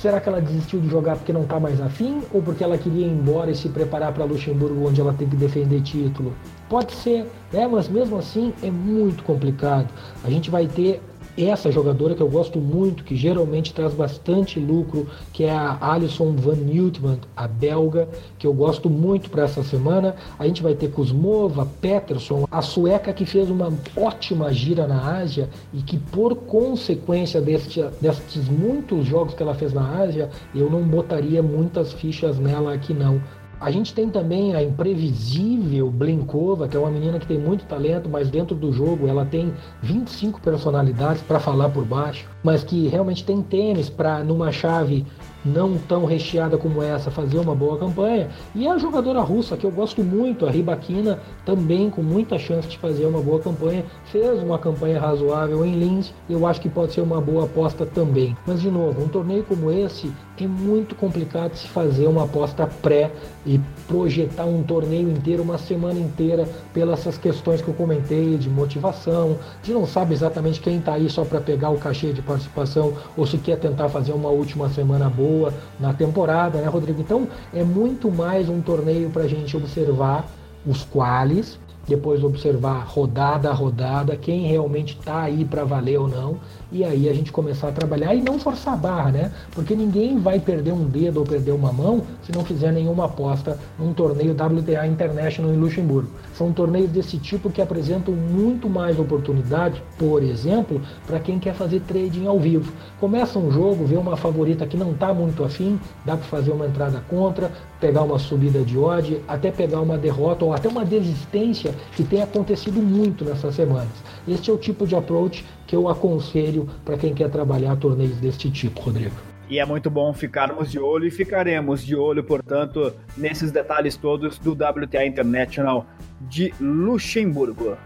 Será 0.00 0.20
que 0.20 0.28
ela 0.28 0.40
desistiu 0.40 0.80
de 0.80 0.88
jogar 0.88 1.16
porque 1.16 1.32
não 1.32 1.42
está 1.42 1.58
mais 1.58 1.80
afim? 1.80 2.20
Ou 2.32 2.42
porque 2.42 2.64
ela 2.64 2.76
queria 2.76 3.06
ir 3.06 3.10
embora 3.10 3.50
e 3.50 3.54
se 3.54 3.68
preparar 3.68 4.12
para 4.12 4.24
Luxemburgo, 4.24 4.88
onde 4.88 5.00
ela 5.00 5.14
tem 5.14 5.28
que 5.28 5.36
defender 5.36 5.80
título? 5.82 6.34
Pode 6.68 6.92
ser, 6.92 7.26
né? 7.52 7.66
mas 7.66 7.88
mesmo 7.88 8.18
assim 8.18 8.52
é 8.62 8.70
muito 8.70 9.22
complicado. 9.22 9.88
A 10.24 10.28
gente 10.28 10.50
vai 10.50 10.66
ter 10.66 11.00
essa 11.36 11.70
jogadora 11.70 12.14
que 12.14 12.22
eu 12.22 12.28
gosto 12.28 12.58
muito, 12.58 13.04
que 13.04 13.16
geralmente 13.16 13.74
traz 13.74 13.92
bastante 13.94 14.60
lucro, 14.60 15.08
que 15.32 15.44
é 15.44 15.50
a 15.50 15.78
Alison 15.80 16.32
Van 16.32 16.56
Newtman, 16.56 17.18
a 17.36 17.48
belga, 17.48 18.08
que 18.38 18.46
eu 18.46 18.52
gosto 18.52 18.88
muito 18.88 19.30
para 19.30 19.44
essa 19.44 19.62
semana. 19.62 20.14
A 20.38 20.46
gente 20.46 20.62
vai 20.62 20.74
ter 20.74 20.90
Kuzmova, 20.90 21.66
Peterson, 21.80 22.46
a 22.50 22.62
sueca 22.62 23.12
que 23.12 23.26
fez 23.26 23.50
uma 23.50 23.72
ótima 23.96 24.52
gira 24.52 24.86
na 24.86 25.18
Ásia 25.18 25.48
e 25.72 25.82
que 25.82 25.98
por 25.98 26.36
consequência 26.36 27.40
deste, 27.40 27.82
destes 28.00 28.48
muitos 28.48 29.06
jogos 29.06 29.34
que 29.34 29.42
ela 29.42 29.54
fez 29.54 29.72
na 29.72 29.98
Ásia, 29.98 30.30
eu 30.54 30.70
não 30.70 30.82
botaria 30.82 31.42
muitas 31.42 31.92
fichas 31.92 32.38
nela 32.38 32.72
aqui 32.74 32.94
não. 32.94 33.20
A 33.60 33.70
gente 33.70 33.94
tem 33.94 34.10
também 34.10 34.54
a 34.54 34.62
imprevisível 34.62 35.90
Blinkova, 35.90 36.68
que 36.68 36.76
é 36.76 36.80
uma 36.80 36.90
menina 36.90 37.18
que 37.18 37.26
tem 37.26 37.38
muito 37.38 37.64
talento, 37.64 38.08
mas 38.08 38.28
dentro 38.28 38.54
do 38.54 38.72
jogo 38.72 39.06
ela 39.06 39.24
tem 39.24 39.52
25 39.82 40.40
personalidades 40.40 41.22
para 41.22 41.40
falar 41.40 41.70
por 41.70 41.84
baixo, 41.84 42.28
mas 42.42 42.64
que 42.64 42.88
realmente 42.88 43.24
tem 43.24 43.40
tênis 43.42 43.88
para 43.88 44.22
numa 44.22 44.52
chave 44.52 45.06
não 45.44 45.78
tão 45.78 46.04
recheada 46.04 46.58
como 46.58 46.82
essa 46.82 47.10
fazer 47.10 47.38
uma 47.38 47.54
boa 47.54 47.78
campanha. 47.78 48.28
E 48.54 48.66
a 48.66 48.76
jogadora 48.78 49.20
russa, 49.20 49.56
que 49.56 49.64
eu 49.64 49.70
gosto 49.70 50.02
muito, 50.02 50.46
a 50.46 50.50
Ribakina, 50.50 51.20
também 51.44 51.88
com 51.88 52.02
muita 52.02 52.38
chance 52.38 52.66
de 52.66 52.78
fazer 52.78 53.06
uma 53.06 53.20
boa 53.20 53.38
campanha, 53.38 53.84
fez 54.06 54.42
uma 54.42 54.58
campanha 54.58 54.98
razoável 54.98 55.64
em 55.64 55.78
Linz, 55.78 56.12
eu 56.28 56.46
acho 56.46 56.60
que 56.60 56.68
pode 56.68 56.92
ser 56.92 57.00
uma 57.00 57.20
boa 57.20 57.44
aposta 57.44 57.86
também. 57.86 58.36
Mas 58.44 58.60
de 58.60 58.70
novo, 58.70 59.04
um 59.04 59.08
torneio 59.08 59.44
como 59.44 59.70
esse 59.70 60.12
é 60.36 60.46
muito 60.48 60.96
complicado 60.96 61.54
se 61.54 61.68
fazer 61.68 62.08
uma 62.08 62.24
aposta 62.24 62.66
pré 62.66 63.12
e 63.46 63.60
projetar 63.86 64.46
um 64.46 64.64
torneio 64.64 65.08
inteiro, 65.08 65.44
uma 65.44 65.58
semana 65.58 66.00
inteira, 66.00 66.48
pelas 66.72 67.04
essas 67.04 67.18
questões 67.18 67.60
que 67.60 67.68
eu 67.68 67.74
comentei 67.74 68.38
de 68.38 68.48
motivação, 68.48 69.36
de 69.62 69.74
não 69.74 69.86
sabe 69.86 70.14
exatamente 70.14 70.58
quem 70.58 70.78
está 70.78 70.94
aí 70.94 71.10
só 71.10 71.22
para 71.22 71.38
pegar 71.38 71.68
o 71.68 71.78
cachê 71.78 72.14
de 72.14 72.22
participação 72.22 72.94
ou 73.14 73.26
se 73.26 73.36
quer 73.36 73.58
tentar 73.58 73.90
fazer 73.90 74.12
uma 74.12 74.30
última 74.30 74.70
semana 74.70 75.10
boa 75.10 75.33
na 75.78 75.92
temporada, 75.92 76.60
né, 76.60 76.68
Rodrigo? 76.68 77.00
Então 77.00 77.28
é 77.52 77.62
muito 77.62 78.10
mais 78.10 78.48
um 78.48 78.60
torneio 78.60 79.10
para 79.10 79.22
a 79.22 79.28
gente 79.28 79.56
observar 79.56 80.26
os 80.66 80.84
quales 80.84 81.58
depois 81.86 82.24
observar 82.24 82.84
rodada 82.86 83.50
a 83.50 83.52
rodada, 83.52 84.16
quem 84.16 84.46
realmente 84.46 84.96
está 84.98 85.22
aí 85.22 85.44
para 85.44 85.64
valer 85.64 85.98
ou 85.98 86.08
não, 86.08 86.38
e 86.74 86.82
aí 86.84 87.08
a 87.08 87.14
gente 87.14 87.30
começar 87.30 87.68
a 87.68 87.72
trabalhar 87.72 88.16
e 88.16 88.20
não 88.20 88.36
forçar 88.36 88.74
a 88.74 88.76
barra, 88.76 89.12
né? 89.12 89.32
Porque 89.52 89.76
ninguém 89.76 90.18
vai 90.18 90.40
perder 90.40 90.72
um 90.72 90.84
dedo 90.86 91.20
ou 91.20 91.24
perder 91.24 91.52
uma 91.52 91.72
mão 91.72 92.02
se 92.24 92.32
não 92.32 92.44
fizer 92.44 92.72
nenhuma 92.72 93.04
aposta 93.04 93.56
num 93.78 93.94
torneio 93.94 94.32
WTA 94.32 94.84
International 94.84 95.54
em 95.54 95.56
Luxemburgo. 95.56 96.10
São 96.34 96.52
torneios 96.52 96.90
desse 96.90 97.16
tipo 97.18 97.48
que 97.48 97.62
apresentam 97.62 98.12
muito 98.12 98.68
mais 98.68 98.98
oportunidade, 98.98 99.80
por 99.96 100.20
exemplo, 100.20 100.82
para 101.06 101.20
quem 101.20 101.38
quer 101.38 101.54
fazer 101.54 101.78
trading 101.82 102.26
ao 102.26 102.40
vivo. 102.40 102.72
Começa 102.98 103.38
um 103.38 103.52
jogo, 103.52 103.84
vê 103.84 103.96
uma 103.96 104.16
favorita 104.16 104.66
que 104.66 104.76
não 104.76 104.90
está 104.90 105.14
muito 105.14 105.44
afim, 105.44 105.78
dá 106.04 106.16
para 106.16 106.26
fazer 106.26 106.50
uma 106.50 106.66
entrada 106.66 107.00
contra, 107.08 107.52
pegar 107.80 108.02
uma 108.02 108.18
subida 108.18 108.62
de 108.62 108.76
odd, 108.76 109.22
até 109.28 109.52
pegar 109.52 109.80
uma 109.80 109.96
derrota 109.96 110.44
ou 110.44 110.52
até 110.52 110.68
uma 110.68 110.84
desistência 110.84 111.72
que 111.94 112.02
tem 112.02 112.20
acontecido 112.20 112.82
muito 112.82 113.24
nessas 113.24 113.54
semanas. 113.54 113.92
Este 114.26 114.50
é 114.50 114.52
o 114.52 114.58
tipo 114.58 114.86
de 114.86 114.96
approach 114.96 115.44
que 115.66 115.76
eu 115.76 115.88
aconselho 115.88 116.68
para 116.84 116.96
quem 116.96 117.14
quer 117.14 117.30
trabalhar 117.30 117.76
torneios 117.76 118.16
deste 118.16 118.50
tipo, 118.50 118.80
Rodrigo. 118.80 119.14
E 119.48 119.58
é 119.58 119.64
muito 119.66 119.90
bom 119.90 120.12
ficarmos 120.14 120.70
de 120.70 120.78
olho 120.78 121.06
e 121.06 121.10
ficaremos 121.10 121.84
de 121.84 121.94
olho, 121.94 122.24
portanto, 122.24 122.92
nesses 123.16 123.50
detalhes 123.50 123.96
todos 123.96 124.38
do 124.38 124.52
WTA 124.52 125.04
International 125.04 125.86
de 126.22 126.54
Luxemburgo. 126.58 127.76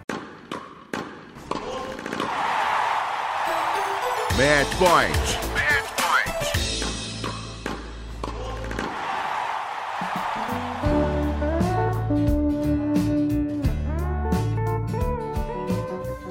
Match 4.36 4.72
Point. 4.78 5.47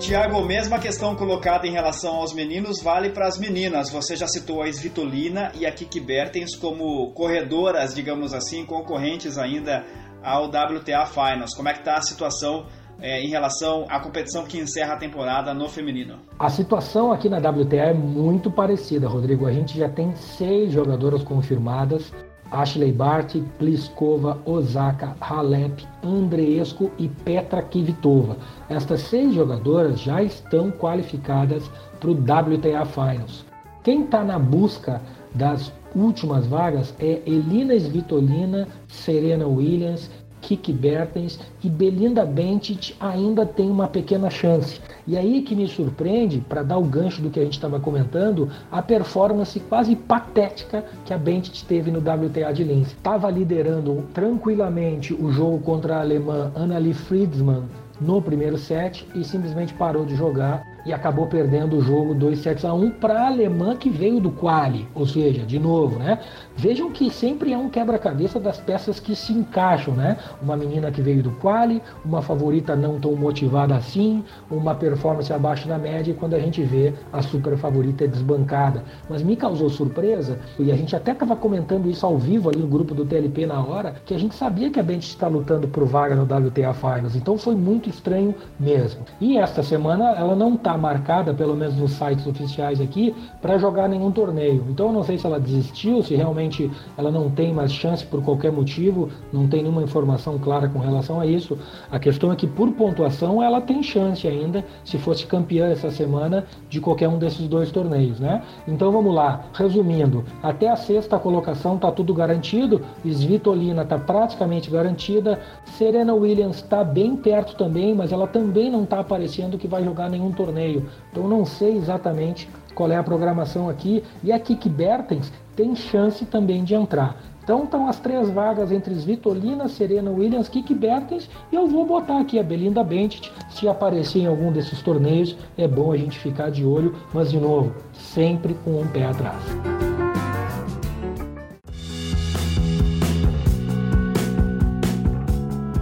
Tiago, 0.07 0.41
mesma 0.41 0.79
questão 0.79 1.17
colocada 1.17 1.67
em 1.67 1.71
relação 1.73 2.15
aos 2.15 2.33
meninos 2.33 2.81
vale 2.81 3.09
para 3.09 3.27
as 3.27 3.37
meninas. 3.37 3.89
Você 3.89 4.15
já 4.15 4.25
citou 4.25 4.61
a 4.61 4.69
Svitolina 4.69 5.51
e 5.53 5.65
a 5.65 5.71
Kiki 5.73 5.99
Bertens 5.99 6.55
como 6.55 7.11
corredoras, 7.11 7.93
digamos 7.93 8.33
assim, 8.33 8.65
concorrentes 8.65 9.37
ainda 9.37 9.83
ao 10.23 10.45
WTA 10.45 11.05
Finals. 11.07 11.53
Como 11.53 11.67
é 11.67 11.73
que 11.73 11.79
está 11.79 11.97
a 11.97 12.01
situação 12.01 12.67
é, 13.01 13.21
em 13.21 13.27
relação 13.27 13.85
à 13.89 13.99
competição 13.99 14.45
que 14.45 14.57
encerra 14.57 14.93
a 14.93 14.97
temporada 14.97 15.53
no 15.53 15.67
feminino? 15.67 16.19
A 16.39 16.47
situação 16.47 17.11
aqui 17.11 17.27
na 17.27 17.39
WTA 17.39 17.87
é 17.89 17.93
muito 17.93 18.49
parecida, 18.49 19.09
Rodrigo. 19.09 19.45
A 19.45 19.51
gente 19.51 19.77
já 19.77 19.89
tem 19.89 20.15
seis 20.15 20.71
jogadoras 20.71 21.21
confirmadas 21.21 22.13
Ashley 22.51 22.91
Barty, 22.91 23.43
Pliskova, 23.57 24.37
Osaka, 24.45 25.15
Halep, 25.21 25.83
Andreescu 26.03 26.91
e 26.97 27.07
Petra 27.07 27.61
Kvitova. 27.61 28.37
Estas 28.69 29.01
seis 29.01 29.33
jogadoras 29.33 29.99
já 29.99 30.21
estão 30.21 30.71
qualificadas 30.71 31.69
para 31.99 32.09
o 32.09 32.13
WTA 32.13 32.85
Finals. 32.85 33.45
Quem 33.83 34.03
está 34.03 34.23
na 34.23 34.37
busca 34.37 35.01
das 35.33 35.71
últimas 35.95 36.45
vagas 36.45 36.93
é 36.99 37.21
Elina 37.25 37.73
Svitolina, 37.75 38.67
Serena 38.87 39.47
Williams 39.47 40.09
Kiki 40.47 40.71
Bertens 40.71 41.37
e 41.61 41.69
Belinda 41.69 42.25
Bencic 42.25 42.95
ainda 43.01 43.45
tem 43.45 43.69
uma 43.69 43.85
pequena 43.85 44.29
chance. 44.29 44.79
E 45.05 45.17
aí 45.17 45.41
que 45.41 45.53
me 45.53 45.67
surpreende, 45.67 46.39
para 46.39 46.63
dar 46.63 46.77
o 46.77 46.85
gancho 46.85 47.21
do 47.21 47.29
que 47.29 47.37
a 47.37 47.43
gente 47.43 47.55
estava 47.55 47.81
comentando, 47.81 48.49
a 48.71 48.81
performance 48.81 49.59
quase 49.59 49.93
patética 49.93 50.85
que 51.03 51.13
a 51.13 51.17
Bencic 51.17 51.65
teve 51.65 51.91
no 51.91 51.99
WTA 51.99 52.53
de 52.53 52.63
Linz. 52.63 52.87
Estava 52.87 53.29
liderando 53.29 54.05
tranquilamente 54.13 55.13
o 55.13 55.29
jogo 55.33 55.59
contra 55.59 55.97
a 55.97 55.99
alemã 55.99 56.49
Annalie 56.55 56.93
Friedman 56.93 57.63
no 57.99 58.21
primeiro 58.21 58.57
set 58.57 59.05
e 59.13 59.25
simplesmente 59.25 59.73
parou 59.73 60.05
de 60.05 60.15
jogar 60.15 60.76
e 60.87 60.93
acabou 60.93 61.27
perdendo 61.27 61.77
o 61.77 61.81
jogo 61.81 62.13
2 62.13 62.39
sets 62.39 62.63
a 62.63 62.73
1 62.73 62.91
para 62.91 63.21
a 63.21 63.27
alemã 63.27 63.75
que 63.75 63.89
veio 63.89 64.21
do 64.21 64.31
quali, 64.31 64.87
ou 64.95 65.05
seja, 65.05 65.43
de 65.43 65.59
novo, 65.59 65.99
né? 65.99 66.19
Vejam 66.55 66.89
que 66.89 67.11
sempre 67.11 67.51
é 67.51 67.57
um 67.57 67.69
quebra-cabeça 67.69 68.39
das 68.39 68.57
peças 68.57 68.99
que 68.99 69.13
se 69.13 69.33
encaixam, 69.33 69.93
né? 69.93 70.17
Uma 70.41 70.55
menina 70.55 70.89
que 70.89 71.01
veio 71.01 71.21
do 71.21 71.31
quali, 71.31 71.81
uma 72.05 72.21
favorita 72.21 72.75
não 72.75 72.99
tão 72.99 73.15
motivada 73.15 73.75
assim, 73.75 74.23
uma 74.49 74.73
performance 74.73 75.31
abaixo 75.31 75.67
da 75.67 75.77
média 75.77 76.11
e 76.11 76.13
quando 76.13 76.35
a 76.35 76.39
gente 76.39 76.63
vê 76.63 76.93
a 77.11 77.21
super 77.21 77.57
favorita 77.57 78.05
é 78.05 78.07
desbancada. 78.07 78.83
Mas 79.09 79.21
me 79.21 79.35
causou 79.35 79.69
surpresa 79.69 80.39
e 80.57 80.71
a 80.71 80.75
gente 80.75 80.95
até 80.95 81.11
estava 81.11 81.35
comentando 81.35 81.89
isso 81.89 82.05
ao 82.05 82.17
vivo 82.17 82.49
ali 82.49 82.59
no 82.59 82.67
grupo 82.67 82.95
do 82.95 83.05
TLP 83.05 83.45
na 83.45 83.61
hora, 83.61 83.95
que 84.05 84.13
a 84.13 84.17
gente 84.17 84.35
sabia 84.35 84.69
que 84.69 84.79
a 84.79 84.83
Bench 84.83 85.09
está 85.09 85.27
lutando 85.27 85.67
por 85.67 85.85
vaga 85.85 86.15
no 86.15 86.23
WTA 86.23 86.73
Finals, 86.73 87.15
então 87.15 87.37
foi 87.37 87.55
muito 87.55 87.89
estranho 87.89 88.33
mesmo. 88.57 89.01
E 89.19 89.37
esta 89.37 89.61
semana 89.61 90.11
ela 90.11 90.35
não 90.35 90.55
está 90.55 90.76
marcada, 90.77 91.33
pelo 91.33 91.55
menos 91.55 91.75
nos 91.75 91.91
sites 91.91 92.25
oficiais 92.25 92.79
aqui, 92.79 93.15
para 93.41 93.57
jogar 93.57 93.87
nenhum 93.87 94.11
torneio. 94.11 94.65
Então 94.69 94.87
eu 94.87 94.93
não 94.93 95.03
sei 95.03 95.17
se 95.17 95.25
ela 95.25 95.39
desistiu, 95.39 96.03
se 96.03 96.15
realmente 96.15 96.69
ela 96.97 97.11
não 97.11 97.29
tem 97.29 97.53
mais 97.53 97.71
chance 97.71 98.05
por 98.05 98.23
qualquer 98.23 98.51
motivo, 98.51 99.09
não 99.31 99.47
tem 99.47 99.61
nenhuma 99.61 99.83
informação 99.83 100.37
clara 100.37 100.67
com 100.67 100.79
relação 100.79 101.19
a 101.19 101.25
isso. 101.25 101.57
A 101.91 101.99
questão 101.99 102.31
é 102.31 102.35
que 102.35 102.47
por 102.47 102.71
pontuação 102.73 103.41
ela 103.41 103.61
tem 103.61 103.81
chance 103.81 104.27
ainda, 104.27 104.63
se 104.83 104.97
fosse 104.97 105.25
campeã 105.25 105.67
essa 105.67 105.89
semana, 105.91 106.45
de 106.69 106.79
qualquer 106.79 107.07
um 107.07 107.17
desses 107.17 107.47
dois 107.47 107.71
torneios, 107.71 108.19
né? 108.19 108.41
Então 108.67 108.91
vamos 108.91 109.13
lá, 109.13 109.45
resumindo, 109.53 110.23
até 110.41 110.69
a 110.69 110.75
sexta 110.75 111.17
colocação 111.17 111.75
está 111.75 111.91
tudo 111.91 112.13
garantido, 112.13 112.81
Svitolina 113.05 113.83
está 113.83 113.97
praticamente 113.97 114.69
garantida, 114.69 115.39
Serena 115.65 116.13
Williams 116.13 116.57
está 116.57 116.83
bem 116.83 117.15
perto 117.15 117.55
também, 117.55 117.93
mas 117.93 118.11
ela 118.11 118.27
também 118.27 118.69
não 118.69 118.83
está 118.83 118.99
aparecendo 118.99 119.57
que 119.57 119.67
vai 119.67 119.83
jogar 119.83 120.09
nenhum 120.09 120.31
torneio 120.31 120.66
torneio. 120.67 120.85
Então 121.11 121.27
não 121.27 121.45
sei 121.45 121.77
exatamente 121.77 122.49
qual 122.75 122.91
é 122.91 122.97
a 122.97 123.03
programação 123.03 123.69
aqui. 123.69 124.03
E 124.23 124.31
a 124.31 124.39
Kik 124.39 124.69
Bertens 124.69 125.31
tem 125.55 125.75
chance 125.75 126.25
também 126.25 126.63
de 126.63 126.75
entrar. 126.75 127.17
Então 127.43 127.63
estão 127.63 127.87
as 127.87 127.97
três 127.97 128.29
vagas 128.29 128.73
entre 128.73 128.93
Svitolina, 128.93 129.69
Serena 129.69 130.11
Williams, 130.11 130.49
Kik 130.49 130.73
Bertens 130.73 131.29
e 131.49 131.55
eu 131.55 131.65
vou 131.65 131.85
botar 131.85 132.19
aqui 132.19 132.37
a 132.37 132.43
Belinda 132.43 132.83
Bencic. 132.83 133.31
Se 133.49 133.69
aparecer 133.69 134.19
em 134.19 134.27
algum 134.27 134.51
desses 134.51 134.81
torneios, 134.81 135.35
é 135.57 135.65
bom 135.65 135.93
a 135.93 135.97
gente 135.97 136.19
ficar 136.19 136.51
de 136.51 136.65
olho, 136.65 136.93
mas 137.13 137.31
de 137.31 137.39
novo, 137.39 137.73
sempre 137.93 138.53
com 138.65 138.81
um 138.81 138.87
pé 138.87 139.05
atrás. 139.05 139.96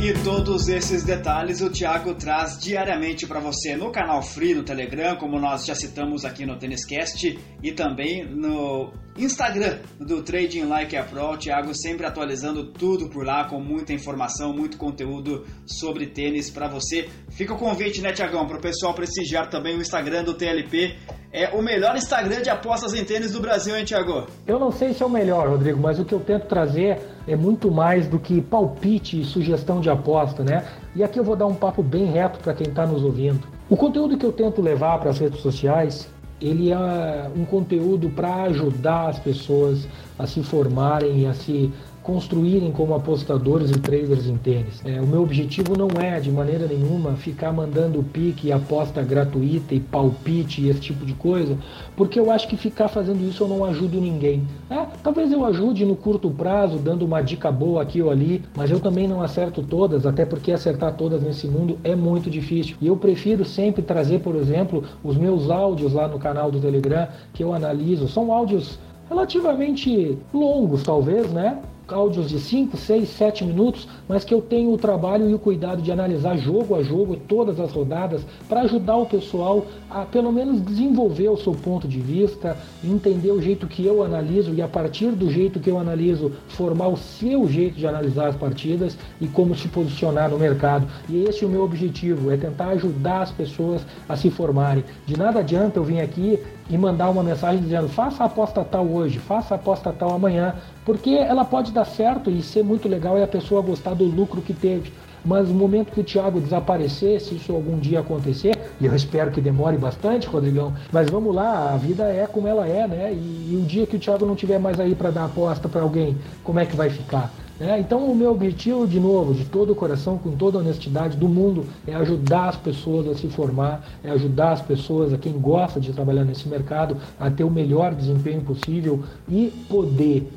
E 0.06 0.14
todos 0.24 0.68
esses 0.68 1.04
detalhes 1.04 1.62
o 1.62 1.70
Thiago 1.72 2.14
traz 2.14 2.60
diariamente 2.60 3.26
para 3.26 3.40
você 3.40 3.76
no 3.76 3.92
canal 3.92 4.22
Free, 4.22 4.54
no 4.54 4.62
Telegram, 4.62 5.16
como 5.16 5.40
nós 5.40 5.66
já 5.66 5.74
citamos 5.74 6.24
aqui 6.24 6.46
no 6.46 6.60
Têniscast, 6.60 7.40
e 7.64 7.72
também 7.72 8.24
no 8.24 8.94
Instagram 9.18 9.78
do 9.98 10.22
Trading 10.22 10.66
Like 10.66 10.96
a 10.98 11.04
Pro. 11.04 11.38
Thiago 11.38 11.74
sempre 11.74 12.06
atualizando 12.06 12.66
tudo 12.66 13.08
por 13.10 13.26
lá, 13.26 13.46
com 13.46 13.60
muita 13.60 13.94
informação, 13.94 14.54
muito 14.54 14.78
conteúdo 14.78 15.46
sobre 15.66 16.08
tênis 16.08 16.50
para 16.50 16.68
você. 16.68 17.08
Fica 17.30 17.54
o 17.54 17.58
convite, 17.58 18.02
né, 18.02 18.12
Thiagão, 18.12 18.46
para 18.46 18.58
o 18.58 18.62
pessoal 18.62 18.94
prestigiar 18.94 19.50
também 19.50 19.78
o 19.78 19.82
Instagram 19.82 20.24
do 20.24 20.34
TLP. 20.34 20.96
É 21.32 21.50
o 21.50 21.62
melhor 21.62 21.96
Instagram 21.96 22.42
de 22.42 22.50
apostas 22.50 22.94
em 22.94 23.04
tênis 23.04 23.32
do 23.32 23.42
Brasil, 23.42 23.76
hein, 23.78 23.86
Thiago? 23.86 24.28
Eu 24.48 24.60
não 24.60 24.72
sei 24.72 24.94
se 24.94 25.04
é 25.04 25.06
o 25.06 25.10
melhor, 25.10 25.50
Rodrigo, 25.50 25.80
mas 25.80 26.00
o 26.00 26.06
que 26.06 26.14
eu 26.14 26.20
tento 26.20 26.48
trazer 26.48 27.00
é 27.28 27.36
muito 27.36 27.72
mais 27.72 28.08
do 28.08 28.20
que 28.20 28.42
palpite 28.42 29.20
e 29.20 29.26
sugestão 29.26 29.82
de 29.82 29.90
aposta, 29.90 30.44
né? 30.44 30.66
E 30.96 31.04
aqui 31.04 31.20
eu 31.20 31.24
vou 31.24 31.36
dar 31.36 31.46
um 31.46 31.56
papo 31.56 31.84
bem 31.84 32.06
reto 32.06 32.40
para 32.40 32.54
quem 32.54 32.68
está 32.68 32.86
nos 32.86 33.04
ouvindo. 33.04 33.46
O 33.70 33.76
conteúdo 33.76 34.18
que 34.18 34.26
eu 34.26 34.32
tento 34.32 34.62
levar 34.62 35.00
para 35.00 35.10
as 35.10 35.20
redes 35.20 35.42
sociais, 35.42 36.08
ele 36.42 36.72
é 36.72 37.30
um 37.36 37.46
conteúdo 37.46 38.10
para 38.10 38.44
ajudar 38.44 39.10
as 39.10 39.20
pessoas 39.20 39.88
a 40.20 40.28
se 40.28 40.44
formarem 40.44 41.22
e 41.22 41.26
a 41.26 41.34
se 41.34 41.72
construírem 42.06 42.72
como 42.72 42.94
apostadores 42.94 43.72
e 43.72 43.80
traders 43.80 44.28
em 44.28 44.38
tênis. 44.38 44.80
É, 44.86 45.02
o 45.02 45.08
meu 45.08 45.24
objetivo 45.24 45.76
não 45.76 45.88
é, 46.00 46.20
de 46.20 46.32
maneira 46.32 46.68
nenhuma, 46.68 47.14
ficar 47.14 47.52
mandando 47.52 48.04
pique 48.04 48.48
e 48.48 48.52
aposta 48.52 49.02
gratuita 49.02 49.74
e 49.74 49.80
palpite 49.80 50.62
e 50.62 50.70
esse 50.70 50.80
tipo 50.80 51.04
de 51.04 51.14
coisa, 51.14 51.58
porque 51.96 52.20
eu 52.20 52.30
acho 52.30 52.48
que 52.48 52.56
ficar 52.56 52.90
fazendo 52.90 53.28
isso 53.28 53.44
eu 53.44 53.48
não 53.48 53.66
ajudo 53.66 54.00
ninguém. 54.00 54.44
É, 54.70 54.86
talvez 55.02 55.32
eu 55.32 55.44
ajude 55.44 55.84
no 55.84 55.96
curto 55.96 56.30
prazo, 56.30 56.78
dando 56.78 57.04
uma 57.04 57.22
dica 57.22 57.52
boa 57.52 57.82
aqui 57.82 58.04
ou 58.04 58.12
ali, 58.12 58.44
mas 58.56 58.70
eu 58.70 58.80
também 58.80 59.08
não 59.08 59.24
acerto 59.24 59.64
todas, 59.64 60.06
até 60.06 60.26
porque 60.26 60.52
acertar 60.52 60.94
todas 60.94 61.24
nesse 61.24 61.48
mundo 61.48 61.80
é 61.84 61.96
muito 61.96 62.30
difícil. 62.30 62.78
E 62.80 62.86
eu 62.86 62.96
prefiro 62.96 63.44
sempre 63.44 63.82
trazer, 63.82 64.20
por 64.20 64.36
exemplo, 64.36 64.84
os 65.04 65.18
meus 65.18 65.50
áudios 65.50 65.94
lá 65.94 66.08
no 66.08 66.20
canal 66.20 66.52
do 66.52 66.60
Telegram, 66.60 67.08
que 67.34 67.44
eu 67.44 67.52
analiso. 67.52 68.08
São 68.08 68.32
áudios 68.32 68.78
relativamente 69.10 70.20
longos, 70.32 70.84
talvez, 70.84 71.32
né? 71.32 71.58
Áudios 71.88 72.30
de 72.30 72.40
5, 72.40 72.78
6, 72.78 73.10
7 73.10 73.46
minutos, 73.46 73.88
mas 74.08 74.24
que 74.24 74.34
eu 74.34 74.42
tenho 74.42 74.74
o 74.74 74.78
trabalho 74.78 75.30
e 75.30 75.34
o 75.34 75.40
cuidado 75.40 75.82
de 75.82 75.92
analisar 75.92 76.38
jogo 76.38 76.76
a 76.76 76.84
jogo 76.84 77.16
todas 77.16 77.60
as 77.60 77.72
rodadas 77.72 78.26
para 78.48 78.62
ajudar 78.62 78.98
o 78.98 79.06
pessoal 79.06 79.66
a 79.90 80.06
pelo 80.06 80.32
menos 80.32 80.62
desenvolver 80.62 81.30
o 81.30 81.38
seu 81.38 81.54
ponto 81.54 81.88
de 81.88 82.00
vista, 82.00 82.58
entender 82.84 83.32
o 83.32 83.42
jeito 83.42 83.68
que 83.68 83.86
eu 83.86 84.04
analiso 84.04 84.54
e 84.54 84.62
a 84.62 84.68
partir 84.68 85.12
do 85.12 85.30
jeito 85.30 85.60
que 85.60 85.70
eu 85.70 85.80
analiso 85.80 86.32
formar 86.48 86.88
o 86.88 86.98
seu 86.98 87.48
jeito 87.48 87.76
de 87.76 87.88
analisar 87.88 88.28
as 88.28 88.36
partidas 88.36 88.98
e 89.22 89.28
como 89.28 89.56
se 89.56 89.68
posicionar 89.68 90.30
no 90.30 90.40
mercado. 90.40 90.88
E 91.10 91.24
esse 91.24 91.44
é 91.44 91.48
o 91.48 91.50
meu 91.50 91.64
objetivo, 91.64 92.32
é 92.32 92.38
tentar 92.38 92.70
ajudar 92.70 93.22
as 93.22 93.32
pessoas 93.32 93.82
a 94.08 94.16
se 94.16 94.30
formarem. 94.30 94.84
De 95.06 95.18
nada 95.18 95.40
adianta 95.40 95.80
eu 95.80 95.84
vir 95.84 96.02
aqui 96.02 96.40
e 96.70 96.78
mandar 96.78 97.10
uma 97.10 97.24
mensagem 97.24 97.62
dizendo 97.62 97.88
faça 97.88 98.24
a 98.24 98.28
aposta 98.28 98.64
tal 98.64 98.86
hoje, 98.86 99.20
faça 99.20 99.54
a 99.54 99.58
aposta 99.58 99.94
tal 99.94 100.14
amanhã, 100.14 100.56
porque 100.84 101.12
ela 101.12 101.46
pode 101.46 101.72
dar 101.72 101.86
certo 101.86 102.30
e 102.30 102.42
ser 102.42 102.64
muito 102.64 102.88
legal 102.88 103.18
e 103.18 103.24
a 103.24 103.28
pessoa 103.28 103.62
gostar 103.62 103.94
do 103.94 104.06
lucro 104.06 104.42
que 104.42 104.54
teve. 104.54 104.92
Mas 105.24 105.50
no 105.50 105.56
momento 105.56 105.92
que 105.92 106.00
o 106.00 106.04
Thiago 106.04 106.40
desaparecer, 106.40 107.20
se 107.20 107.34
isso 107.34 107.52
algum 107.52 107.80
dia 107.80 108.00
acontecer, 108.02 108.56
e 108.80 108.86
eu 108.86 108.96
espero 108.96 109.32
que 109.32 109.42
demore 109.42 109.76
bastante, 109.76 110.28
Rodrigão, 110.28 110.72
mas 110.92 111.10
vamos 111.10 111.34
lá, 111.34 111.74
a 111.74 111.78
vida 111.78 112.04
é 112.04 112.28
como 112.28 112.48
ela 112.48 112.68
é, 112.68 112.88
né? 112.88 113.12
E, 113.12 113.54
e 113.54 113.60
o 113.60 113.66
dia 113.66 113.88
que 113.88 113.96
o 113.96 114.00
Thiago 114.00 114.24
não 114.24 114.36
tiver 114.36 114.60
mais 114.60 114.80
aí 114.80 114.94
para 114.94 115.10
dar 115.10 115.26
aposta 115.26 115.68
para 115.68 115.82
alguém, 115.82 116.16
como 116.44 116.60
é 116.60 116.66
que 116.66 116.76
vai 116.76 116.92
ficar? 116.92 117.32
É, 117.60 117.80
então, 117.80 118.12
o 118.12 118.16
meu 118.16 118.32
objetivo, 118.32 118.86
de 118.86 119.00
novo, 119.00 119.34
de 119.34 119.46
todo 119.46 119.72
o 119.72 119.76
coração, 119.76 120.18
com 120.18 120.32
toda 120.32 120.58
a 120.58 120.62
honestidade 120.62 121.16
do 121.16 121.30
mundo, 121.30 121.66
é 121.88 121.96
ajudar 121.96 122.50
as 122.50 122.58
pessoas 122.58 123.08
a 123.08 123.16
se 123.16 123.30
formar, 123.30 123.82
é 124.04 124.10
ajudar 124.10 124.52
as 124.52 124.62
pessoas, 124.62 125.14
a 125.14 125.18
quem 125.18 125.34
gosta 125.40 125.80
de 125.80 125.94
trabalhar 125.94 126.26
nesse 126.26 126.50
mercado, 126.50 126.98
a 127.18 127.32
ter 127.32 127.46
o 127.46 127.50
melhor 127.50 127.96
desempenho 127.96 128.42
possível 128.42 129.04
e 129.30 129.54
poder, 129.70 130.30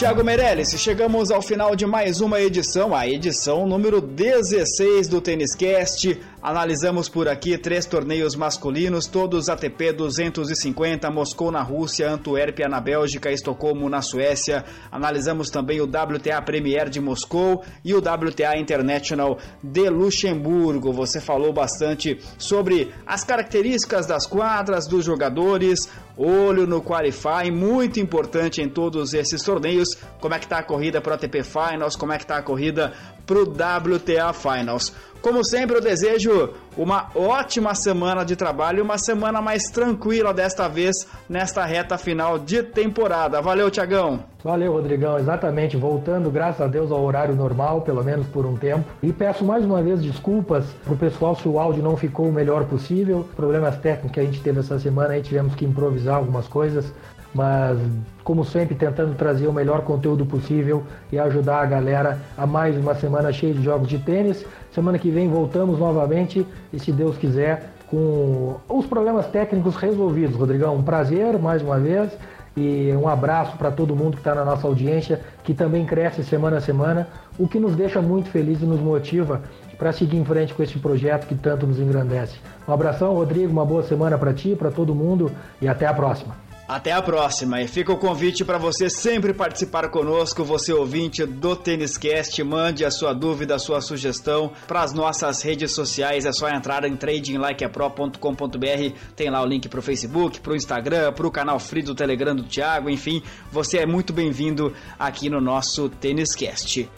Tiago 0.00 0.24
Meirelles, 0.24 0.70
chegamos 0.80 1.30
ao 1.30 1.42
final 1.42 1.76
de 1.76 1.84
mais 1.84 2.22
uma 2.22 2.40
edição, 2.40 2.94
a 2.94 3.06
edição 3.06 3.66
número 3.66 4.00
16 4.00 5.08
do 5.08 5.20
Tênis 5.20 5.54
Cast. 5.54 6.18
Analisamos 6.42 7.06
por 7.06 7.28
aqui 7.28 7.58
três 7.58 7.84
torneios 7.84 8.34
masculinos, 8.34 9.06
todos 9.06 9.50
ATP 9.50 9.92
250, 9.92 11.10
Moscou 11.10 11.52
na 11.52 11.60
Rússia, 11.60 12.10
Antuérpia 12.10 12.66
na 12.66 12.80
Bélgica, 12.80 13.30
Estocolmo 13.30 13.90
na 13.90 14.00
Suécia. 14.00 14.64
Analisamos 14.90 15.50
também 15.50 15.82
o 15.82 15.84
WTA 15.84 16.40
Premier 16.40 16.88
de 16.88 16.98
Moscou 16.98 17.62
e 17.84 17.92
o 17.92 17.98
WTA 17.98 18.56
International 18.56 19.36
de 19.62 19.90
Luxemburgo. 19.90 20.94
Você 20.94 21.20
falou 21.20 21.52
bastante 21.52 22.18
sobre 22.38 22.90
as 23.06 23.22
características 23.22 24.06
das 24.06 24.26
quadras, 24.26 24.86
dos 24.86 25.04
jogadores, 25.04 25.90
olho 26.16 26.66
no 26.66 26.82
Qualify, 26.82 27.50
muito 27.52 28.00
importante 28.00 28.62
em 28.62 28.68
todos 28.68 29.12
esses 29.12 29.42
torneios. 29.42 29.88
Como 30.18 30.34
é 30.34 30.38
que 30.38 30.46
está 30.46 30.58
a 30.58 30.62
corrida 30.62 31.02
para 31.02 31.12
o 31.12 31.14
ATP 31.16 31.42
Finals, 31.42 31.96
como 31.96 32.14
é 32.14 32.16
que 32.16 32.24
está 32.24 32.38
a 32.38 32.42
corrida 32.42 32.94
para 33.30 33.38
o 33.38 33.44
WTA 33.44 34.32
Finals. 34.32 34.92
Como 35.22 35.44
sempre, 35.44 35.76
eu 35.76 35.80
desejo 35.80 36.50
uma 36.76 37.10
ótima 37.14 37.74
semana 37.74 38.24
de 38.24 38.34
trabalho 38.34 38.82
uma 38.82 38.98
semana 38.98 39.40
mais 39.40 39.64
tranquila 39.64 40.32
desta 40.34 40.66
vez, 40.66 41.06
nesta 41.28 41.64
reta 41.64 41.96
final 41.96 42.38
de 42.38 42.62
temporada. 42.62 43.40
Valeu, 43.40 43.70
Tiagão! 43.70 44.24
Valeu, 44.42 44.72
Rodrigão. 44.72 45.18
Exatamente, 45.18 45.76
voltando, 45.76 46.30
graças 46.30 46.62
a 46.62 46.66
Deus, 46.66 46.90
ao 46.90 47.04
horário 47.04 47.36
normal, 47.36 47.82
pelo 47.82 48.02
menos 48.02 48.26
por 48.28 48.46
um 48.46 48.56
tempo. 48.56 48.84
E 49.02 49.12
peço 49.12 49.44
mais 49.44 49.64
uma 49.64 49.82
vez 49.82 50.02
desculpas 50.02 50.64
pro 50.84 50.96
pessoal 50.96 51.36
se 51.36 51.46
o 51.46 51.58
áudio 51.58 51.82
não 51.82 51.96
ficou 51.96 52.26
o 52.26 52.32
melhor 52.32 52.64
possível. 52.64 53.28
Problemas 53.36 53.76
técnicos 53.76 54.12
que 54.12 54.20
a 54.20 54.24
gente 54.24 54.40
teve 54.40 54.60
essa 54.60 54.78
semana, 54.80 55.14
aí 55.14 55.22
tivemos 55.22 55.54
que 55.54 55.66
improvisar 55.66 56.16
algumas 56.16 56.48
coisas 56.48 56.92
mas 57.34 57.78
como 58.24 58.44
sempre 58.44 58.74
tentando 58.74 59.14
trazer 59.14 59.46
o 59.46 59.52
melhor 59.52 59.82
conteúdo 59.82 60.26
possível 60.26 60.82
e 61.10 61.18
ajudar 61.18 61.62
a 61.62 61.66
galera 61.66 62.18
a 62.36 62.46
mais 62.46 62.76
uma 62.76 62.94
semana 62.94 63.32
cheia 63.32 63.54
de 63.54 63.62
jogos 63.62 63.88
de 63.88 63.98
tênis. 63.98 64.44
Semana 64.72 64.98
que 64.98 65.10
vem 65.10 65.28
voltamos 65.28 65.78
novamente 65.78 66.46
e 66.72 66.78
se 66.78 66.92
Deus 66.92 67.16
quiser 67.16 67.70
com 67.88 68.56
os 68.68 68.86
problemas 68.86 69.26
técnicos 69.26 69.76
resolvidos. 69.76 70.36
Rodrigão, 70.36 70.76
um 70.76 70.82
prazer 70.82 71.38
mais 71.38 71.62
uma 71.62 71.78
vez 71.78 72.10
e 72.56 72.92
um 72.92 73.08
abraço 73.08 73.56
para 73.56 73.70
todo 73.70 73.96
mundo 73.96 74.12
que 74.12 74.20
está 74.20 74.34
na 74.34 74.44
nossa 74.44 74.66
audiência, 74.66 75.20
que 75.44 75.54
também 75.54 75.84
cresce 75.86 76.22
semana 76.24 76.58
a 76.58 76.60
semana, 76.60 77.08
o 77.38 77.48
que 77.48 77.58
nos 77.58 77.74
deixa 77.74 78.00
muito 78.00 78.28
felizes 78.28 78.62
e 78.62 78.66
nos 78.66 78.80
motiva 78.80 79.40
para 79.78 79.92
seguir 79.92 80.18
em 80.18 80.24
frente 80.24 80.52
com 80.52 80.62
esse 80.62 80.78
projeto 80.78 81.26
que 81.26 81.34
tanto 81.34 81.66
nos 81.66 81.80
engrandece. 81.80 82.36
Um 82.68 82.72
abração, 82.72 83.14
Rodrigo, 83.14 83.50
uma 83.50 83.64
boa 83.64 83.82
semana 83.82 84.18
para 84.18 84.32
ti, 84.34 84.54
para 84.54 84.70
todo 84.70 84.94
mundo 84.94 85.32
e 85.60 85.66
até 85.66 85.86
a 85.86 85.94
próxima. 85.94 86.49
Até 86.70 86.92
a 86.92 87.02
próxima. 87.02 87.60
E 87.60 87.66
fica 87.66 87.92
o 87.92 87.96
convite 87.96 88.44
para 88.44 88.56
você 88.56 88.88
sempre 88.88 89.34
participar 89.34 89.88
conosco, 89.88 90.44
você 90.44 90.72
ouvinte 90.72 91.26
do 91.26 91.56
Tênis 91.56 91.98
Cast, 91.98 92.40
mande 92.44 92.84
a 92.84 92.92
sua 92.92 93.12
dúvida, 93.12 93.56
a 93.56 93.58
sua 93.58 93.80
sugestão 93.80 94.52
para 94.68 94.82
as 94.82 94.94
nossas 94.94 95.42
redes 95.42 95.72
sociais, 95.72 96.26
é 96.26 96.32
só 96.32 96.48
entrar 96.48 96.84
em 96.84 96.94
tradinglikeapro.com.br, 96.94 98.96
tem 99.16 99.30
lá 99.30 99.42
o 99.42 99.46
link 99.46 99.68
para 99.68 99.80
o 99.80 99.82
Facebook, 99.82 100.38
para 100.38 100.52
o 100.52 100.56
Instagram, 100.56 101.12
para 101.12 101.26
o 101.26 101.30
canal 101.32 101.58
Free 101.58 101.82
do 101.82 101.92
Telegram 101.92 102.36
do 102.36 102.44
Thiago, 102.44 102.88
enfim, 102.88 103.20
você 103.50 103.78
é 103.78 103.86
muito 103.86 104.12
bem-vindo 104.12 104.72
aqui 104.96 105.28
no 105.28 105.40
nosso 105.40 105.88
Tênis 105.88 106.36
Cast. 106.36 106.88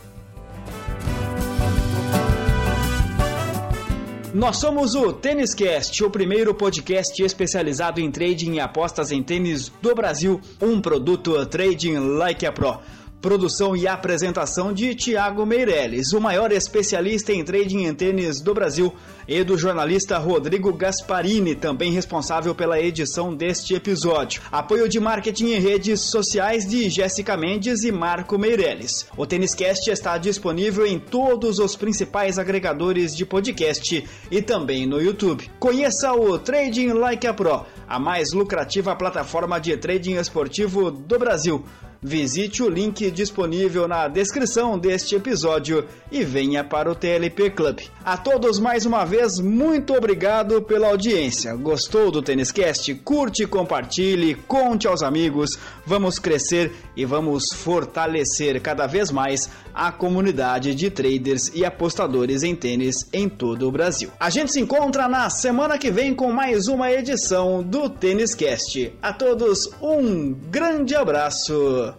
Nós 4.35 4.57
somos 4.57 4.95
o 4.95 5.13
Tênis 5.13 5.53
Cast, 5.53 6.03
o 6.03 6.11
primeiro 6.11 6.55
podcast 6.55 7.23
especializado 7.23 8.01
em 8.01 8.11
trading 8.11 8.55
e 8.55 8.61
apostas 8.61 9.13
em 9.13 9.23
tênis 9.23 9.71
do 9.83 9.95
Brasil, 9.95 10.41
um 10.59 10.81
produto 10.81 11.45
Trading 11.45 11.99
Like 11.99 12.47
a 12.47 12.51
Pro. 12.51 12.79
Produção 13.23 13.77
e 13.77 13.87
apresentação 13.87 14.73
de 14.73 14.97
Tiago 14.97 15.47
Meirelles, 15.47 16.13
o 16.13 16.21
maior 16.21 16.51
especialista 16.51 17.33
em 17.33 17.45
trading 17.45 17.85
em 17.85 17.95
tênis 17.95 18.41
do 18.41 18.53
Brasil, 18.53 18.93
e 19.29 19.45
do 19.45 19.57
jornalista 19.57 20.19
Rodrigo 20.19 20.73
Gasparini, 20.73 21.55
também 21.55 21.93
responsável 21.93 22.53
pela 22.53 22.81
edição 22.81 23.33
deste 23.33 23.75
episódio. 23.75 24.43
Apoio 24.51 24.89
de 24.89 24.99
marketing 24.99 25.53
em 25.53 25.61
redes 25.61 26.01
sociais 26.01 26.69
de 26.69 26.91
Jéssica 26.91 27.37
Mendes 27.37 27.85
e 27.85 27.93
Marco 27.93 28.37
Meirelles. 28.37 29.07
O 29.17 29.25
Têniscast 29.25 29.89
está 29.89 30.19
disponível 30.19 30.85
em 30.85 30.99
todos 30.99 31.61
os 31.61 31.77
principais 31.77 32.41
agregadores 32.41 33.15
de 33.15 33.25
podcast 33.25 34.05
e 34.33 34.43
também 34.43 34.85
no 34.85 35.01
YouTube. 35.01 35.49
Conheça 35.61 36.13
o 36.13 36.39
Trading 36.41 36.89
Like 36.89 37.27
a 37.29 37.33
Pro, 37.33 37.65
a 37.89 38.01
mais 38.01 38.33
lucrativa 38.33 38.97
plataforma 38.97 39.61
de 39.61 39.77
trading 39.77 40.15
esportivo 40.15 40.91
do 40.91 41.21
Brasil 41.21 41.65
visite 42.03 42.63
o 42.63 42.69
link 42.69 43.09
disponível 43.13 43.87
na 43.87 44.09
descrição 44.09 44.77
deste 44.77 45.15
episódio 45.15 45.87
e 46.11 46.25
venha 46.25 46.65
para 46.65 46.91
o 46.91 46.95
TLP 46.95 47.51
Club. 47.51 47.79
A 48.05 48.17
todos 48.17 48.59
mais 48.59 48.85
uma 48.85 49.05
vez, 49.05 49.39
muito 49.39 49.95
obrigado 49.95 50.61
pela 50.63 50.89
audiência. 50.89 51.55
Gostou 51.55 52.11
do 52.11 52.21
Têniscast? 52.21 52.93
Curte, 52.97 53.47
compartilhe, 53.47 54.35
conte 54.35 54.89
aos 54.89 55.03
amigos. 55.03 55.57
Vamos 55.87 56.19
crescer 56.19 56.73
e 56.97 57.05
vamos 57.05 57.53
fortalecer 57.55 58.61
cada 58.61 58.87
vez 58.87 59.11
mais 59.13 59.49
a 59.75 59.91
comunidade 59.91 60.75
de 60.75 60.91
traders 60.91 61.51
e 61.55 61.65
apostadores 61.65 62.43
em 62.43 62.55
tênis 62.55 63.09
em 63.13 63.29
todo 63.29 63.69
o 63.69 63.73
Brasil. 63.73 64.11
A 64.19 64.29
gente 64.29 64.53
se 64.53 64.61
encontra 64.61 65.09
na 65.09 65.31
semana 65.31 65.79
que 65.79 65.91
vem 65.91 66.15
com 66.15 66.33
mais 66.33 66.67
uma 66.67 66.91
edição 66.91 67.63
do 67.63 67.89
Têniscast. 67.89 68.93
A 69.01 69.13
todos 69.13 69.71
um 69.81 70.33
grande 70.33 70.95
abraço. 70.95 71.92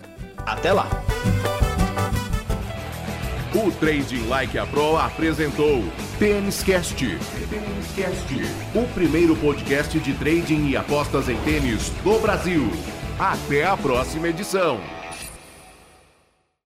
Até 0.45 0.73
lá! 0.73 0.89
O 3.55 3.71
Trading 3.71 4.27
Like 4.27 4.57
a 4.57 4.65
Pro 4.65 4.97
apresentou 4.97 5.83
Têniscast. 6.19 7.05
O 8.73 8.87
primeiro 8.93 9.35
podcast 9.35 9.99
de 9.99 10.13
trading 10.13 10.69
e 10.69 10.75
apostas 10.75 11.29
em 11.29 11.37
tênis 11.41 11.89
do 12.03 12.19
Brasil. 12.19 12.71
Até 13.19 13.63
a 13.63 13.77
próxima 13.77 14.29
edição. 14.29 14.81